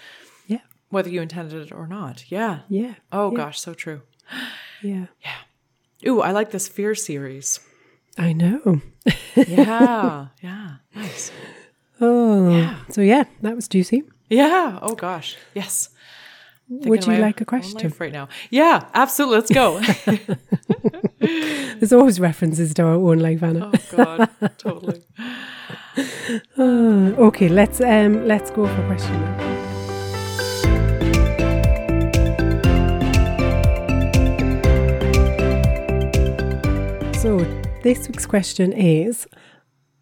Yeah. 0.46 0.60
whether 0.88 1.10
you 1.10 1.20
intended 1.20 1.66
it 1.66 1.72
or 1.72 1.86
not. 1.86 2.24
Yeah. 2.30 2.60
Yeah. 2.68 2.94
Oh 3.12 3.30
gosh, 3.30 3.60
so 3.60 3.74
true. 3.74 4.00
Yeah. 4.82 5.06
Yeah. 5.24 6.10
Ooh, 6.10 6.20
I 6.20 6.32
like 6.32 6.50
this 6.50 6.68
fear 6.68 6.94
series. 6.94 7.60
I 8.18 8.32
know. 8.32 8.80
Yeah. 9.36 10.26
yeah. 10.42 10.76
Nice. 10.94 11.30
Oh. 12.00 12.84
So 12.90 13.00
yeah, 13.00 13.24
that 13.42 13.54
was 13.54 13.68
juicy. 13.68 14.02
Yeah. 14.28 14.78
Oh 14.82 14.94
gosh. 14.94 15.36
Yes. 15.54 15.88
Thinking 16.68 16.90
Would 16.90 17.06
you 17.06 17.16
like 17.18 17.40
a 17.40 17.44
question? 17.44 17.92
right 17.98 18.12
now? 18.12 18.28
Yeah, 18.50 18.88
absolutely. 18.94 19.36
Let's 19.36 19.50
go. 19.52 19.80
There's 21.78 21.92
always 21.92 22.18
references 22.18 22.72
to 22.74 22.82
our 22.82 22.94
own 22.94 23.18
life, 23.18 23.42
Anna. 23.42 23.70
oh 23.74 23.96
God, 23.96 24.30
totally. 24.58 25.02
Okay, 26.58 27.48
let's 27.48 27.82
um 27.82 28.26
let's 28.26 28.50
go 28.50 28.66
for 28.66 28.82
a 28.82 28.86
question 28.86 29.61
So 37.22 37.38
this 37.84 38.08
week's 38.08 38.26
question 38.26 38.72
is 38.72 39.28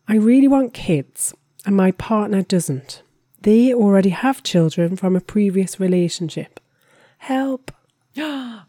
I 0.09 0.17
really 0.17 0.49
want 0.49 0.73
kids 0.73 1.35
and 1.67 1.77
my 1.77 1.91
partner 1.93 2.41
doesn't. 2.41 3.03
They 3.43 3.75
already 3.75 4.09
have 4.09 4.43
children 4.43 4.97
from 4.97 5.15
a 5.15 5.21
previous 5.21 5.79
relationship. 5.79 6.61
Help. 7.19 7.73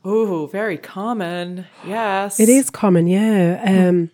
Oh, 0.03 0.49
very 0.51 0.77
common. 0.77 1.65
Yes. 1.85 2.39
It 2.39 2.49
is 2.49 2.69
common, 2.71 3.07
yeah. 3.07 3.61
Um, 3.63 4.09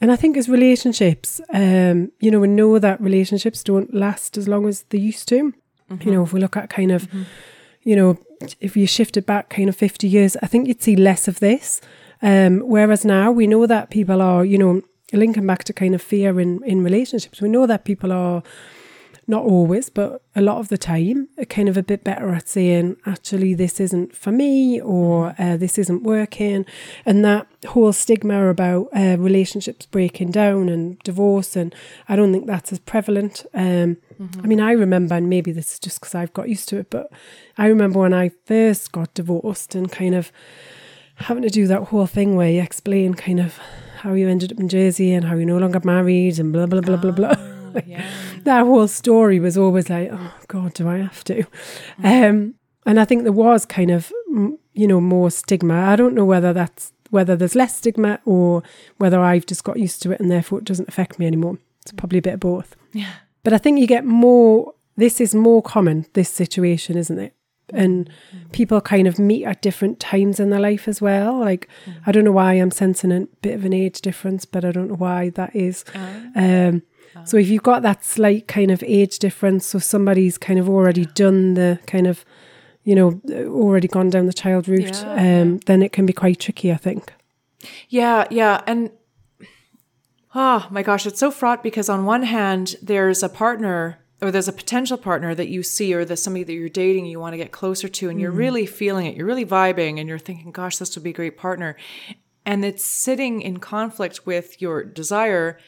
And 0.00 0.10
I 0.12 0.16
think 0.16 0.36
as 0.36 0.48
relationships, 0.48 1.40
um, 1.52 2.12
you 2.20 2.30
know, 2.30 2.40
we 2.40 2.48
know 2.48 2.78
that 2.78 3.00
relationships 3.00 3.62
don't 3.64 3.92
last 3.92 4.38
as 4.38 4.46
long 4.48 4.66
as 4.66 4.84
they 4.90 4.98
used 4.98 5.28
to. 5.28 5.52
You 6.00 6.12
know, 6.12 6.22
if 6.22 6.32
we 6.32 6.40
look 6.40 6.56
at 6.56 6.70
kind 6.70 6.92
of, 6.92 7.08
you 7.82 7.96
know, 7.96 8.16
if 8.60 8.76
you 8.76 8.86
shifted 8.86 9.26
back 9.26 9.50
kind 9.50 9.68
of 9.68 9.76
50 9.76 10.06
years, 10.06 10.36
I 10.40 10.46
think 10.46 10.68
you'd 10.68 10.82
see 10.82 10.94
less 10.96 11.26
of 11.28 11.40
this. 11.40 11.80
Um, 12.22 12.60
whereas 12.60 13.04
now 13.04 13.30
we 13.30 13.46
know 13.46 13.66
that 13.66 13.90
people 13.90 14.20
are, 14.20 14.44
you 14.44 14.58
know, 14.58 14.82
linking 15.12 15.46
back 15.46 15.64
to 15.64 15.72
kind 15.72 15.94
of 15.94 16.02
fear 16.02 16.38
in, 16.40 16.62
in 16.64 16.84
relationships, 16.84 17.40
we 17.40 17.48
know 17.48 17.66
that 17.66 17.84
people 17.84 18.12
are 18.12 18.42
not 19.26 19.44
always, 19.44 19.88
but 19.88 20.22
a 20.34 20.42
lot 20.42 20.58
of 20.58 20.68
the 20.68 20.76
time, 20.76 21.28
are 21.38 21.44
kind 21.44 21.68
of 21.68 21.76
a 21.76 21.82
bit 21.82 22.02
better 22.02 22.30
at 22.30 22.48
saying, 22.48 22.96
actually, 23.06 23.54
this 23.54 23.78
isn't 23.78 24.14
for 24.14 24.32
me 24.32 24.80
or 24.80 25.34
uh, 25.38 25.56
this 25.56 25.78
isn't 25.78 26.02
working. 26.02 26.66
And 27.06 27.24
that 27.24 27.46
whole 27.68 27.92
stigma 27.92 28.48
about 28.48 28.88
uh, 28.94 29.16
relationships 29.18 29.86
breaking 29.86 30.32
down 30.32 30.68
and 30.68 30.98
divorce, 31.00 31.54
and 31.54 31.74
I 32.08 32.16
don't 32.16 32.32
think 32.32 32.46
that's 32.46 32.72
as 32.72 32.80
prevalent. 32.80 33.46
Um, 33.54 33.98
I 34.42 34.46
mean, 34.46 34.60
I 34.60 34.72
remember, 34.72 35.14
and 35.14 35.30
maybe 35.30 35.52
this 35.52 35.74
is 35.74 35.78
just 35.78 36.00
because 36.00 36.14
I've 36.14 36.34
got 36.34 36.48
used 36.48 36.68
to 36.70 36.78
it, 36.78 36.90
but 36.90 37.10
I 37.56 37.66
remember 37.66 38.00
when 38.00 38.12
I 38.12 38.30
first 38.46 38.92
got 38.92 39.14
divorced 39.14 39.74
and 39.74 39.90
kind 39.90 40.14
of 40.14 40.32
having 41.20 41.42
to 41.42 41.50
do 41.50 41.66
that 41.66 41.84
whole 41.84 42.06
thing 42.06 42.36
where 42.36 42.50
you 42.50 42.62
explain 42.62 43.14
kind 43.14 43.40
of 43.40 43.58
how 43.98 44.14
you 44.14 44.28
ended 44.28 44.52
up 44.52 44.58
in 44.58 44.68
Jersey 44.68 45.12
and 45.12 45.24
how 45.26 45.34
you're 45.36 45.46
no 45.46 45.58
longer 45.58 45.80
married 45.84 46.38
and 46.38 46.52
blah, 46.52 46.66
blah, 46.66 46.80
blah, 46.80 46.96
blah, 46.96 47.12
blah. 47.12 47.34
Yeah. 47.86 48.04
that 48.42 48.64
whole 48.64 48.88
story 48.88 49.38
was 49.38 49.56
always 49.56 49.88
like, 49.88 50.08
oh 50.10 50.34
God, 50.48 50.74
do 50.74 50.88
I 50.88 50.96
have 50.96 51.22
to? 51.24 51.44
Um, 52.02 52.56
and 52.84 52.98
I 52.98 53.04
think 53.04 53.22
there 53.22 53.30
was 53.32 53.64
kind 53.64 53.92
of, 53.92 54.12
mm, 54.28 54.58
you 54.72 54.88
know, 54.88 55.00
more 55.00 55.30
stigma. 55.30 55.74
I 55.74 55.94
don't 55.94 56.16
know 56.16 56.24
whether 56.24 56.52
that's 56.52 56.92
whether 57.10 57.36
there's 57.36 57.54
less 57.54 57.76
stigma 57.76 58.18
or 58.24 58.64
whether 58.98 59.20
I've 59.20 59.46
just 59.46 59.62
got 59.62 59.78
used 59.78 60.02
to 60.02 60.10
it 60.10 60.18
and 60.18 60.30
therefore 60.30 60.58
it 60.58 60.64
doesn't 60.64 60.88
affect 60.88 61.20
me 61.20 61.26
anymore. 61.26 61.58
It's 61.82 61.92
probably 61.92 62.18
a 62.18 62.22
bit 62.22 62.34
of 62.34 62.40
both. 62.40 62.74
Yeah. 62.92 63.12
But 63.44 63.52
I 63.52 63.58
think 63.58 63.78
you 63.78 63.86
get 63.86 64.04
more. 64.04 64.74
This 64.96 65.20
is 65.20 65.32
more 65.32 65.62
common. 65.62 66.06
This 66.14 66.28
situation, 66.28 66.96
isn't 66.96 67.18
it? 67.20 67.34
And 67.72 68.10
people 68.52 68.80
kind 68.80 69.06
of 69.06 69.18
meet 69.18 69.44
at 69.44 69.62
different 69.62 70.00
times 70.00 70.40
in 70.40 70.50
their 70.50 70.60
life 70.60 70.88
as 70.88 71.00
well. 71.00 71.38
Like 71.38 71.68
I 72.06 72.12
don't 72.12 72.24
know 72.24 72.32
why 72.32 72.54
I'm 72.54 72.70
sensing 72.70 73.12
a 73.12 73.26
bit 73.42 73.54
of 73.54 73.64
an 73.64 73.72
age 73.72 74.00
difference, 74.00 74.44
but 74.44 74.64
I 74.64 74.72
don't 74.72 74.88
know 74.88 74.96
why 74.96 75.30
that 75.30 75.54
is. 75.54 75.84
Um, 76.34 76.82
so 77.24 77.36
if 77.36 77.48
you've 77.48 77.62
got 77.62 77.82
that 77.82 78.04
slight 78.04 78.46
kind 78.48 78.70
of 78.70 78.82
age 78.86 79.18
difference, 79.18 79.66
so 79.66 79.78
somebody's 79.78 80.38
kind 80.38 80.58
of 80.58 80.68
already 80.68 81.06
done 81.06 81.54
the 81.54 81.78
kind 81.86 82.06
of, 82.06 82.24
you 82.84 82.94
know, 82.94 83.20
already 83.30 83.88
gone 83.88 84.10
down 84.10 84.26
the 84.26 84.32
child 84.32 84.68
route, 84.68 85.02
Yeah, 85.02 85.42
um, 85.42 85.58
then 85.66 85.82
it 85.82 85.92
can 85.92 86.06
be 86.06 86.12
quite 86.12 86.38
tricky, 86.40 86.72
I 86.72 86.76
think. 86.76 87.12
Yeah, 87.88 88.26
yeah. 88.30 88.62
And 88.66 88.90
oh 90.34 90.66
my 90.70 90.82
gosh, 90.82 91.06
it's 91.06 91.20
so 91.20 91.30
fraught 91.30 91.62
because 91.62 91.88
on 91.88 92.04
one 92.04 92.22
hand, 92.22 92.76
there's 92.80 93.22
a 93.22 93.28
partner 93.28 93.98
or 94.22 94.30
there's 94.30 94.48
a 94.48 94.52
potential 94.52 94.98
partner 94.98 95.34
that 95.34 95.48
you 95.48 95.62
see 95.62 95.94
or 95.94 96.04
there's 96.04 96.22
somebody 96.22 96.44
that 96.44 96.52
you're 96.52 96.68
dating 96.68 97.06
you 97.06 97.18
want 97.18 97.32
to 97.32 97.38
get 97.38 97.52
closer 97.52 97.88
to 97.88 98.10
and 98.10 98.20
you're 98.20 98.32
mm. 98.32 98.38
really 98.38 98.66
feeling 98.66 99.06
it. 99.06 99.16
You're 99.16 99.26
really 99.26 99.46
vibing 99.46 99.98
and 99.98 100.08
you're 100.08 100.18
thinking, 100.18 100.52
gosh, 100.52 100.76
this 100.76 100.94
would 100.94 101.04
be 101.04 101.10
a 101.10 101.14
great 101.14 101.38
partner. 101.38 101.76
And 102.44 102.64
it's 102.64 102.84
sitting 102.84 103.40
in 103.40 103.58
conflict 103.58 104.26
with 104.26 104.60
your 104.60 104.84
desire 104.84 105.58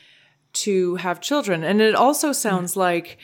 to 0.54 0.96
have 0.96 1.20
children. 1.20 1.64
And 1.64 1.80
it 1.80 1.94
also 1.94 2.32
sounds 2.32 2.74
mm. 2.74 2.76
like 2.76 3.18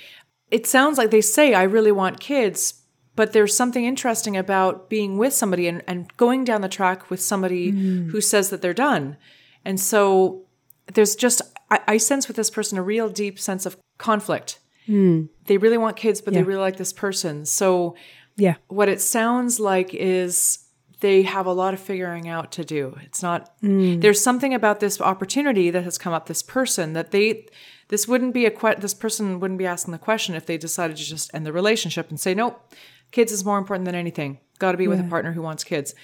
it 0.51 0.67
sounds 0.67 0.97
like 0.97 1.11
they 1.11 1.21
say, 1.21 1.53
I 1.53 1.65
really 1.65 1.93
want 1.93 2.21
kids, 2.21 2.83
but 3.17 3.33
there's 3.33 3.55
something 3.55 3.85
interesting 3.85 4.37
about 4.37 4.89
being 4.89 5.19
with 5.19 5.35
somebody 5.35 5.69
and, 5.69 5.83
and 5.87 6.15
going 6.17 6.45
down 6.45 6.63
the 6.63 6.69
track 6.69 7.11
with 7.11 7.21
somebody 7.21 7.73
mm. 7.73 8.11
who 8.11 8.21
says 8.21 8.51
that 8.51 8.63
they're 8.63 8.73
done. 8.73 9.17
And 9.65 9.79
so 9.79 10.47
there's 10.95 11.17
just, 11.17 11.43
I, 11.71 11.81
I 11.87 11.97
sense 11.99 12.29
with 12.29 12.37
this 12.37 12.49
person 12.49 12.79
a 12.79 12.83
real 12.83 13.11
deep 13.11 13.39
sense 13.39 13.67
of 13.67 13.77
conflict. 13.99 14.59
Hmm. 14.89 15.27
They 15.45 15.59
really 15.59 15.77
want 15.77 15.97
kids, 15.97 16.23
but 16.23 16.33
they 16.33 16.43
really 16.43 16.61
like 16.61 16.77
this 16.77 16.95
person. 16.95 17.45
So 17.45 17.95
Yeah. 18.37 18.55
what 18.69 18.89
it 18.89 19.03
sounds 19.03 19.61
like 19.61 19.93
is 19.93 20.61
they 21.01 21.23
have 21.23 21.47
a 21.47 21.53
lot 21.53 21.75
of 21.75 21.81
figuring 21.81 22.27
out 22.27 22.51
to 22.53 22.65
do. 22.65 22.97
It's 23.03 23.23
not 23.23 23.53
hmm. 23.61 24.01
there's 24.01 24.21
something 24.21 24.55
about 24.55 24.81
this 24.81 25.01
opportunity 25.01 25.71
that 25.71 25.85
has 25.85 25.99
come 25.99 26.15
up 26.15 26.27
this 26.27 26.43
person 26.43 26.95
that 26.95 27.11
they 27.11 27.47
this 27.89 28.09
wouldn't 28.09 28.35
be 28.35 28.47
a 28.47 28.51
que- 28.51 28.77
this 28.79 28.95
person 28.95 29.41
wouldn't 29.41 29.59
be 29.59 29.67
asking 29.67 29.93
the 29.93 29.99
question 29.99 30.35
if 30.35 30.47
they 30.47 30.57
decided 30.57 30.97
to 30.97 31.05
just 31.05 31.33
end 31.35 31.45
the 31.45 31.53
relationship 31.53 32.09
and 32.09 32.19
say 32.19 32.35
nope, 32.35 32.73
kids 33.11 33.31
is 33.31 33.45
more 33.45 33.59
important 33.59 33.85
than 33.85 33.95
anything. 33.95 34.41
Got 34.59 34.73
to 34.73 34.79
be 34.79 34.89
with 34.89 35.01
a 35.01 35.05
partner 35.05 35.33
who 35.33 35.43
wants 35.43 35.65
kids. 35.65 35.95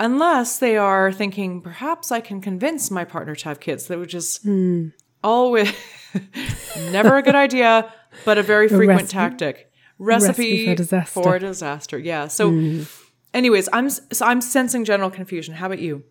Unless 0.00 0.58
they 0.58 0.76
are 0.76 1.12
thinking 1.12 1.60
perhaps 1.60 2.10
I 2.10 2.20
can 2.20 2.40
convince 2.40 2.90
my 2.90 3.04
partner 3.04 3.34
to 3.36 3.44
have 3.44 3.60
kids, 3.60 3.86
that 3.86 3.98
which 3.98 4.12
hmm. 4.12 4.18
is 4.18 4.40
always 5.24 5.72
never 6.92 7.16
a 7.16 7.22
good 7.22 7.34
idea, 7.34 7.92
but 8.24 8.38
a 8.38 8.42
very 8.42 8.68
frequent 8.68 9.00
recipe- 9.00 9.12
tactic. 9.12 9.70
Recipe, 9.98 10.28
recipe 10.28 10.66
for 10.66 10.74
disaster. 10.74 11.22
for 11.22 11.38
disaster. 11.38 11.98
Yeah. 11.98 12.28
So, 12.28 12.50
anyways, 13.32 13.68
I'm 13.72 13.88
so 13.90 14.26
I'm 14.26 14.40
sensing 14.40 14.84
general 14.84 15.10
confusion. 15.10 15.54
How 15.54 15.66
about 15.66 15.78
you? 15.78 16.04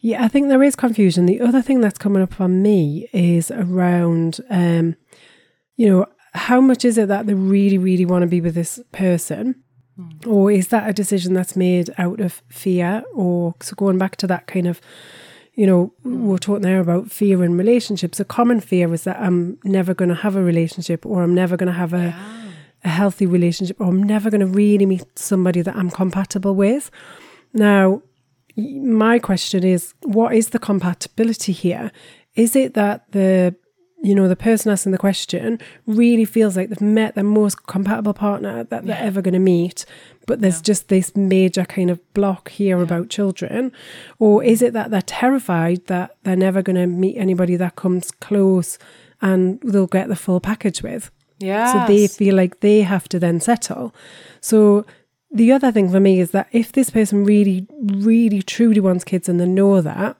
Yeah, 0.00 0.22
I 0.24 0.28
think 0.28 0.48
there 0.48 0.62
is 0.62 0.76
confusion. 0.76 1.26
The 1.26 1.40
other 1.40 1.62
thing 1.62 1.80
that's 1.80 1.98
coming 1.98 2.22
up 2.22 2.34
for 2.34 2.48
me 2.48 3.08
is 3.12 3.50
around, 3.50 4.40
um, 4.50 4.96
you 5.76 5.88
know, 5.88 6.06
how 6.34 6.60
much 6.60 6.84
is 6.84 6.98
it 6.98 7.08
that 7.08 7.26
they 7.26 7.34
really, 7.34 7.78
really 7.78 8.04
want 8.04 8.22
to 8.22 8.26
be 8.26 8.40
with 8.40 8.54
this 8.54 8.80
person? 8.92 9.62
Or 10.26 10.50
is 10.50 10.68
that 10.68 10.88
a 10.88 10.92
decision 10.92 11.34
that's 11.34 11.56
made 11.56 11.90
out 11.98 12.20
of 12.20 12.42
fear? 12.48 13.02
Or 13.14 13.54
so 13.60 13.74
going 13.76 13.98
back 13.98 14.16
to 14.16 14.26
that 14.26 14.46
kind 14.46 14.66
of, 14.66 14.80
you 15.54 15.66
know, 15.66 15.92
mm. 16.04 16.20
we're 16.20 16.38
talking 16.38 16.62
there 16.62 16.80
about 16.80 17.10
fear 17.10 17.44
in 17.44 17.56
relationships. 17.56 18.20
A 18.20 18.24
common 18.24 18.60
fear 18.60 18.92
is 18.92 19.04
that 19.04 19.20
I'm 19.20 19.58
never 19.64 19.94
going 19.94 20.08
to 20.08 20.14
have 20.14 20.36
a 20.36 20.42
relationship 20.42 21.04
or 21.04 21.22
I'm 21.22 21.34
never 21.34 21.56
going 21.56 21.66
to 21.68 21.72
have 21.72 21.92
a, 21.92 22.14
a 22.84 22.88
healthy 22.88 23.26
relationship 23.26 23.80
or 23.80 23.86
I'm 23.86 24.02
never 24.02 24.30
going 24.30 24.40
to 24.40 24.46
really 24.46 24.86
meet 24.86 25.04
somebody 25.18 25.62
that 25.62 25.76
I'm 25.76 25.90
compatible 25.90 26.54
with. 26.54 26.90
Now, 27.52 28.02
my 28.56 29.18
question 29.18 29.64
is 29.64 29.94
what 30.02 30.34
is 30.34 30.50
the 30.50 30.58
compatibility 30.58 31.52
here 31.52 31.90
is 32.34 32.56
it 32.56 32.74
that 32.74 33.10
the 33.12 33.54
you 34.02 34.14
know 34.14 34.28
the 34.28 34.36
person 34.36 34.72
asking 34.72 34.92
the 34.92 34.98
question 34.98 35.60
really 35.86 36.24
feels 36.24 36.56
like 36.56 36.68
they've 36.68 36.80
met 36.80 37.14
their 37.14 37.24
most 37.24 37.66
compatible 37.66 38.12
partner 38.12 38.64
that 38.64 38.84
they're 38.84 38.98
ever 38.98 39.22
going 39.22 39.34
to 39.34 39.40
meet 39.40 39.86
but 40.26 40.40
there's 40.40 40.60
just 40.60 40.88
this 40.88 41.14
major 41.16 41.64
kind 41.64 41.90
of 41.90 42.00
block 42.14 42.50
here 42.50 42.80
about 42.80 43.08
children. 43.08 43.72
Or 44.18 44.42
is 44.42 44.62
it 44.62 44.72
that 44.72 44.90
they're 44.90 45.02
terrified 45.02 45.86
that 45.86 46.16
they're 46.22 46.36
never 46.36 46.62
going 46.62 46.76
to 46.76 46.86
meet 46.86 47.16
anybody 47.16 47.56
that 47.56 47.76
comes 47.76 48.10
close 48.10 48.78
and 49.20 49.60
they'll 49.62 49.86
get 49.86 50.08
the 50.08 50.16
full 50.16 50.40
package 50.40 50.82
with? 50.82 51.10
Yeah. 51.38 51.86
so 51.86 51.92
they 51.92 52.06
feel 52.06 52.36
like 52.36 52.60
they 52.60 52.82
have 52.82 53.08
to 53.08 53.18
then 53.18 53.40
settle. 53.40 53.94
So 54.40 54.86
the 55.32 55.50
other 55.50 55.72
thing 55.72 55.90
for 55.90 55.98
me 55.98 56.20
is 56.20 56.30
that 56.30 56.48
if 56.52 56.70
this 56.70 56.90
person 56.90 57.24
really, 57.24 57.66
really, 57.80 58.42
truly 58.42 58.80
wants 58.80 59.02
kids 59.02 59.28
and 59.28 59.40
they 59.40 59.46
know 59.46 59.80
that, 59.80 60.16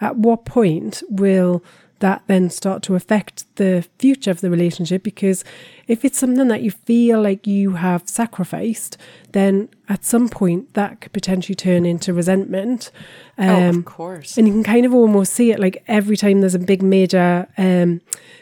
at 0.00 0.16
what 0.16 0.44
point 0.44 1.02
will 1.08 1.62
that 2.00 2.22
then 2.26 2.50
start 2.50 2.82
to 2.84 2.94
affect 2.94 3.44
the 3.56 3.86
future 3.98 4.30
of 4.30 4.40
the 4.40 4.50
relationship? 4.50 5.02
Because 5.02 5.44
if 5.88 6.04
it's 6.04 6.18
something 6.18 6.48
that 6.48 6.62
you 6.62 6.70
feel 6.70 7.22
like 7.22 7.46
you 7.46 7.72
have 7.72 8.08
sacrificed, 8.08 8.96
then 9.32 9.68
at 9.88 10.04
some 10.04 10.28
point 10.28 10.74
that 10.74 11.00
could 11.00 11.12
potentially 11.12 11.54
turn 11.54 11.86
into 11.86 12.12
resentment. 12.12 12.90
Um, 13.38 13.48
oh, 13.48 13.68
of 13.78 13.84
course. 13.84 14.36
And 14.36 14.46
you 14.48 14.52
can 14.54 14.64
kind 14.64 14.84
of 14.86 14.92
almost 14.94 15.32
see 15.32 15.52
it 15.52 15.60
like 15.60 15.84
every 15.86 16.16
time 16.16 16.40
there's 16.40 16.54
a 16.54 16.58
big 16.58 16.82
major 16.82 17.46
um, 17.56 18.00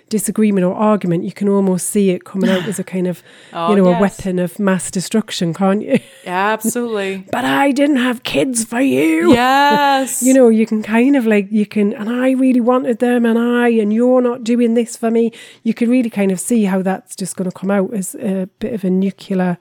disagreement 0.09 0.65
or 0.65 0.73
argument, 0.75 1.25
you 1.25 1.33
can 1.33 1.49
almost 1.49 1.89
see 1.91 2.11
it 2.11 2.25
coming 2.25 2.49
out 2.49 2.65
as 2.67 2.79
a 2.79 2.85
kind 2.85 3.07
of, 3.07 3.23
Oh, 3.53 3.71
you 3.71 3.77
know, 3.77 3.89
yes. 3.91 3.99
a 3.99 4.01
weapon 4.01 4.39
of 4.39 4.59
mass 4.59 4.91
destruction, 4.91 5.53
can't 5.53 5.83
you? 5.83 5.99
Absolutely. 6.27 7.27
but 7.31 7.45
I 7.45 7.73
didn't 7.73 7.97
have 7.97 8.23
kids 8.23 8.65
for 8.65 8.81
you. 8.81 9.33
yes. 9.33 10.23
You 10.25 10.33
know, 10.33 10.49
you 10.49 10.65
can 10.67 10.83
kind 10.83 11.17
of 11.17 11.27
like, 11.27 11.51
you 11.51 11.67
can, 11.67 11.93
and 11.93 12.09
I 12.09 12.31
really 12.31 12.61
wanted 12.61 12.99
them, 13.01 13.27
and 13.27 13.39
I, 13.39 13.69
and 13.69 13.93
you're 13.93 14.23
not 14.23 14.45
doing 14.45 14.75
this 14.75 14.97
for 14.97 15.11
me. 15.11 15.33
You 15.63 15.75
can 15.75 15.91
really 15.91 16.11
kind 16.11 16.31
of 16.33 16.41
see 16.41 16.65
how 16.65 16.81
that's 16.83 17.15
just 17.15 17.34
going 17.35 17.51
to 17.51 17.57
come 17.57 17.71
out 17.71 17.93
as 17.95 18.15
a 18.17 18.49
bit 18.59 18.73
of 18.73 18.85
a 18.85 18.91
nuclear 18.91 19.59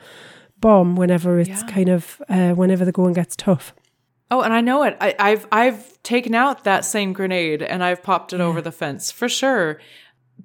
bomb 0.59 0.95
whenever 0.95 1.39
it's 1.39 1.49
Yeah. 1.49 1.67
kind 1.67 1.89
of, 1.89 2.21
uh, 2.29 2.51
whenever 2.53 2.85
the 2.85 2.91
going 2.91 3.13
gets 3.13 3.35
tough. 3.35 3.73
Oh, 4.31 4.41
and 4.41 4.53
I 4.53 4.61
know 4.61 4.83
it. 4.83 4.97
I, 4.99 5.13
I've 5.19 5.45
I've 5.51 6.01
taken 6.01 6.33
out 6.33 6.63
that 6.63 6.85
same 6.85 7.13
grenade 7.13 7.61
and 7.61 7.83
I've 7.83 8.01
popped 8.01 8.33
it 8.33 8.41
over 8.41 8.61
the 8.61 8.71
fence 8.71 9.11
for 9.11 9.29
sure. 9.29 9.79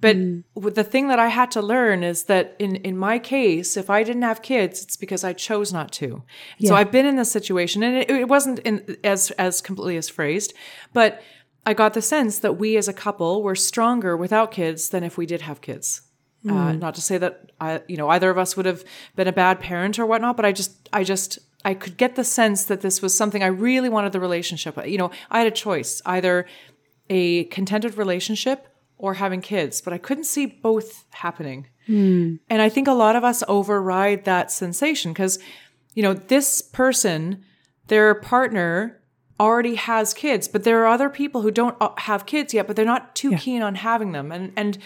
But 0.01 0.17
with 0.55 0.75
the 0.75 0.85
thing 0.85 1.09
that 1.09 1.19
I 1.19 1.29
had 1.29 1.51
to 1.53 1.63
learn 1.63 2.03
is 2.03 2.25
that 2.25 2.55
in 2.59 2.77
in 2.77 2.99
my 2.99 3.19
case, 3.19 3.77
if 3.77 3.89
I 3.89 4.03
didn't 4.03 4.23
have 4.23 4.43
kids, 4.43 4.83
it's 4.83 4.97
because 4.97 5.25
I 5.25 5.33
chose 5.33 5.73
not 5.73 5.91
to. 5.93 6.23
So 6.65 6.75
I've 6.75 6.93
been 6.93 7.07
in 7.07 7.17
this 7.17 7.33
situation, 7.33 7.83
and 7.83 7.97
it, 7.97 8.11
it 8.11 8.29
wasn't 8.29 8.59
in 8.61 8.97
as 9.03 9.31
as 9.39 9.63
completely 9.63 9.97
as 9.97 10.09
phrased, 10.11 10.53
but 10.93 11.23
I 11.65 11.73
got 11.75 11.95
the 11.95 12.03
sense 12.03 12.39
that 12.41 12.59
we 12.59 12.77
as 12.77 12.89
a 12.89 12.93
couple 12.93 13.43
were 13.43 13.55
stronger 13.57 14.17
without 14.17 14.51
kids 14.51 14.91
than 14.91 15.03
if 15.05 15.17
we 15.17 15.25
did 15.27 15.41
have 15.43 15.61
kids. 15.63 16.03
Uh, 16.49 16.73
not 16.73 16.95
to 16.95 17.03
say 17.03 17.19
that 17.19 17.51
I, 17.61 17.83
you 17.89 17.97
know, 17.97 18.09
either 18.11 18.31
of 18.31 18.39
us 18.39 18.57
would 18.57 18.65
have 18.65 18.85
been 19.17 19.27
a 19.27 19.33
bad 19.33 19.59
parent 19.59 19.99
or 19.99 20.07
whatnot, 20.07 20.37
but 20.37 20.45
I 20.45 20.53
just, 20.53 20.89
I 20.93 21.03
just, 21.03 21.39
I 21.65 21.75
could 21.75 21.97
get 21.97 22.15
the 22.15 22.25
sense 22.25 22.65
that 22.67 22.81
this 22.81 23.03
was 23.03 23.13
something 23.13 23.43
I 23.43 23.49
really 23.49 23.89
wanted 23.89 24.13
the 24.13 24.21
relationship. 24.21 24.79
You 24.87 24.99
know, 24.99 25.11
I 25.31 25.39
had 25.39 25.49
a 25.49 25.51
choice 25.51 26.01
either 26.07 26.47
a 27.11 27.45
contented 27.45 27.99
relationship 27.99 28.69
or 28.99 29.15
having 29.15 29.41
kids, 29.41 29.81
but 29.81 29.93
I 29.93 29.99
couldn't 29.99 30.25
see 30.25 30.47
both 30.47 31.05
happening. 31.11 31.67
And 32.49 32.63
I 32.63 32.69
think 32.69 32.87
a 32.87 32.93
lot 32.93 33.17
of 33.17 33.25
us 33.25 33.43
override 33.49 34.25
that 34.25 34.53
sensation 34.53 35.13
because, 35.13 35.39
you 35.95 36.03
know, 36.03 36.15
this 36.15 36.63
person, 36.63 37.45
their 37.89 38.15
partner 38.15 39.01
already 39.41 39.75
has 39.75 40.15
kids, 40.15 40.47
but 40.49 40.65
there 40.65 40.83
are 40.83 40.87
other 40.87 41.09
people 41.09 41.43
who 41.43 41.51
don't 41.51 41.77
uh, 41.81 41.91
have 41.99 42.27
kids 42.27 42.55
yet, 42.55 42.67
but 42.67 42.77
they're 42.77 42.85
not 42.85 43.17
too 43.17 43.37
keen 43.37 43.63
on 43.63 43.75
having 43.75 44.13
them. 44.13 44.31
And, 44.31 44.53
and, 44.57 44.79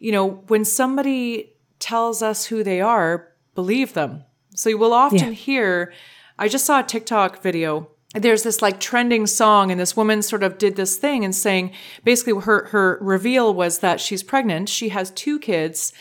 you 0.00 0.10
know, 0.10 0.26
when 0.48 0.64
somebody 0.64 1.52
tells 1.78 2.22
us 2.22 2.46
who 2.46 2.64
they 2.64 2.80
are, 2.80 3.28
believe 3.54 3.92
them. 3.94 4.24
So 4.56 4.68
you 4.68 4.78
will 4.78 4.92
often 4.92 5.18
Yeah. 5.28 5.30
hear, 5.30 5.92
I 6.38 6.48
just 6.48 6.66
saw 6.66 6.80
a 6.80 6.82
TikTok 6.82 7.40
video. 7.42 7.88
There's 8.14 8.42
this 8.42 8.60
like 8.60 8.80
trending 8.80 9.28
song, 9.28 9.70
and 9.70 9.78
this 9.80 9.96
woman 9.96 10.22
sort 10.22 10.42
of 10.42 10.58
did 10.58 10.74
this 10.74 10.96
thing 10.96 11.24
and 11.24 11.32
saying 11.34 11.70
basically 12.02 12.40
her 12.42 12.64
her 12.72 12.98
reveal 13.00 13.54
was 13.54 13.78
that 13.78 14.00
she's 14.00 14.24
pregnant. 14.24 14.68
She 14.68 14.88
has 14.88 15.12
two 15.12 15.38
kids, 15.38 15.92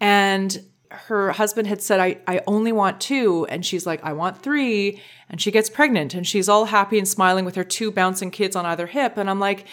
and 0.00 0.64
her 0.90 1.32
husband 1.32 1.68
had 1.68 1.80
said, 1.82 2.00
I, 2.00 2.18
I 2.26 2.42
only 2.48 2.72
want 2.72 3.00
two. 3.00 3.46
And 3.48 3.64
she's 3.64 3.86
like, 3.86 4.02
I 4.02 4.12
want 4.12 4.42
three. 4.42 5.00
And 5.28 5.40
she 5.40 5.52
gets 5.52 5.70
pregnant 5.70 6.14
and 6.14 6.26
she's 6.26 6.48
all 6.48 6.64
happy 6.64 6.98
and 6.98 7.06
smiling 7.06 7.44
with 7.44 7.54
her 7.54 7.62
two 7.62 7.92
bouncing 7.92 8.32
kids 8.32 8.56
on 8.56 8.66
either 8.66 8.88
hip. 8.88 9.16
And 9.16 9.30
I'm 9.30 9.38
like, 9.38 9.66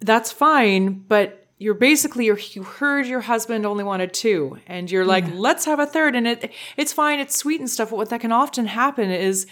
that's 0.00 0.32
fine, 0.32 1.04
but 1.06 1.41
you're 1.62 1.74
basically 1.74 2.26
you're, 2.26 2.38
you 2.38 2.64
heard 2.64 3.06
your 3.06 3.20
husband 3.20 3.64
only 3.64 3.84
wanted 3.84 4.12
two, 4.12 4.58
and 4.66 4.90
you're 4.90 5.04
like, 5.04 5.24
let's 5.32 5.64
have 5.64 5.78
a 5.78 5.86
third, 5.86 6.16
and 6.16 6.26
it 6.26 6.52
it's 6.76 6.92
fine, 6.92 7.20
it's 7.20 7.36
sweet 7.36 7.60
and 7.60 7.70
stuff. 7.70 7.90
But 7.90 7.96
what 7.96 8.10
that 8.10 8.20
can 8.20 8.32
often 8.32 8.66
happen 8.66 9.10
is, 9.10 9.46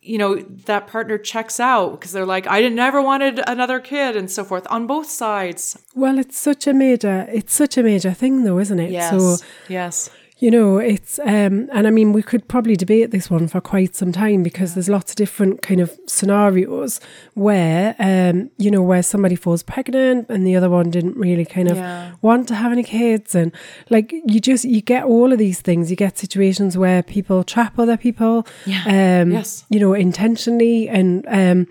you 0.00 0.16
know, 0.16 0.36
that 0.36 0.86
partner 0.86 1.18
checks 1.18 1.60
out 1.60 1.92
because 1.92 2.12
they're 2.12 2.24
like, 2.24 2.46
I 2.46 2.62
didn't 2.62 2.76
never 2.76 3.02
wanted 3.02 3.40
another 3.46 3.78
kid, 3.78 4.16
and 4.16 4.30
so 4.30 4.42
forth 4.42 4.66
on 4.70 4.86
both 4.86 5.10
sides. 5.10 5.78
Well, 5.94 6.18
it's 6.18 6.38
such 6.38 6.66
a 6.66 6.72
major, 6.72 7.26
it's 7.30 7.52
such 7.52 7.76
a 7.76 7.82
major 7.82 8.12
thing 8.12 8.44
though, 8.44 8.58
isn't 8.58 8.80
it? 8.80 8.90
So, 9.10 9.46
yes, 9.68 10.08
You 10.42 10.50
know, 10.50 10.78
it's 10.78 11.18
um 11.18 11.68
and 11.70 11.86
I 11.86 11.90
mean 11.90 12.14
we 12.14 12.22
could 12.22 12.48
probably 12.48 12.74
debate 12.74 13.10
this 13.10 13.28
one 13.30 13.46
for 13.46 13.60
quite 13.60 13.94
some 13.94 14.10
time 14.10 14.42
because 14.42 14.72
there's 14.72 14.88
lots 14.88 15.12
of 15.12 15.16
different 15.16 15.60
kind 15.60 15.80
of 15.80 15.98
scenarios 16.06 16.98
where 17.34 17.94
um 17.98 18.50
you 18.56 18.70
know 18.70 18.82
where 18.82 19.02
somebody 19.02 19.36
falls 19.36 19.62
pregnant 19.62 20.30
and 20.30 20.46
the 20.46 20.56
other 20.56 20.70
one 20.70 20.90
didn't 20.90 21.16
really 21.16 21.44
kind 21.44 21.68
of 21.68 21.76
Yeah. 21.76 22.12
want 22.22 22.48
to 22.48 22.54
have 22.54 22.72
any 22.72 22.82
kids 22.84 23.34
and 23.34 23.52
like 23.90 24.12
you 24.12 24.40
just 24.40 24.64
you 24.64 24.80
get 24.80 25.04
all 25.04 25.30
of 25.32 25.38
these 25.38 25.60
things 25.60 25.90
you 25.90 25.96
get 25.96 26.16
situations 26.18 26.76
where 26.78 27.02
people 27.02 27.44
trap 27.44 27.78
other 27.78 27.98
people 27.98 28.46
Yeah. 28.64 28.82
um 29.22 29.32
Yes. 29.32 29.64
you 29.68 29.78
know 29.78 29.92
intentionally 29.92 30.88
and 30.88 31.26
um 31.28 31.66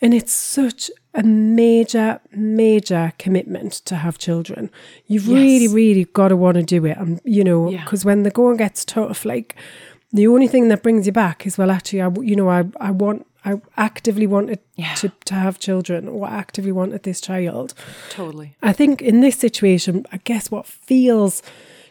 and 0.00 0.14
it's 0.14 0.32
such 0.32 0.90
a 1.16 1.22
major, 1.22 2.20
major 2.32 3.12
commitment 3.18 3.72
to 3.86 3.96
have 3.96 4.18
children. 4.18 4.70
You've 5.06 5.28
really, 5.28 5.66
really 5.66 6.04
got 6.04 6.28
to 6.28 6.36
want 6.36 6.56
to 6.56 6.62
do 6.62 6.84
it. 6.84 6.96
And, 6.98 7.20
you 7.24 7.42
know, 7.42 7.70
Yeah. 7.70 7.84
because 7.84 8.04
when 8.04 8.22
the 8.22 8.30
going 8.30 8.58
gets 8.58 8.84
tough, 8.84 9.24
like 9.24 9.56
the 10.12 10.26
only 10.28 10.46
thing 10.46 10.68
that 10.68 10.82
brings 10.82 11.06
you 11.06 11.12
back 11.12 11.46
is, 11.46 11.56
well, 11.58 11.70
actually, 11.70 12.02
I, 12.02 12.10
you 12.20 12.36
know, 12.36 12.48
I, 12.50 12.64
I 12.80 12.90
want, 12.90 13.26
I 13.44 13.60
actively 13.76 14.26
wanted 14.26 14.58
Yeah. 14.76 14.94
to, 14.96 15.10
to 15.24 15.34
have 15.34 15.58
children 15.58 16.06
or 16.08 16.28
actively 16.28 16.72
wanted 16.72 17.02
this 17.02 17.20
child. 17.20 17.72
totally. 18.10 18.56
I 18.62 18.72
think 18.72 19.00
in 19.00 19.20
this 19.22 19.36
situation, 19.38 20.04
I 20.12 20.18
guess 20.24 20.50
what 20.50 20.66
feels 20.66 21.42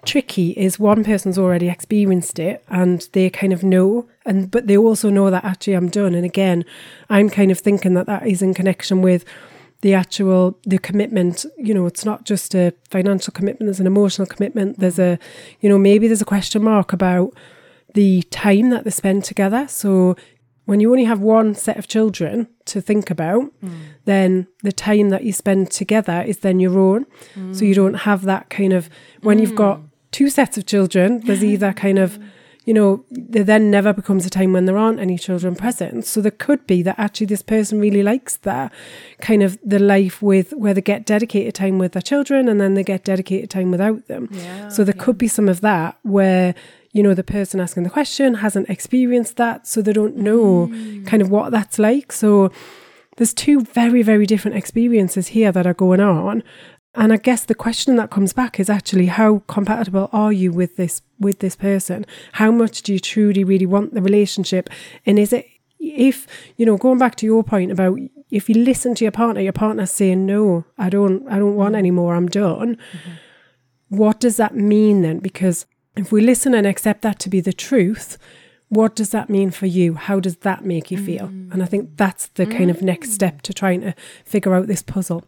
tricky 0.06 0.52
is 0.52 0.80
one 0.80 1.04
person's 1.04 1.38
already 1.38 1.70
experienced 1.70 2.40
it 2.40 2.64
and 2.70 3.08
they 3.14 3.30
kind 3.30 3.54
of 3.54 3.64
know 3.64 4.08
and 4.26 4.50
but 4.50 4.68
they 4.68 4.78
also 4.78 5.10
know 5.10 5.30
that 5.30 5.44
actually 5.44 5.74
I'm 5.74 5.90
done. 5.90 6.16
And 6.16 6.26
again 6.26 6.66
I'm 7.10 7.30
kind 7.30 7.52
of 7.52 7.60
thinking 7.60 7.94
that 7.96 8.08
that 8.08 8.28
is 8.28 8.42
in 8.42 8.54
connection 8.54 9.02
with 9.02 9.26
the 9.82 9.94
actual 9.94 10.58
the 10.64 10.78
commitment 10.80 11.46
you 11.58 11.74
know 11.74 11.86
it's 11.86 12.06
not 12.06 12.24
just 12.24 12.56
a 12.56 12.74
financial 12.90 13.32
commitment 13.32 13.68
there's 13.68 13.82
an 13.82 13.86
emotional 13.86 14.26
commitment 14.26 14.80
there's 14.80 14.98
a 14.98 15.20
you 15.60 15.70
know 15.70 15.78
maybe 15.78 16.08
there's 16.08 16.22
a 16.22 16.26
question 16.26 16.64
mark 16.64 16.94
about 16.94 17.34
the 17.96 18.22
time 18.24 18.70
that 18.70 18.84
they 18.84 18.92
spend 18.92 19.24
together. 19.24 19.68
So 19.68 20.16
when 20.66 20.80
you 20.80 20.92
only 20.92 21.06
have 21.06 21.22
one 21.22 21.56
set 21.56 21.78
of 21.78 21.88
children 21.88 22.48
to 22.66 22.82
think 22.82 23.10
about, 23.10 23.52
then 24.06 24.48
the 24.64 24.72
time 24.72 25.10
that 25.10 25.24
you 25.24 25.34
spend 25.34 25.72
together 25.72 26.22
is 26.22 26.40
then 26.40 26.60
your 26.60 26.78
own. 26.78 27.06
So 27.54 27.66
you 27.66 27.74
don't 27.74 27.94
have 27.94 28.24
that 28.24 28.50
kind 28.50 28.74
of, 28.74 28.90
when 29.22 29.40
you've 29.40 29.56
got 29.56 29.80
mm. 29.80 29.90
Two 30.16 30.30
sets 30.30 30.58
of 30.58 30.66
children, 30.66 31.20
there's 31.26 31.44
either 31.44 31.74
kind 31.74 32.00
of, 32.00 32.18
you 32.64 32.74
know, 32.74 33.04
there 33.12 33.44
then 33.44 33.70
never 33.70 33.92
becomes 33.92 34.26
a 34.26 34.30
time 34.30 34.54
when 34.54 34.64
there 34.64 34.78
aren't 34.78 35.02
any 35.02 35.18
children 35.18 35.58
present. 35.58 36.06
So 36.06 36.22
there 36.22 36.32
could 36.32 36.66
be 36.66 36.82
that 36.84 36.98
actually 36.98 37.26
this 37.26 37.42
person 37.42 37.82
really 37.82 38.02
likes 38.02 38.38
that 38.38 38.72
kind 39.20 39.44
of 39.44 39.60
the 39.62 39.78
life 39.78 40.22
with 40.22 40.54
where 40.54 40.74
they 40.74 40.80
get 40.80 41.06
dedicated 41.06 41.54
time 41.54 41.80
with 41.80 41.92
their 41.92 42.02
children 42.02 42.48
and 42.48 42.62
then 42.62 42.76
they 42.76 42.84
get 42.84 43.04
dedicated 43.04 43.50
time 43.50 43.72
without 43.72 44.08
them. 44.08 44.30
Yeah, 44.32 44.70
so 44.70 44.86
there 44.86 44.94
could 44.94 45.18
be 45.18 45.28
some 45.28 45.50
of 45.50 45.60
that 45.60 46.00
where 46.04 46.56
you 46.94 47.04
know 47.04 47.14
the 47.14 47.22
person 47.22 47.60
asking 47.60 47.84
the 47.84 47.90
question 47.90 48.36
hasn't 48.36 48.70
experienced 48.70 49.36
that 49.36 49.68
so 49.68 49.82
they 49.82 49.92
don't 49.92 50.16
know 50.16 50.68
mm. 50.68 51.06
kind 51.06 51.22
of 51.22 51.30
what 51.30 51.52
that's 51.52 51.78
like. 51.78 52.14
So 52.14 52.54
there's 53.18 53.34
two 53.34 53.60
very 53.66 54.02
very 54.02 54.26
different 54.26 54.56
experiences 54.56 55.28
here 55.28 55.52
that 55.52 55.68
are 55.68 55.74
going 55.74 56.00
on 56.00 56.42
and 56.96 57.14
i 57.14 57.18
guess 57.18 57.46
the 57.46 57.56
question 57.56 57.96
that 57.96 58.10
comes 58.10 58.34
back 58.34 58.60
is 58.60 58.70
actually 58.70 59.08
how 59.08 59.42
compatible 59.48 60.10
are 60.12 60.34
you 60.34 60.52
with 60.52 60.76
this 60.76 61.02
with 61.20 61.40
this 61.40 61.56
person 61.56 62.06
how 62.34 62.52
much 62.52 62.82
do 62.82 62.94
you 62.94 63.00
truly 63.00 63.44
really 63.44 63.66
want 63.66 63.94
the 63.94 64.02
relationship 64.02 64.70
and 65.06 65.20
is 65.20 65.34
it 65.34 65.46
if 65.80 66.28
you 66.58 66.66
know 66.66 66.78
going 66.78 66.98
back 66.98 67.16
to 67.16 67.26
your 67.26 67.44
point 67.44 67.72
about 67.72 67.98
if 68.32 68.50
you 68.50 68.56
listen 68.56 68.96
to 68.96 69.06
your 69.06 69.12
partner 69.12 69.42
your 69.42 69.54
partner's 69.54 69.92
saying 69.92 70.26
no 70.26 70.66
i 70.78 70.90
don't 70.90 71.28
i 71.30 71.38
don't 71.38 71.56
want 71.56 71.70
mm-hmm. 71.70 71.80
any 71.80 71.92
more 71.92 72.16
i'm 72.16 72.28
done 72.28 72.76
mm-hmm. 72.76 73.12
what 73.90 74.20
does 74.20 74.38
that 74.38 74.56
mean 74.56 75.04
then? 75.04 75.20
Because 75.20 75.66
if 75.96 76.12
we 76.12 76.22
listen 76.22 76.54
and 76.54 76.68
accept 76.68 77.02
that 77.04 77.20
to 77.20 77.30
be 77.30 77.40
the 77.40 77.54
truth, 77.54 78.18
what 78.70 78.96
does 78.96 79.12
that 79.12 79.30
mean 79.30 79.52
for 79.52 79.66
you? 79.66 79.96
How 79.96 80.20
does 80.20 80.38
that 80.38 80.66
make 80.66 80.92
you 80.92 80.98
feel? 80.98 81.26
And 81.26 81.62
I 81.62 81.66
think 81.66 81.90
mm. 81.92 81.98
that's 81.98 82.28
the 82.28 82.46
kind 82.46 82.70
of 82.70 82.82
next 82.82 83.10
mm. 83.10 83.14
step 83.14 83.42
to 83.44 83.54
trying 83.54 83.82
to 83.82 83.96
figure 84.26 84.54
out 84.54 84.68
this 84.68 84.82
puzzle. 84.82 85.24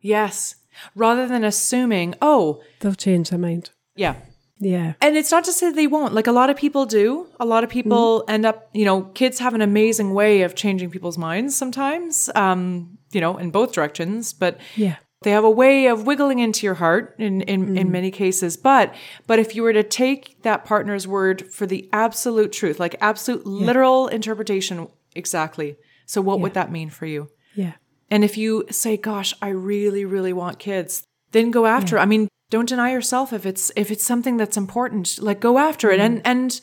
Yes. 0.00 0.56
Rather 0.94 1.26
than 1.26 1.44
assuming, 1.44 2.14
oh, 2.22 2.62
They'll 2.80 2.94
change 2.94 3.30
their 3.30 3.38
mind. 3.38 3.70
yeah, 3.96 4.14
Yeah. 4.58 4.94
And 5.00 5.16
it's 5.16 5.30
not 5.30 5.44
to 5.44 5.52
say 5.52 5.70
they 5.72 5.86
won't. 5.86 6.14
Like 6.14 6.26
a 6.28 6.32
lot 6.32 6.50
of 6.50 6.56
people 6.56 6.86
do. 6.86 7.26
A 7.40 7.44
lot 7.44 7.64
of 7.64 7.70
people 7.70 8.24
end 8.28 8.46
up, 8.46 8.68
you 8.72 8.84
know, 8.84 9.02
kids 9.14 9.38
have 9.40 9.54
an 9.54 9.60
amazing 9.62 10.14
way 10.14 10.42
of 10.42 10.54
changing 10.54 10.90
people's 10.90 11.18
minds 11.18 11.56
sometimes, 11.56 12.30
um, 12.34 12.98
you 13.12 13.20
know, 13.20 13.36
in 13.38 13.50
both 13.50 13.72
directions. 13.72 14.32
But 14.32 14.58
Yeah. 14.76 14.96
they 15.22 15.30
have 15.32 15.44
a 15.44 15.50
way 15.50 15.86
of 15.86 16.06
wiggling 16.06 16.38
into 16.38 16.64
your 16.66 16.74
heart 16.76 17.14
in, 17.18 17.42
in, 17.42 17.76
in 17.76 17.90
many 17.90 18.10
cases. 18.10 18.56
But 18.56 18.94
but 19.26 19.38
if 19.38 19.54
you 19.56 19.62
were 19.62 19.72
to 19.72 19.82
take 19.84 20.42
that 20.42 20.64
partner's 20.64 21.06
word 21.06 21.52
for 21.52 21.66
the 21.66 21.88
absolute 21.92 22.52
truth, 22.52 22.78
like 22.80 22.94
absolute 23.00 23.44
literal 23.46 24.08
interpretation, 24.08 24.88
exactly. 25.14 25.76
So 26.06 26.20
what 26.20 26.40
would 26.40 26.54
that 26.54 26.70
mean 26.72 26.90
for 26.90 27.06
you? 27.06 27.28
Yeah. 27.54 27.72
And 28.10 28.24
if 28.24 28.36
you 28.36 28.64
say, 28.70 28.96
"Gosh, 28.96 29.34
I 29.40 29.48
really, 29.48 30.04
really 30.04 30.32
want 30.32 30.58
kids," 30.58 31.04
then 31.32 31.50
go 31.50 31.66
after. 31.66 31.96
it. 31.96 32.00
I 32.00 32.06
mean, 32.06 32.28
don't 32.50 32.68
deny 32.68 32.92
yourself 32.92 33.32
if 33.32 33.46
it's 33.46 33.72
if 33.76 33.90
it's 33.90 34.04
something 34.04 34.36
that's 34.36 34.56
important. 34.56 35.20
Like 35.20 35.40
go 35.40 35.58
after 35.58 35.90
it, 35.90 36.00
mm-hmm. 36.00 36.20
and 36.24 36.26
and 36.26 36.60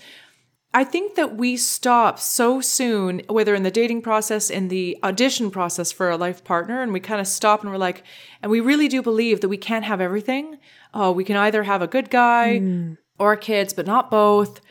I 0.72 0.84
think 0.84 1.16
that 1.16 1.36
we 1.36 1.58
stop 1.58 2.20
so 2.20 2.62
soon, 2.62 3.24
whether 3.28 3.56
in 3.56 3.64
the 3.64 3.72
dating 3.72 4.04
process, 4.04 4.52
in 4.52 4.68
the 4.68 4.98
audition 5.04 5.50
process 5.50 5.92
for 5.92 6.12
a 6.12 6.18
life 6.18 6.44
partner, 6.44 6.84
and 6.84 6.94
we 6.94 7.00
kind 7.00 7.20
of 7.20 7.28
stop 7.28 7.62
and 7.62 7.72
we're 7.72 7.78
like, 7.78 8.04
and 8.44 8.52
we 8.52 8.60
really 8.60 8.88
do 8.88 9.02
believe 9.02 9.42
that 9.42 9.50
we 9.50 9.58
can't 9.58 9.86
have 9.86 10.00
everything. 10.00 10.60
Oh, 10.94 11.12
we 11.12 11.24
can 11.24 11.38
either 11.38 11.64
have 11.64 11.82
a 11.82 11.88
good 11.88 12.12
guy 12.12 12.60
mm. 12.62 12.98
or 13.18 13.36
kids, 13.36 13.74
but 13.74 13.88
not 13.88 14.12
both. 14.12 14.62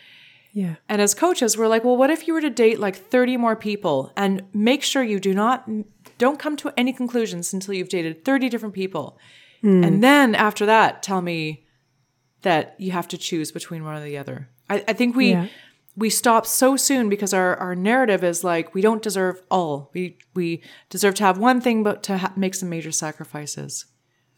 Yeah. 0.53 0.77
And 0.89 1.03
as 1.03 1.15
coaches, 1.15 1.59
we're 1.59 1.69
like, 1.69 1.85
well, 1.85 1.97
what 1.97 2.11
if 2.11 2.29
you 2.29 2.35
were 2.35 2.41
to 2.41 2.51
date 2.51 2.79
like 2.79 2.97
30 2.97 3.37
more 3.37 3.57
people 3.57 4.13
and 4.17 4.45
make 4.53 4.85
sure 4.85 5.03
you 5.03 5.19
do 5.19 5.35
not, 5.35 5.69
don't 6.19 6.39
come 6.39 6.57
to 6.59 6.73
any 6.77 6.93
conclusions 6.93 7.53
until 7.55 7.75
you've 7.75 7.89
dated 7.89 8.25
30 8.25 8.49
different 8.49 8.75
people. 8.75 9.19
And 9.63 10.05
then 10.05 10.37
after 10.37 10.67
that, 10.67 11.03
tell 11.03 11.21
me 11.21 11.67
that 12.43 12.77
you 12.79 12.93
have 12.93 13.09
to 13.09 13.19
choose 13.19 13.51
between 13.51 13.83
one 13.85 13.97
or 13.97 14.05
the 14.05 14.17
other. 14.17 14.49
I, 14.71 14.85
I 14.87 14.93
think 14.93 15.17
we, 15.17 15.31
Yeah. 15.33 15.49
we 15.97 16.11
stop 16.11 16.47
so 16.47 16.77
soon 16.77 17.09
because 17.09 17.35
our, 17.35 17.57
our 17.57 17.75
narrative 17.75 18.23
is 18.23 18.45
like, 18.45 18.73
we 18.73 18.81
don't 18.83 19.03
deserve 19.03 19.43
all. 19.51 19.91
We, 19.95 20.17
we 20.35 20.63
deserve 20.91 21.15
to 21.17 21.25
have 21.25 21.39
one 21.39 21.61
thing, 21.61 21.83
but 21.83 22.05
to 22.05 22.19
ha- 22.19 22.33
make 22.37 22.55
some 22.55 22.69
major 22.69 22.93
sacrifices. 22.93 23.87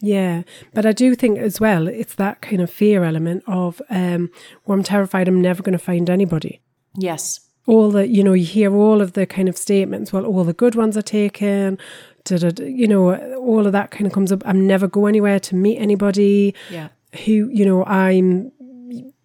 Yeah, 0.01 0.45
but 0.73 0.87
I 0.87 0.93
do 0.93 1.15
think 1.15 1.37
as 1.39 1.61
well, 1.61 1.87
it's 1.87 2.15
that 2.15 2.41
kind 2.41 2.63
of 2.63 2.71
fear 2.71 3.05
element 3.05 3.43
of, 3.47 3.83
um, 3.91 4.31
well, 4.65 4.79
I'm 4.79 4.83
terrified 4.85 5.29
I'm 5.29 5.43
never 5.43 5.63
going 5.63 5.77
to 5.79 5.85
find 5.85 6.09
anybody. 6.09 6.63
Yes. 6.97 7.41
All 7.67 7.91
the, 7.91 8.09
you 8.09 8.25
know, 8.25 8.33
you 8.33 8.45
hear 8.47 8.75
all 8.75 9.01
of 9.01 9.13
the 9.13 9.27
kind 9.27 9.49
of 9.49 9.57
statements, 9.57 10.13
well, 10.13 10.25
all 10.25 10.45
the 10.45 10.53
good 10.55 10.75
ones 10.75 10.97
are 10.97 11.03
taken, 11.03 11.79
da, 12.25 12.39
da, 12.39 12.51
da, 12.51 12.65
you 12.65 12.89
know, 12.89 13.15
all 13.37 13.67
of 13.67 13.73
that 13.73 13.91
kind 13.91 14.07
of 14.07 14.13
comes 14.13 14.33
up. 14.33 14.43
I'm 14.47 14.67
never 14.67 14.89
go 14.89 15.07
anywhere 15.07 15.39
to 15.41 15.55
meet 15.55 15.77
anybody 15.79 16.55
Yeah. 16.71 16.89
who, 17.25 17.49
you 17.53 17.65
know, 17.65 17.85
I'm 17.85 18.53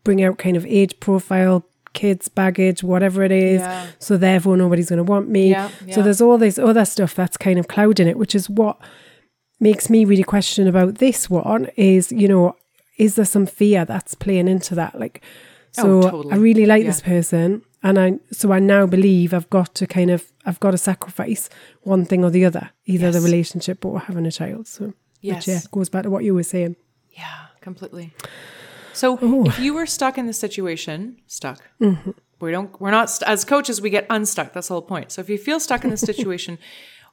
bring 0.03 0.21
out 0.23 0.38
kind 0.38 0.55
of 0.57 0.65
age 0.67 0.99
profile, 0.99 1.65
kids, 1.93 2.27
baggage, 2.27 2.83
whatever 2.83 3.23
it 3.23 3.31
is. 3.31 3.61
Yeah. 3.61 3.88
So 3.99 4.17
therefore 4.17 4.57
nobody's 4.57 4.89
going 4.89 4.97
to 4.97 5.03
want 5.03 5.29
me. 5.29 5.49
Yeah, 5.51 5.69
So 5.91 6.03
there's 6.03 6.21
all 6.21 6.38
this 6.38 6.59
other 6.59 6.86
stuff 6.86 7.15
that's 7.15 7.38
kind 7.38 7.57
of 7.57 7.67
clouding 7.67 8.07
it, 8.07 8.17
which 8.17 8.36
is 8.36 8.47
what 8.49 8.77
makes 9.59 9.89
me 9.89 10.05
really 10.05 10.23
question 10.23 10.67
about 10.67 10.95
this 10.99 11.29
one 11.29 11.69
is, 11.77 12.11
you 12.11 12.27
know, 12.27 12.55
is 12.99 13.15
there 13.15 13.25
some 13.25 13.45
fear 13.47 13.86
that's 13.86 14.13
playing 14.13 14.47
into 14.47 14.75
that? 14.75 14.99
Like, 14.99 15.23
oh, 15.79 15.81
so 15.81 15.97
Oh, 15.97 16.01
totally. 16.11 16.33
I 16.33 16.38
really 16.38 16.65
like 16.65 16.83
Yeah. 16.83 16.89
this 16.89 17.01
person. 17.01 17.61
And 17.86 17.99
I, 17.99 18.19
so 18.31 18.51
I 18.51 18.57
now 18.57 18.88
believe 18.88 19.31
I've 19.31 19.49
got 19.51 19.75
to 19.75 19.86
kind 19.86 20.09
of, 20.09 20.31
I've 20.43 20.59
got 20.59 20.71
to 20.71 20.77
sacrifice 20.77 21.49
one 21.83 22.03
thing 22.03 22.23
or 22.23 22.31
the 22.31 22.43
other, 22.43 22.71
either 22.88 23.11
the 23.11 23.21
relationship 23.21 23.86
or 23.86 23.99
having 23.99 24.25
a 24.25 24.31
child. 24.31 24.67
So, 24.67 24.93
Yes. 25.21 25.45
which, 25.45 25.55
yeah, 25.55 25.59
goes 25.71 25.89
back 25.89 26.03
to 26.03 26.09
what 26.09 26.23
you 26.23 26.33
were 26.33 26.41
saying. 26.41 26.77
Yeah, 27.11 27.45
completely. 27.61 28.11
So 28.93 29.19
oh. 29.21 29.45
if 29.45 29.59
you 29.59 29.75
were 29.75 29.86
stuck 29.86 30.17
in 30.17 30.25
this 30.25 30.39
situation, 30.39 31.17
stuck. 31.27 31.61
Mm-hmm. 31.79 32.11
We 32.39 32.51
don't. 32.51 32.79
We're 32.81 32.91
not 32.91 33.09
st- 33.11 33.29
as 33.29 33.45
coaches. 33.45 33.81
We 33.81 33.91
get 33.91 34.07
unstuck. 34.09 34.53
That's 34.53 34.67
the 34.67 34.73
whole 34.73 34.81
point. 34.81 35.11
So 35.11 35.21
if 35.21 35.29
you 35.29 35.38
feel 35.38 35.59
stuck 35.59 35.83
in 35.83 35.91
this 35.91 36.01
situation, 36.13 36.57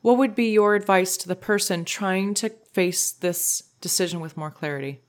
what 0.00 0.16
would 0.16 0.34
be 0.34 0.52
your 0.52 0.74
advice 0.74 1.18
to 1.18 1.28
the 1.28 1.36
person 1.36 1.84
trying 1.84 2.34
to 2.34 2.50
face 2.72 3.12
this 3.12 3.62
decision 3.82 4.20
with 4.20 4.36
more 4.38 4.50
clarity? 4.50 5.00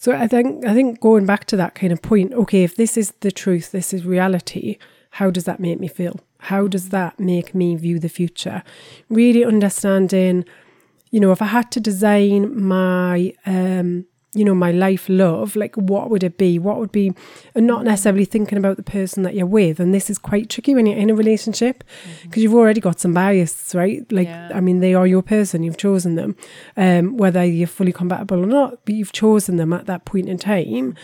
So 0.00 0.12
I 0.12 0.26
think 0.28 0.64
I 0.64 0.72
think 0.72 0.98
going 1.00 1.26
back 1.26 1.44
to 1.46 1.56
that 1.56 1.74
kind 1.74 1.92
of 1.92 2.00
point, 2.00 2.32
okay, 2.32 2.64
if 2.64 2.74
this 2.74 2.96
is 2.96 3.12
the 3.20 3.30
truth, 3.30 3.70
this 3.70 3.92
is 3.92 4.06
reality, 4.06 4.78
how 5.10 5.30
does 5.30 5.44
that 5.44 5.60
make 5.60 5.78
me 5.78 5.88
feel? 5.88 6.18
How 6.38 6.68
does 6.68 6.88
that 6.88 7.20
make 7.20 7.54
me 7.54 7.76
view 7.76 7.98
the 7.98 8.08
future? 8.08 8.62
Really 9.10 9.44
understanding, 9.44 10.46
you 11.10 11.20
know, 11.20 11.32
if 11.32 11.42
I 11.42 11.48
had 11.48 11.70
to 11.72 11.80
design 11.80 12.58
my 12.66 13.34
um, 13.44 14.06
you 14.32 14.44
know, 14.44 14.54
my 14.54 14.70
life 14.70 15.08
love, 15.08 15.56
like 15.56 15.74
what 15.76 16.08
would 16.08 16.22
it 16.22 16.38
be? 16.38 16.58
What 16.58 16.78
would 16.78 16.92
be 16.92 17.12
and 17.54 17.66
not 17.66 17.84
necessarily 17.84 18.24
thinking 18.24 18.58
about 18.58 18.76
the 18.76 18.82
person 18.82 19.24
that 19.24 19.34
you're 19.34 19.46
with. 19.46 19.80
And 19.80 19.92
this 19.92 20.08
is 20.08 20.18
quite 20.18 20.48
tricky 20.48 20.74
when 20.74 20.86
you're 20.86 20.98
in 20.98 21.10
a 21.10 21.14
relationship 21.14 21.82
because 22.22 22.42
you've 22.42 22.54
already 22.54 22.80
got 22.80 23.00
some 23.00 23.12
bias, 23.12 23.74
right? 23.74 24.10
Like 24.12 24.28
Yeah. 24.28 24.50
I 24.54 24.60
mean, 24.60 24.80
they 24.80 24.94
are 24.94 25.06
your 25.06 25.22
person, 25.22 25.64
you've 25.64 25.76
chosen 25.76 26.14
them. 26.14 26.36
Um, 26.76 27.16
whether 27.16 27.44
you're 27.44 27.66
fully 27.66 27.92
compatible 27.92 28.42
or 28.42 28.46
not, 28.46 28.84
but 28.84 28.94
you've 28.94 29.12
chosen 29.12 29.56
them 29.56 29.72
at 29.72 29.86
that 29.86 30.04
point 30.04 30.28
in 30.28 30.38
time. 30.38 30.94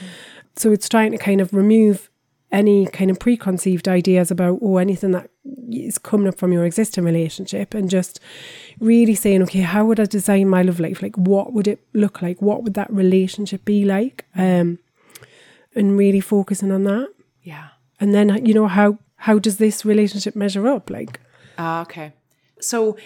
So 0.55 0.71
it's 0.73 0.89
trying 0.89 1.13
to 1.13 1.19
kind 1.19 1.41
of 1.41 1.53
remove 1.53 2.09
any 2.53 2.87
kind 2.87 3.11
of 3.11 3.19
preconceived 3.19 3.89
ideas 3.89 4.31
about 4.31 4.59
or 4.61 4.81
anything 4.81 5.11
that 5.11 5.31
is 5.71 5.99
coming 5.99 6.29
up 6.29 6.39
from 6.39 6.53
your 6.53 6.65
existing 6.65 7.05
relationship 7.05 7.75
and 7.75 7.91
just 7.91 8.21
really 8.81 9.15
saying, 9.15 9.43
okay, 9.43 9.61
how 9.61 9.85
would 9.85 9.99
I 9.99 10.05
design 10.05 10.49
my 10.49 10.63
love 10.63 10.81
life? 10.81 11.03
Like 11.03 11.17
what 11.17 11.53
would 11.53 11.67
it 11.67 11.81
look 11.93 12.23
like? 12.23 12.41
What 12.41 12.63
would 12.63 12.75
that 12.75 12.93
relationship 12.93 13.65
be 13.65 13.85
like? 13.85 14.25
Um 14.35 14.79
and 15.75 15.99
really 15.99 16.21
focusing 16.21 16.73
on 16.73 16.85
that. 16.85 17.09
Yeah. 17.43 17.69
And 18.01 18.15
then 18.15 18.47
you 18.47 18.55
know, 18.55 18.69
how 18.69 18.99
how 19.17 19.39
does 19.39 19.59
this 19.59 19.85
relationship 19.85 20.37
measure 20.37 20.69
up? 20.69 20.89
Like 20.89 21.21
Ah, 21.59 21.83
okay. 21.83 22.13
So, 22.61 22.97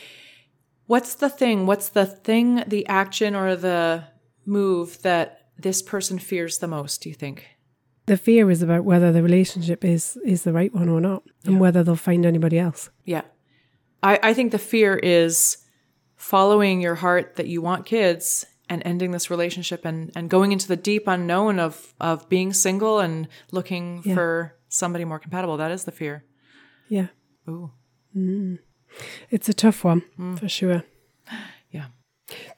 what's 0.87 1.15
the 1.15 1.29
thing? 1.29 1.67
What's 1.67 1.89
the 1.89 2.07
thing, 2.07 2.63
the 2.67 2.87
action, 2.87 3.35
or 3.35 3.57
the 3.57 4.05
move 4.45 5.03
that 5.03 5.47
this 5.59 5.83
person 5.83 6.19
fears 6.19 6.59
the 6.59 6.69
most? 6.69 7.03
Do 7.03 7.09
you 7.09 7.15
think? 7.15 7.47
The 8.07 8.17
fear 8.17 8.51
is 8.51 8.63
about 8.63 8.85
whether 8.85 9.13
the 9.13 9.23
relationship 9.23 9.85
is 9.85 10.19
is 10.25 10.43
the 10.43 10.53
right 10.53 10.75
one 10.75 10.89
or 10.89 11.01
not 11.01 11.23
and 11.45 11.61
whether 11.61 11.83
they'll 11.83 11.97
find 11.97 12.27
anybody 12.27 12.59
else. 12.59 12.91
Yeah. 13.05 13.23
I, 14.03 14.19
I 14.23 14.35
think 14.35 14.53
the 14.53 14.59
fear 14.59 14.97
is 14.97 15.59
following 16.17 16.81
your 16.81 16.97
heart 16.97 17.37
that 17.37 17.47
you 17.47 17.63
want 17.63 17.87
kids 17.87 18.47
and 18.69 18.83
ending 18.85 19.11
this 19.11 19.31
relationship 19.31 19.85
and, 19.85 20.13
and 20.15 20.31
going 20.31 20.53
into 20.53 20.69
the 20.69 20.77
deep 20.77 21.05
unknown 21.07 21.59
of, 21.59 21.95
of 22.01 22.29
being 22.29 22.53
single 22.53 23.01
and 23.01 23.29
looking 23.51 24.03
Yeah. 24.05 24.15
for 24.15 24.57
somebody 24.69 25.05
more 25.05 25.19
compatible. 25.19 25.57
That 25.57 25.71
is 25.71 25.85
the 25.85 25.93
fear. 25.93 26.25
Yeah. 26.89 27.09
Ooh. 27.49 27.73
Mm. 28.17 28.59
It's 29.31 29.49
a 29.49 29.55
tough 29.55 29.85
one 29.85 30.03
mm. 30.19 30.39
for 30.39 30.49
sure. 30.49 30.85
Yeah. 31.71 31.87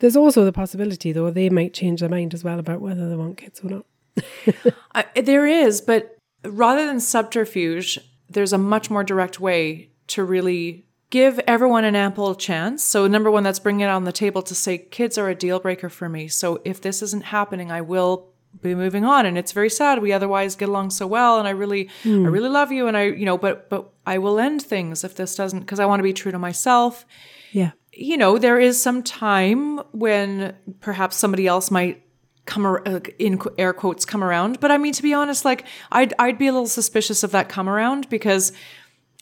There's 0.01 0.17
also 0.17 0.45
the 0.45 0.53
possibility, 0.53 1.13
though, 1.13 1.31
they 1.31 1.49
might 1.51 1.73
change 1.73 2.01
their 2.01 2.09
mind 2.09 2.35
as 2.35 2.45
well 2.45 2.59
about 2.59 2.81
whether 2.81 3.09
they 3.09 3.17
want 3.17 3.39
kids 3.39 3.61
or 3.65 3.71
not. 3.71 3.87
I, 4.95 5.05
there 5.21 5.47
is, 5.47 5.81
but 5.81 6.17
rather 6.45 6.87
than 6.87 7.01
subterfuge, 7.01 7.99
there's 8.29 8.53
a 8.53 8.59
much 8.59 8.91
more 8.91 9.05
direct 9.05 9.41
way 9.41 9.91
to 10.09 10.25
really 10.25 10.87
give 11.11 11.39
everyone 11.47 11.85
an 11.85 11.95
ample 11.95 12.35
chance. 12.35 12.83
So, 12.83 13.07
number 13.07 13.31
one, 13.31 13.43
that's 13.43 13.59
bringing 13.59 13.83
it 13.83 13.91
on 13.91 14.05
the 14.05 14.13
table 14.13 14.43
to 14.43 14.55
say 14.55 14.79
kids 14.79 15.19
are 15.19 15.29
a 15.29 15.35
deal 15.35 15.61
breaker 15.61 15.89
for 15.89 16.09
me. 16.09 16.29
So, 16.29 16.61
if 16.65 16.81
this 16.81 17.03
isn't 17.03 17.25
happening, 17.27 17.71
I 17.71 17.83
will 17.83 18.33
be 18.61 18.75
moving 18.75 19.05
on. 19.05 19.25
And 19.25 19.39
it's 19.39 19.53
very 19.53 19.71
sad. 19.71 20.03
We 20.03 20.13
otherwise 20.13 20.57
get 20.57 20.69
along 20.69 20.91
so 20.91 21.07
well, 21.07 21.39
and 21.39 21.49
I 21.49 21.53
really, 21.53 21.89
I 22.05 22.09
hmm. 22.09 22.27
really 22.27 22.49
love 22.49 22.73
you, 22.73 22.89
and 22.89 22.97
I, 22.97 23.05
you 23.05 23.25
know, 23.25 23.39
but 23.39 23.71
but 23.71 23.91
I 24.07 24.19
will 24.19 24.39
end 24.39 24.63
things 24.63 25.05
if 25.05 25.15
this 25.15 25.35
doesn't 25.35 25.61
because 25.61 25.81
I 25.81 25.87
want 25.87 26.01
to 26.01 26.05
be 26.05 26.13
true 26.13 26.33
to 26.33 26.39
myself 26.39 27.07
Yeah. 27.53 27.73
you 27.93 28.17
know, 28.17 28.39
there 28.39 28.59
is 28.59 28.81
some 28.81 29.03
time 29.03 29.79
when 29.93 30.57
perhaps 30.81 31.17
somebody 31.17 31.47
else 31.47 31.71
might 31.71 32.02
come 32.47 32.67
ar- 32.67 32.83
uh, 32.87 33.01
in 33.19 33.41
air 33.59 33.73
quotes 33.73 34.05
come 34.05 34.23
around. 34.25 34.59
But 34.61 34.71
I 34.71 34.79
mean, 34.79 34.93
to 34.95 35.03
be 35.03 35.15
honest, 35.15 35.45
like 35.45 35.65
I'd 35.91 36.13
I'd 36.19 36.39
be 36.39 36.47
a 36.49 36.53
little 36.53 36.67
suspicious 36.69 37.23
of 37.23 37.31
that 37.33 37.49
come 37.49 37.69
around 37.69 38.09
because 38.09 38.53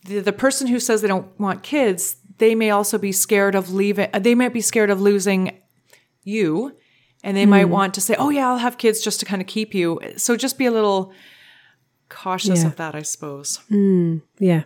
the 0.07 0.21
the 0.21 0.33
person 0.33 0.67
who 0.69 0.81
says 0.81 1.03
they 1.03 1.09
don't 1.09 1.39
want 1.39 1.63
kids, 1.63 2.17
they 2.39 2.55
may 2.55 2.71
also 2.71 2.99
be 2.99 3.13
scared 3.13 3.55
of 3.55 3.73
leaving. 3.73 4.09
uh, 4.15 4.19
They 4.19 4.35
might 4.35 4.53
be 4.55 4.61
scared 4.63 4.91
of 4.91 5.01
losing 5.01 5.61
you, 6.23 6.77
and 7.23 7.37
they 7.37 7.47
might 7.47 7.67
want 7.67 7.95
to 7.95 8.01
say, 8.01 8.15
"Oh 8.19 8.31
yeah, 8.31 8.49
I'll 8.49 8.59
have 8.59 8.79
kids 8.79 9.01
just 9.01 9.21
to 9.21 9.27
kind 9.27 9.43
of 9.43 9.49
keep 9.49 9.75
you." 9.75 10.01
So 10.17 10.37
just 10.37 10.57
be 10.59 10.67
a 10.67 10.71
little 10.71 11.13
cautious 12.09 12.61
Yeah. 12.63 12.67
of 12.69 12.77
that, 12.77 12.95
I 12.95 13.03
suppose. 13.03 13.61
Yeah. 14.39 14.63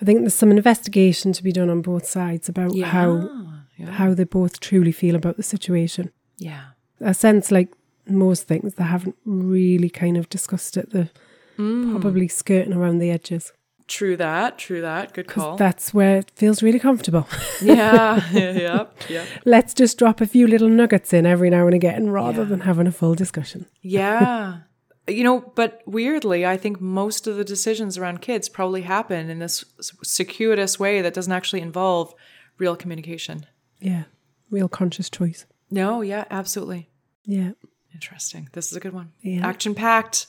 I 0.00 0.04
think 0.04 0.20
there's 0.20 0.34
some 0.34 0.50
investigation 0.50 1.32
to 1.32 1.42
be 1.42 1.52
done 1.52 1.70
on 1.70 1.82
both 1.82 2.06
sides 2.06 2.48
about 2.48 2.76
how 2.78 3.28
yeah. 3.76 3.90
how 3.90 4.14
they 4.14 4.24
both 4.24 4.60
truly 4.60 4.92
feel 4.92 5.14
about 5.16 5.36
the 5.36 5.42
situation. 5.42 6.10
Yeah. 6.38 6.73
I 7.04 7.12
sense 7.12 7.50
like 7.50 7.72
most 8.06 8.44
things 8.44 8.74
they 8.74 8.84
haven't 8.84 9.16
really 9.24 9.90
kind 9.90 10.16
of 10.16 10.28
discussed 10.28 10.76
it. 10.76 10.90
They're 10.90 11.10
mm. 11.58 11.90
probably 11.90 12.28
skirting 12.28 12.72
around 12.72 12.98
the 12.98 13.10
edges. 13.10 13.52
True 13.86 14.16
that. 14.16 14.58
True 14.58 14.80
that. 14.80 15.12
Good 15.12 15.26
call. 15.26 15.56
That's 15.56 15.92
where 15.92 16.18
it 16.18 16.32
feels 16.34 16.62
really 16.62 16.78
comfortable. 16.78 17.28
yeah. 17.62 18.26
yep. 18.32 18.96
Yep. 19.08 19.28
Let's 19.44 19.74
just 19.74 19.98
drop 19.98 20.20
a 20.20 20.26
few 20.26 20.46
little 20.46 20.68
nuggets 20.68 21.12
in 21.12 21.26
every 21.26 21.50
now 21.50 21.66
and 21.66 21.74
again 21.74 22.10
rather 22.10 22.44
than 22.44 22.60
having 22.60 22.86
a 22.86 22.92
full 22.92 23.14
discussion. 23.14 23.66
Yeah. 23.80 24.58
You 25.06 25.22
know, 25.22 25.52
but 25.54 25.82
weirdly, 25.84 26.46
I 26.46 26.56
think 26.56 26.80
most 26.80 27.26
of 27.26 27.36
the 27.36 27.44
decisions 27.44 27.98
around 27.98 28.22
kids 28.22 28.48
probably 28.48 28.80
happen 28.80 29.28
in 29.28 29.38
this 29.38 29.62
circuitous 30.02 30.78
way 30.78 31.02
that 31.02 31.12
doesn't 31.12 31.30
actually 31.30 31.60
involve 31.60 32.14
real 32.56 32.74
communication. 32.74 33.44
Yeah. 33.80 34.04
Real 34.48 34.66
conscious 34.66 35.10
choice. 35.10 35.44
No, 35.70 36.00
yeah, 36.00 36.24
absolutely. 36.30 36.88
Yeah. 37.24 37.52
Interesting. 37.92 38.48
This 38.52 38.70
is 38.72 38.76
a 38.76 38.80
good 38.80 38.92
one. 38.92 39.12
Yeah. 39.22 39.46
Action 39.46 39.74
packed. 39.74 40.26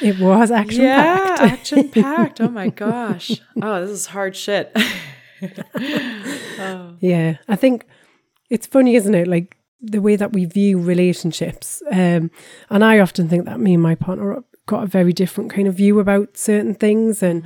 It 0.00 0.20
was 0.20 0.50
action 0.52 0.82
Yeah, 0.84 1.36
action 1.40 1.88
packed. 1.90 2.40
Oh 2.40 2.48
my 2.48 2.68
gosh. 2.68 3.40
Oh, 3.60 3.80
this 3.80 3.90
is 3.90 4.06
hard 4.06 4.36
shit. 4.36 4.76
Yeah, 7.00 7.38
I 7.48 7.56
think 7.56 7.86
it's 8.50 8.66
funny, 8.66 8.94
isn't 8.94 9.14
it? 9.14 9.26
Like 9.26 9.56
the 9.80 10.00
way 10.00 10.14
that 10.16 10.32
we 10.32 10.44
view 10.44 10.78
relationships. 10.80 11.82
Um, 11.90 12.30
and 12.70 12.84
I 12.84 13.00
often 13.00 13.28
think 13.28 13.44
that 13.46 13.58
me 13.58 13.74
and 13.74 13.82
my 13.82 13.96
partner 13.96 14.44
got 14.66 14.84
a 14.84 14.86
very 14.86 15.12
different 15.12 15.50
kind 15.52 15.66
of 15.66 15.74
view 15.74 15.98
about 15.98 16.36
certain 16.36 16.74
things. 16.74 17.22
And 17.22 17.42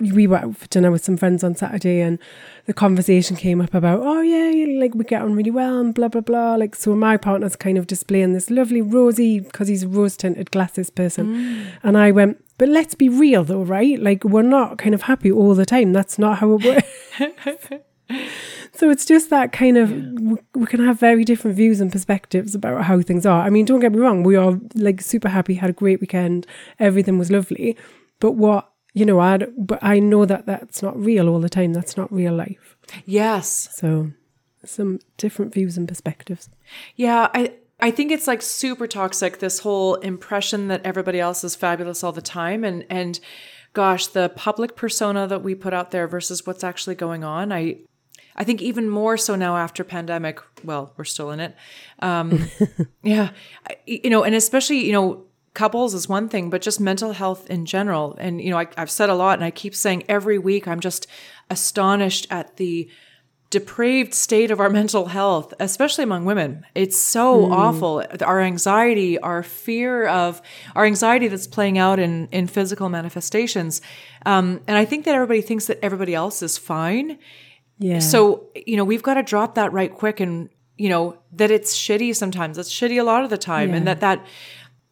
we 0.00 0.26
were 0.26 0.38
out 0.38 0.56
for 0.56 0.66
dinner 0.68 0.90
with 0.90 1.04
some 1.04 1.16
friends 1.16 1.44
on 1.44 1.54
Saturday, 1.54 2.00
and 2.00 2.18
the 2.66 2.74
conversation 2.74 3.36
came 3.36 3.60
up 3.60 3.74
about, 3.74 4.00
oh 4.02 4.20
yeah, 4.20 4.80
like 4.80 4.94
we 4.94 5.04
get 5.04 5.22
on 5.22 5.34
really 5.34 5.50
well, 5.50 5.78
and 5.78 5.94
blah 5.94 6.08
blah 6.08 6.20
blah. 6.20 6.56
Like 6.56 6.74
so, 6.74 6.94
my 6.94 7.16
partner's 7.16 7.56
kind 7.56 7.78
of 7.78 7.86
displaying 7.86 8.32
this 8.32 8.50
lovely 8.50 8.82
rosy 8.82 9.40
because 9.40 9.68
he's 9.68 9.84
a 9.84 9.88
rose 9.88 10.16
tinted 10.16 10.50
glasses 10.50 10.90
person, 10.90 11.34
mm. 11.34 11.66
and 11.82 11.96
I 11.96 12.10
went. 12.10 12.42
But 12.56 12.68
let's 12.68 12.94
be 12.94 13.08
real 13.08 13.42
though, 13.42 13.62
right? 13.62 13.98
Like 13.98 14.24
we're 14.24 14.42
not 14.42 14.78
kind 14.78 14.94
of 14.94 15.02
happy 15.02 15.30
all 15.30 15.54
the 15.54 15.66
time. 15.66 15.92
That's 15.92 16.18
not 16.18 16.38
how 16.38 16.52
it 16.52 16.64
works. 16.64 17.68
So 18.76 18.90
it's 18.90 19.04
just 19.04 19.30
that 19.30 19.52
kind 19.52 19.76
of 19.76 19.90
we, 20.20 20.36
we 20.54 20.66
can 20.66 20.84
have 20.84 20.98
very 20.98 21.24
different 21.24 21.56
views 21.56 21.80
and 21.80 21.92
perspectives 21.92 22.56
about 22.56 22.84
how 22.84 23.00
things 23.02 23.24
are. 23.24 23.42
I 23.42 23.50
mean, 23.50 23.64
don't 23.64 23.78
get 23.78 23.92
me 23.92 23.98
wrong, 23.98 24.24
we 24.24 24.34
are 24.34 24.58
like 24.74 25.00
super 25.00 25.28
happy, 25.28 25.54
had 25.54 25.70
a 25.70 25.74
great 25.74 26.00
weekend, 26.00 26.46
everything 26.80 27.16
was 27.16 27.30
lovely. 27.30 27.76
But 28.18 28.32
what 28.32 28.68
you 28.94 29.04
know, 29.04 29.18
I 29.20 29.38
but 29.58 29.80
I 29.82 29.98
know 29.98 30.24
that 30.24 30.46
that's 30.46 30.82
not 30.82 30.98
real 30.98 31.28
all 31.28 31.40
the 31.40 31.48
time. 31.48 31.72
That's 31.74 31.96
not 31.96 32.12
real 32.12 32.32
life. 32.32 32.76
Yes. 33.04 33.68
So 33.72 34.12
some 34.64 35.00
different 35.18 35.52
views 35.52 35.76
and 35.76 35.86
perspectives. 35.86 36.48
Yeah, 36.96 37.28
I 37.34 37.54
I 37.80 37.90
think 37.90 38.12
it's 38.12 38.28
like 38.28 38.40
super 38.40 38.86
toxic 38.86 39.40
this 39.40 39.58
whole 39.58 39.96
impression 39.96 40.68
that 40.68 40.86
everybody 40.86 41.20
else 41.20 41.42
is 41.42 41.56
fabulous 41.56 42.04
all 42.04 42.12
the 42.12 42.22
time 42.22 42.64
and 42.64 42.86
and 42.88 43.18
gosh, 43.72 44.06
the 44.06 44.28
public 44.28 44.76
persona 44.76 45.26
that 45.26 45.42
we 45.42 45.52
put 45.56 45.74
out 45.74 45.90
there 45.90 46.06
versus 46.06 46.46
what's 46.46 46.62
actually 46.62 46.94
going 46.94 47.24
on. 47.24 47.52
I 47.52 47.78
I 48.36 48.44
think 48.44 48.62
even 48.62 48.88
more 48.88 49.16
so 49.16 49.34
now 49.34 49.56
after 49.56 49.82
pandemic, 49.82 50.40
well, 50.62 50.92
we're 50.96 51.04
still 51.04 51.32
in 51.32 51.40
it. 51.40 51.56
Um 51.98 52.48
yeah, 53.02 53.30
I, 53.68 53.76
you 53.86 54.10
know, 54.10 54.22
and 54.22 54.36
especially, 54.36 54.86
you 54.86 54.92
know, 54.92 55.24
couples 55.54 55.94
is 55.94 56.08
one 56.08 56.28
thing, 56.28 56.50
but 56.50 56.60
just 56.60 56.80
mental 56.80 57.12
health 57.12 57.48
in 57.48 57.64
general. 57.64 58.16
And 58.18 58.40
you 58.40 58.50
know, 58.50 58.58
I, 58.58 58.66
I've 58.76 58.90
said 58.90 59.08
a 59.08 59.14
lot 59.14 59.38
and 59.38 59.44
I 59.44 59.50
keep 59.50 59.74
saying 59.74 60.04
every 60.08 60.38
week 60.38 60.68
I'm 60.68 60.80
just 60.80 61.06
astonished 61.48 62.26
at 62.28 62.56
the 62.56 62.90
depraved 63.50 64.14
state 64.14 64.50
of 64.50 64.58
our 64.58 64.68
mental 64.80 65.06
health, 65.06 65.54
especially 65.60 66.02
among 66.02 66.24
women. 66.24 66.66
It's 66.74 66.98
so 66.98 67.52
awful. 67.52 68.04
Our 68.20 68.40
anxiety, 68.40 69.16
our 69.20 69.44
fear 69.44 70.08
of 70.08 70.42
our 70.74 70.84
anxiety 70.84 71.28
that's 71.28 71.46
playing 71.46 71.78
out 71.78 72.00
in 72.00 72.28
in 72.32 72.48
physical 72.48 72.88
manifestations. 72.88 73.80
Um, 74.26 74.60
and 74.66 74.76
I 74.76 74.84
think 74.84 75.04
that 75.04 75.14
everybody 75.14 75.40
thinks 75.40 75.66
that 75.66 75.78
everybody 75.82 76.14
else 76.14 76.42
is 76.42 76.58
fine. 76.58 77.18
Yeah. 77.78 78.00
So, 78.00 78.48
you 78.54 78.76
know, 78.76 78.84
we've 78.84 79.02
got 79.02 79.14
to 79.14 79.22
drop 79.22 79.54
that 79.56 79.72
right 79.72 79.92
quick 79.92 80.20
and, 80.20 80.48
you 80.76 80.88
know, 80.88 81.18
that 81.32 81.50
it's 81.50 81.76
shitty 81.76 82.14
sometimes. 82.14 82.56
It's 82.56 82.72
shitty 82.72 83.00
a 83.00 83.04
lot 83.04 83.24
of 83.24 83.30
the 83.30 83.38
time. 83.38 83.74
And 83.74 83.86
that, 83.86 84.00
that, 84.00 84.24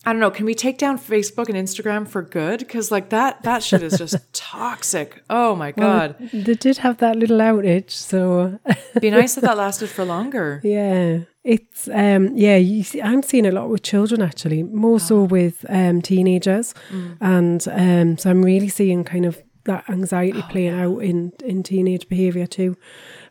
I 0.04 0.12
don't 0.12 0.18
know, 0.20 0.32
can 0.32 0.46
we 0.46 0.54
take 0.54 0.78
down 0.78 0.98
Facebook 0.98 1.48
and 1.48 1.56
Instagram 1.56 2.08
for 2.08 2.22
good? 2.22 2.68
Cause 2.68 2.90
like 2.90 3.10
that, 3.10 3.42
that 3.44 3.62
shit 3.62 3.82
is 3.84 3.96
just 3.98 4.16
toxic. 4.32 5.22
Oh 5.30 5.54
my 5.54 5.70
God. 5.70 6.16
they 6.32 6.54
did 6.54 6.78
have 6.78 6.98
that 6.98 7.16
little 7.16 7.38
outage, 7.38 7.90
so 7.90 8.58
Be 9.00 9.10
nice 9.10 9.36
if 9.36 9.42
that 9.42 9.56
lasted 9.56 9.88
for 9.90 10.04
longer. 10.04 10.60
Yeah, 10.64 11.20
it's 11.44 11.88
um 11.88 12.36
yeah, 12.36 12.56
you 12.56 12.82
see, 12.82 13.00
I'm 13.00 13.22
seeing 13.22 13.46
a 13.46 13.52
lot 13.52 13.68
with 13.68 13.82
children 13.82 14.22
actually, 14.22 14.64
more 14.64 14.98
so 14.98 15.22
with 15.22 15.64
um 15.68 16.02
teenagers, 16.02 16.74
and 17.20 17.66
um 17.68 18.18
so 18.18 18.30
I'm 18.30 18.44
really 18.44 18.68
seeing 18.68 19.04
kind 19.04 19.24
of 19.24 19.40
that 19.64 19.88
anxiety 19.88 20.42
playing 20.50 20.74
out 20.80 20.98
in 20.98 21.32
in 21.44 21.62
teenage 21.62 22.08
behaviour 22.08 22.46
too. 22.46 22.76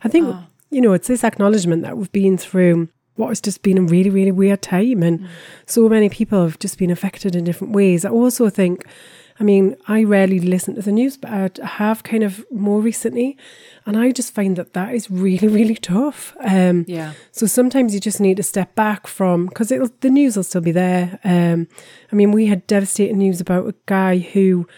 I 0.04 0.08
think 0.08 0.34
you 0.70 0.80
know 0.80 0.94
it's 0.94 1.08
this 1.08 1.22
acknowledgement 1.22 1.82
that 1.82 1.98
we've 1.98 2.12
been 2.12 2.38
through 2.38 2.88
what 3.16 3.28
has 3.28 3.40
just 3.40 3.62
been 3.62 3.78
a 3.78 3.82
really 3.82 4.10
really 4.10 4.32
weird 4.32 4.62
time, 4.62 5.02
and 5.02 5.28
so 5.66 5.88
many 5.88 6.08
people 6.08 6.42
have 6.42 6.58
just 6.58 6.78
been 6.78 6.90
affected 6.90 7.34
in 7.36 7.44
different 7.44 7.74
ways. 7.74 8.04
I 8.04 8.10
also 8.10 8.48
think. 8.50 8.84
I 9.40 9.44
mean, 9.44 9.76
I 9.88 10.04
rarely 10.04 10.38
listen 10.38 10.74
to 10.74 10.82
the 10.82 10.92
news, 10.92 11.16
but 11.16 11.58
I 11.58 11.66
have 11.66 12.02
kind 12.04 12.22
of 12.22 12.44
more 12.52 12.80
recently, 12.82 13.36
and 13.86 13.96
I 13.96 14.12
just 14.12 14.34
find 14.34 14.56
that 14.56 14.74
that 14.74 14.94
is 14.94 15.10
really, 15.10 15.48
really 15.58 15.74
tough. 15.74 16.36
Um, 16.44 16.84
Yeah. 16.86 17.14
so 17.32 17.46
sometimes 17.46 17.94
you 17.94 17.98
just 17.98 18.20
need 18.20 18.36
to 18.36 18.42
step 18.42 18.74
back 18.74 19.06
from 19.06 19.46
because 19.46 19.68
the 19.70 20.10
news 20.10 20.36
will 20.36 20.44
still 20.44 20.60
be 20.60 20.70
there. 20.70 21.18
Um, 21.24 21.66
I 22.12 22.14
mean, 22.14 22.30
we 22.30 22.46
had 22.46 22.66
devastating 22.66 23.18
news 23.18 23.40
about 23.40 23.66
a 23.66 23.74
guy 23.86 24.18
who, 24.18 24.68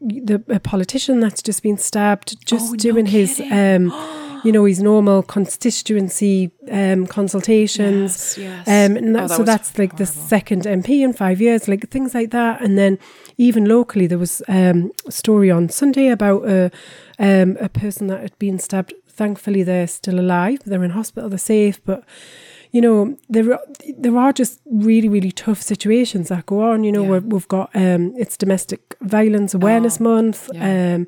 the 0.00 0.44
a 0.48 0.60
politician 0.60 1.18
that's 1.20 1.42
just 1.42 1.62
been 1.62 1.78
stabbed, 1.78 2.36
just 2.46 2.66
Oh, 2.68 2.70
no 2.72 2.76
doing 2.76 3.06
his, 3.06 3.40
um, 3.50 3.88
you 4.44 4.52
know, 4.52 4.64
his 4.64 4.80
normal 4.82 5.22
constituency 5.22 6.50
um, 6.70 7.06
consultations. 7.06 8.36
Yes, 8.38 8.66
yes. 8.66 8.68
Um, 8.90 8.96
and 8.96 9.08
Oh, 9.16 9.20
that, 9.20 9.28
that 9.28 9.36
so 9.36 9.42
that's 9.42 9.78
like 9.78 9.96
the 9.96 10.06
second 10.06 10.62
MP 10.64 11.02
in 11.04 11.12
five 11.12 11.40
years, 11.40 11.68
like 11.68 11.88
things 11.90 12.14
like 12.14 12.30
that. 12.30 12.62
And 12.62 12.76
then 12.78 12.98
even 13.36 13.64
locally, 13.66 14.06
there 14.06 14.18
was 14.18 14.42
um, 14.48 14.92
a 15.06 15.12
story 15.12 15.50
on 15.50 15.68
Sunday 15.68 16.08
about 16.08 16.44
a 16.48 16.70
um, 17.18 17.56
a 17.60 17.68
person 17.68 18.06
that 18.08 18.20
had 18.22 18.38
been 18.38 18.58
stabbed. 18.58 18.94
Thankfully, 19.08 19.62
they're 19.64 19.88
still 19.88 20.20
alive. 20.20 20.60
They're 20.64 20.84
in 20.84 20.90
hospital. 20.90 21.28
They're 21.28 21.38
safe, 21.38 21.80
but 21.84 22.04
you 22.70 22.80
know 22.82 23.16
there 23.30 23.54
are, 23.54 23.60
there 23.96 24.16
are 24.18 24.30
just 24.32 24.60
really 24.70 25.08
really 25.08 25.32
tough 25.32 25.60
situations 25.62 26.28
that 26.28 26.46
go 26.46 26.60
on. 26.62 26.84
You 26.84 26.92
know, 26.92 27.14
Yeah. 27.14 27.20
we've 27.20 27.48
got 27.48 27.70
um, 27.74 28.14
it's 28.16 28.36
Domestic 28.36 28.80
Violence 29.00 29.54
Awareness 29.54 29.98
Oh, 30.00 30.04
Month. 30.04 30.50
yeah. 30.54 30.94
Um, 30.96 31.06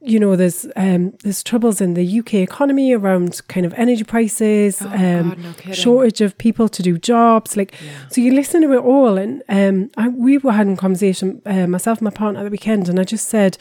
you 0.00 0.18
know, 0.18 0.34
there's 0.34 0.66
um, 0.76 1.12
there's 1.22 1.42
troubles 1.42 1.80
in 1.80 1.94
the 1.94 2.18
UK 2.20 2.34
economy 2.34 2.92
around 2.94 3.40
kind 3.48 3.66
of 3.66 3.74
energy 3.74 4.04
prices, 4.04 4.80
Oh, 4.80 4.86
um, 4.88 5.28
God, 5.30 5.38
no 5.66 5.72
shortage 5.72 6.20
of 6.20 6.38
people 6.38 6.68
to 6.70 6.82
do 6.82 6.96
jobs. 6.98 7.56
Like, 7.56 7.74
so 8.10 8.20
you 8.20 8.32
listen 8.32 8.62
to 8.62 8.72
it 8.72 8.78
all, 8.82 9.18
and 9.18 9.42
um, 9.48 9.90
I, 9.96 10.08
we 10.08 10.38
were 10.38 10.52
having 10.52 10.72
a 10.74 10.76
conversation, 10.76 11.42
uh, 11.44 11.66
myself 11.66 11.98
and 11.98 12.06
my 12.06 12.10
partner 12.10 12.40
at 12.40 12.44
the 12.44 12.50
weekend, 12.50 12.88
and 12.88 12.98
I 12.98 13.04
just 13.04 13.28
said, 13.28 13.58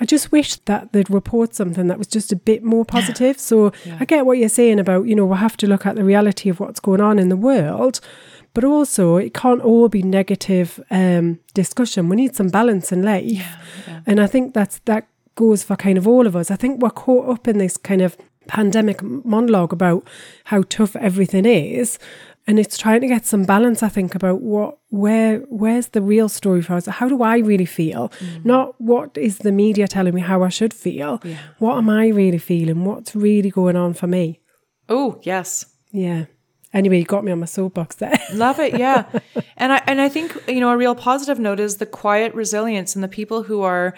I 0.00 0.04
just 0.04 0.30
wish 0.30 0.56
that 0.66 0.92
they'd 0.92 1.10
report 1.10 1.54
something 1.54 1.88
that 1.88 1.98
was 1.98 2.06
just 2.06 2.30
a 2.30 2.36
bit 2.36 2.62
more 2.62 2.84
positive. 2.84 3.40
So 3.40 3.72
Yeah. 3.84 3.96
I 4.00 4.04
get 4.04 4.26
what 4.26 4.38
you're 4.38 4.48
saying 4.48 4.78
about, 4.78 5.06
you 5.06 5.14
know, 5.16 5.26
we'll 5.26 5.38
have 5.38 5.56
to 5.58 5.66
look 5.66 5.86
at 5.86 5.96
the 5.96 6.04
reality 6.04 6.48
of 6.50 6.60
what's 6.60 6.78
going 6.78 7.00
on 7.00 7.18
in 7.18 7.30
the 7.30 7.36
world. 7.36 8.00
But 8.54 8.64
also, 8.64 9.16
it 9.16 9.34
can't 9.34 9.60
all 9.60 9.88
be 9.88 10.02
negative 10.02 10.80
um, 10.90 11.38
discussion. 11.54 12.08
We 12.08 12.16
need 12.16 12.34
some 12.34 12.48
balance 12.48 12.90
in 12.92 13.02
life, 13.02 13.24
yeah. 13.86 14.00
and 14.06 14.20
I 14.20 14.26
think 14.26 14.54
that's 14.54 14.78
that 14.86 15.06
goes 15.38 15.62
for 15.62 15.76
kind 15.76 15.96
of 15.96 16.06
all 16.06 16.26
of 16.26 16.34
us. 16.34 16.50
I 16.50 16.56
think 16.56 16.82
we're 16.82 16.90
caught 16.90 17.28
up 17.28 17.46
in 17.46 17.58
this 17.58 17.76
kind 17.76 18.02
of 18.02 18.16
pandemic 18.48 19.02
monologue 19.02 19.72
about 19.72 20.06
how 20.44 20.62
tough 20.62 20.96
everything 20.96 21.46
is, 21.46 21.98
and 22.48 22.58
it's 22.58 22.76
trying 22.76 23.02
to 23.02 23.06
get 23.06 23.24
some 23.24 23.44
balance. 23.44 23.82
I 23.82 23.88
think 23.88 24.16
about 24.16 24.40
what 24.42 24.78
where 24.88 25.38
where's 25.48 25.88
the 25.88 26.02
real 26.02 26.28
story 26.28 26.60
for 26.60 26.74
us? 26.74 26.86
How 26.86 27.08
do 27.08 27.22
I 27.22 27.38
really 27.38 27.66
feel? 27.66 28.08
Mm. 28.08 28.44
Not 28.44 28.80
what 28.80 29.16
is 29.16 29.38
the 29.38 29.52
media 29.52 29.86
telling 29.86 30.14
me 30.14 30.22
how 30.22 30.42
I 30.42 30.48
should 30.48 30.74
feel. 30.74 31.20
Yeah. 31.22 31.38
What 31.58 31.78
am 31.78 31.88
I 31.88 32.08
really 32.08 32.38
feeling? 32.38 32.84
What's 32.84 33.14
really 33.14 33.50
going 33.50 33.76
on 33.76 33.94
for 33.94 34.08
me? 34.08 34.40
Oh, 34.88 35.20
yes. 35.22 35.66
Yeah. 35.92 36.24
Anyway, 36.74 36.98
you 36.98 37.04
got 37.04 37.24
me 37.24 37.32
on 37.32 37.40
my 37.40 37.46
soapbox 37.46 37.96
there. 37.96 38.18
Love 38.34 38.58
it, 38.58 38.78
yeah. 38.78 39.06
and 39.56 39.72
I 39.72 39.82
and 39.86 40.00
I 40.00 40.08
think 40.08 40.36
you 40.48 40.60
know 40.60 40.70
a 40.70 40.76
real 40.76 40.94
positive 40.94 41.38
note 41.38 41.60
is 41.60 41.78
the 41.78 41.86
quiet 41.86 42.34
resilience 42.34 42.94
and 42.94 43.02
the 43.02 43.08
people 43.08 43.42
who 43.44 43.62
are 43.62 43.94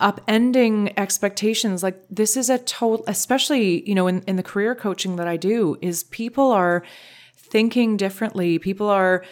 upending 0.00 0.92
expectations. 0.96 1.82
Like 1.82 2.00
this 2.10 2.36
is 2.36 2.50
a 2.50 2.58
total, 2.58 3.04
especially 3.06 3.88
you 3.88 3.94
know 3.94 4.06
in 4.06 4.22
in 4.22 4.36
the 4.36 4.42
career 4.42 4.74
coaching 4.74 5.16
that 5.16 5.28
I 5.28 5.36
do, 5.36 5.76
is 5.80 6.04
people 6.04 6.50
are 6.50 6.82
thinking 7.36 7.96
differently. 7.96 8.58
People 8.58 8.88
are 8.88 9.24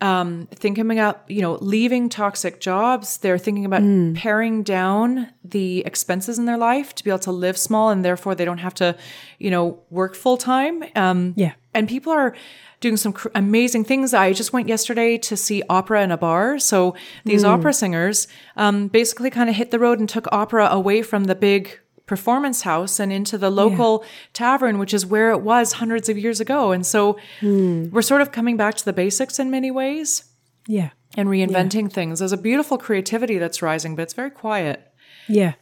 um, 0.00 0.48
thinking 0.52 0.90
about 0.90 1.22
you 1.28 1.40
know 1.40 1.54
leaving 1.60 2.08
toxic 2.08 2.60
jobs. 2.60 3.18
They're 3.18 3.38
thinking 3.38 3.64
about 3.64 3.82
paring 4.16 4.62
down 4.62 5.30
the 5.42 5.80
expenses 5.86 6.38
in 6.38 6.44
their 6.44 6.58
life 6.58 6.94
to 6.96 7.04
be 7.04 7.10
able 7.10 7.20
to 7.20 7.32
live 7.32 7.56
small, 7.56 7.90
and 7.90 8.04
therefore 8.04 8.34
they 8.34 8.44
don't 8.44 8.58
have 8.58 8.74
to 8.74 8.96
you 9.38 9.50
know 9.50 9.80
work 9.90 10.14
full 10.14 10.36
time. 10.36 10.84
Um, 10.94 11.34
Yeah. 11.36 11.52
And 11.74 11.88
people 11.88 12.12
are 12.12 12.34
doing 12.80 12.96
some 12.96 13.12
cr- 13.12 13.28
amazing 13.34 13.84
things. 13.84 14.12
I 14.12 14.32
just 14.32 14.52
went 14.52 14.68
yesterday 14.68 15.16
to 15.18 15.36
see 15.36 15.62
opera 15.68 16.02
in 16.02 16.10
a 16.10 16.18
bar. 16.18 16.58
So 16.58 16.94
these 17.24 17.42
hmm. 17.42 17.48
opera 17.48 17.72
singers 17.72 18.28
um, 18.56 18.88
basically 18.88 19.30
kind 19.30 19.48
of 19.48 19.56
hit 19.56 19.70
the 19.70 19.78
road 19.78 19.98
and 19.98 20.08
took 20.08 20.26
opera 20.32 20.68
away 20.70 21.02
from 21.02 21.24
the 21.24 21.34
big 21.34 21.80
performance 22.06 22.62
house 22.62 23.00
and 23.00 23.10
into 23.10 23.38
the 23.38 23.50
local 23.50 24.04
tavern, 24.34 24.78
which 24.78 24.92
is 24.92 25.06
where 25.06 25.30
it 25.30 25.40
was 25.40 25.74
hundreds 25.74 26.08
of 26.08 26.18
years 26.18 26.40
ago. 26.40 26.72
And 26.72 26.84
so 26.84 27.18
hmm. 27.40 27.88
we're 27.90 28.02
sort 28.02 28.20
of 28.20 28.32
coming 28.32 28.56
back 28.56 28.74
to 28.74 28.84
the 28.84 28.92
basics 28.92 29.38
in 29.38 29.50
many 29.50 29.70
ways 29.70 30.24
yeah. 30.66 30.90
and 31.16 31.28
reinventing 31.28 31.90
things. 31.90 32.18
There's 32.18 32.32
a 32.32 32.36
beautiful 32.36 32.76
creativity 32.76 33.38
that's 33.38 33.62
rising, 33.62 33.96
but 33.96 34.02
it's 34.02 34.12
very 34.12 34.30
quiet. 34.30 34.92
Yeah. 35.28 35.54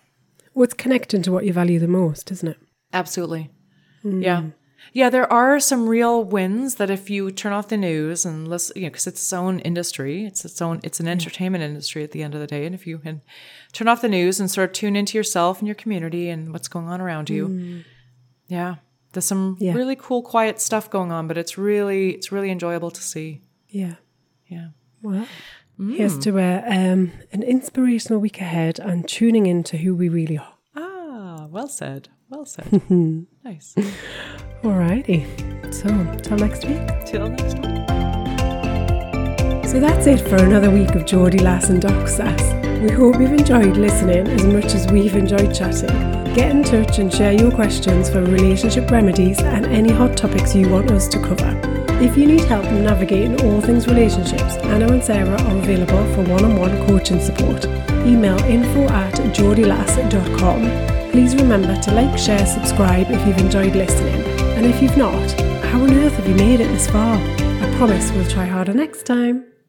Well, 0.54 0.64
it's 0.64 0.74
connecting 0.74 1.22
to 1.22 1.32
what 1.32 1.44
you 1.44 1.52
value 1.52 1.78
the 1.78 1.88
most, 1.88 2.32
isn't 2.32 2.48
it? 2.48 2.58
Absolutely. 2.92 3.50
Hmm. 4.02 4.20
Yeah. 4.20 4.42
Yeah, 4.92 5.08
there 5.08 5.30
are 5.32 5.58
some 5.60 5.88
real 5.88 6.22
wins 6.22 6.74
that 6.76 6.90
if 6.90 7.08
you 7.08 7.30
turn 7.30 7.52
off 7.52 7.68
the 7.68 7.76
news 7.76 8.24
and 8.26 8.46
listen, 8.48 8.76
you 8.76 8.82
know, 8.82 8.90
because 8.90 9.06
it's 9.06 9.20
its 9.22 9.32
own 9.32 9.58
industry, 9.60 10.24
it's 10.26 10.44
its 10.44 10.60
own, 10.60 10.80
it's 10.82 11.00
an 11.00 11.08
entertainment 11.08 11.64
industry 11.64 12.02
at 12.04 12.10
the 12.10 12.22
end 12.22 12.34
of 12.34 12.40
the 12.40 12.46
day. 12.46 12.66
And 12.66 12.74
if 12.74 12.86
you 12.86 12.98
can 12.98 13.22
turn 13.72 13.88
off 13.88 14.02
the 14.02 14.08
news 14.08 14.38
and 14.38 14.50
sort 14.50 14.68
of 14.68 14.74
tune 14.74 14.94
into 14.96 15.16
yourself 15.16 15.60
and 15.60 15.66
your 15.68 15.74
community 15.74 16.28
and 16.28 16.52
what's 16.52 16.68
going 16.68 16.88
on 16.88 17.00
around 17.00 17.30
you, 17.30 17.84
yeah, 18.48 18.76
there's 19.12 19.24
some 19.24 19.56
Yeah. 19.60 19.72
really 19.74 19.96
cool, 19.96 20.22
quiet 20.22 20.60
stuff 20.60 20.90
going 20.90 21.10
on, 21.10 21.26
but 21.26 21.38
it's 21.38 21.56
really, 21.56 22.10
it's 22.10 22.30
really 22.30 22.50
enjoyable 22.50 22.90
to 22.90 23.02
see. 23.02 23.40
Yeah. 23.68 23.94
Yeah. 24.48 24.68
Well, 25.02 25.26
Here's 25.78 26.16
to 26.18 26.38
a, 26.38 26.58
um, 26.66 27.12
an 27.32 27.42
inspirational 27.42 28.20
week 28.20 28.40
ahead 28.40 28.78
and 28.78 29.08
tuning 29.08 29.46
into 29.46 29.78
who 29.78 29.94
we 29.96 30.08
really 30.10 30.36
are. 30.38 30.54
Ah, 30.76 31.46
well 31.50 31.66
said. 31.66 32.10
Well 32.28 32.44
said. 32.44 32.82
nice. 33.44 33.74
Alrighty. 34.62 35.26
So, 35.74 35.88
till 36.22 36.36
next 36.36 36.64
week. 36.64 36.80
Till 37.04 37.28
next 37.28 37.58
week. 37.58 37.72
So 39.68 39.80
that's 39.80 40.06
it 40.06 40.20
for 40.20 40.36
another 40.36 40.70
week 40.70 40.90
of 40.90 41.04
Geordie 41.04 41.40
Lass 41.40 41.68
and 41.68 41.82
Doc 41.82 42.06
Sass. 42.06 42.40
We 42.80 42.90
hope 42.90 43.18
you've 43.20 43.32
enjoyed 43.32 43.76
listening 43.76 44.28
as 44.28 44.44
much 44.44 44.66
as 44.66 44.86
we've 44.92 45.16
enjoyed 45.16 45.52
chatting. 45.52 45.88
Get 46.34 46.52
in 46.52 46.62
touch 46.62 47.00
and 47.00 47.12
share 47.12 47.32
your 47.32 47.50
questions 47.50 48.08
for 48.08 48.22
relationship 48.22 48.88
remedies 48.90 49.40
and 49.40 49.66
any 49.66 49.90
hot 49.90 50.16
topics 50.16 50.54
you 50.54 50.68
want 50.68 50.92
us 50.92 51.08
to 51.08 51.18
cover. 51.18 51.60
If 52.00 52.16
you 52.16 52.26
need 52.26 52.44
help 52.44 52.64
navigating 52.66 53.40
all 53.44 53.60
things 53.60 53.88
relationships, 53.88 54.56
Anna 54.58 54.92
and 54.92 55.02
Sarah 55.02 55.42
are 55.42 55.58
available 55.58 56.04
for 56.14 56.22
one-on-one 56.30 56.86
coaching 56.86 57.20
support. 57.20 57.64
Email 58.06 58.38
info 58.44 58.84
at 58.88 59.14
geordielass.com. 59.34 61.10
Please 61.10 61.34
remember 61.34 61.76
to 61.82 61.92
like, 61.92 62.16
share, 62.16 62.46
subscribe 62.46 63.10
if 63.10 63.26
you've 63.26 63.38
enjoyed 63.38 63.74
listening. 63.74 64.31
And 64.62 64.72
if 64.72 64.80
you've 64.80 64.96
not, 64.96 65.28
how 65.64 65.82
on 65.82 65.92
earth 65.92 66.14
have 66.14 66.28
you 66.28 66.36
made 66.36 66.60
it 66.60 66.68
this 66.68 66.88
far? 66.88 67.16
I 67.16 67.74
promise 67.78 68.12
we'll 68.12 68.28
try 68.28 68.44
harder 68.44 68.72
next 68.72 69.04
time. 69.04 69.51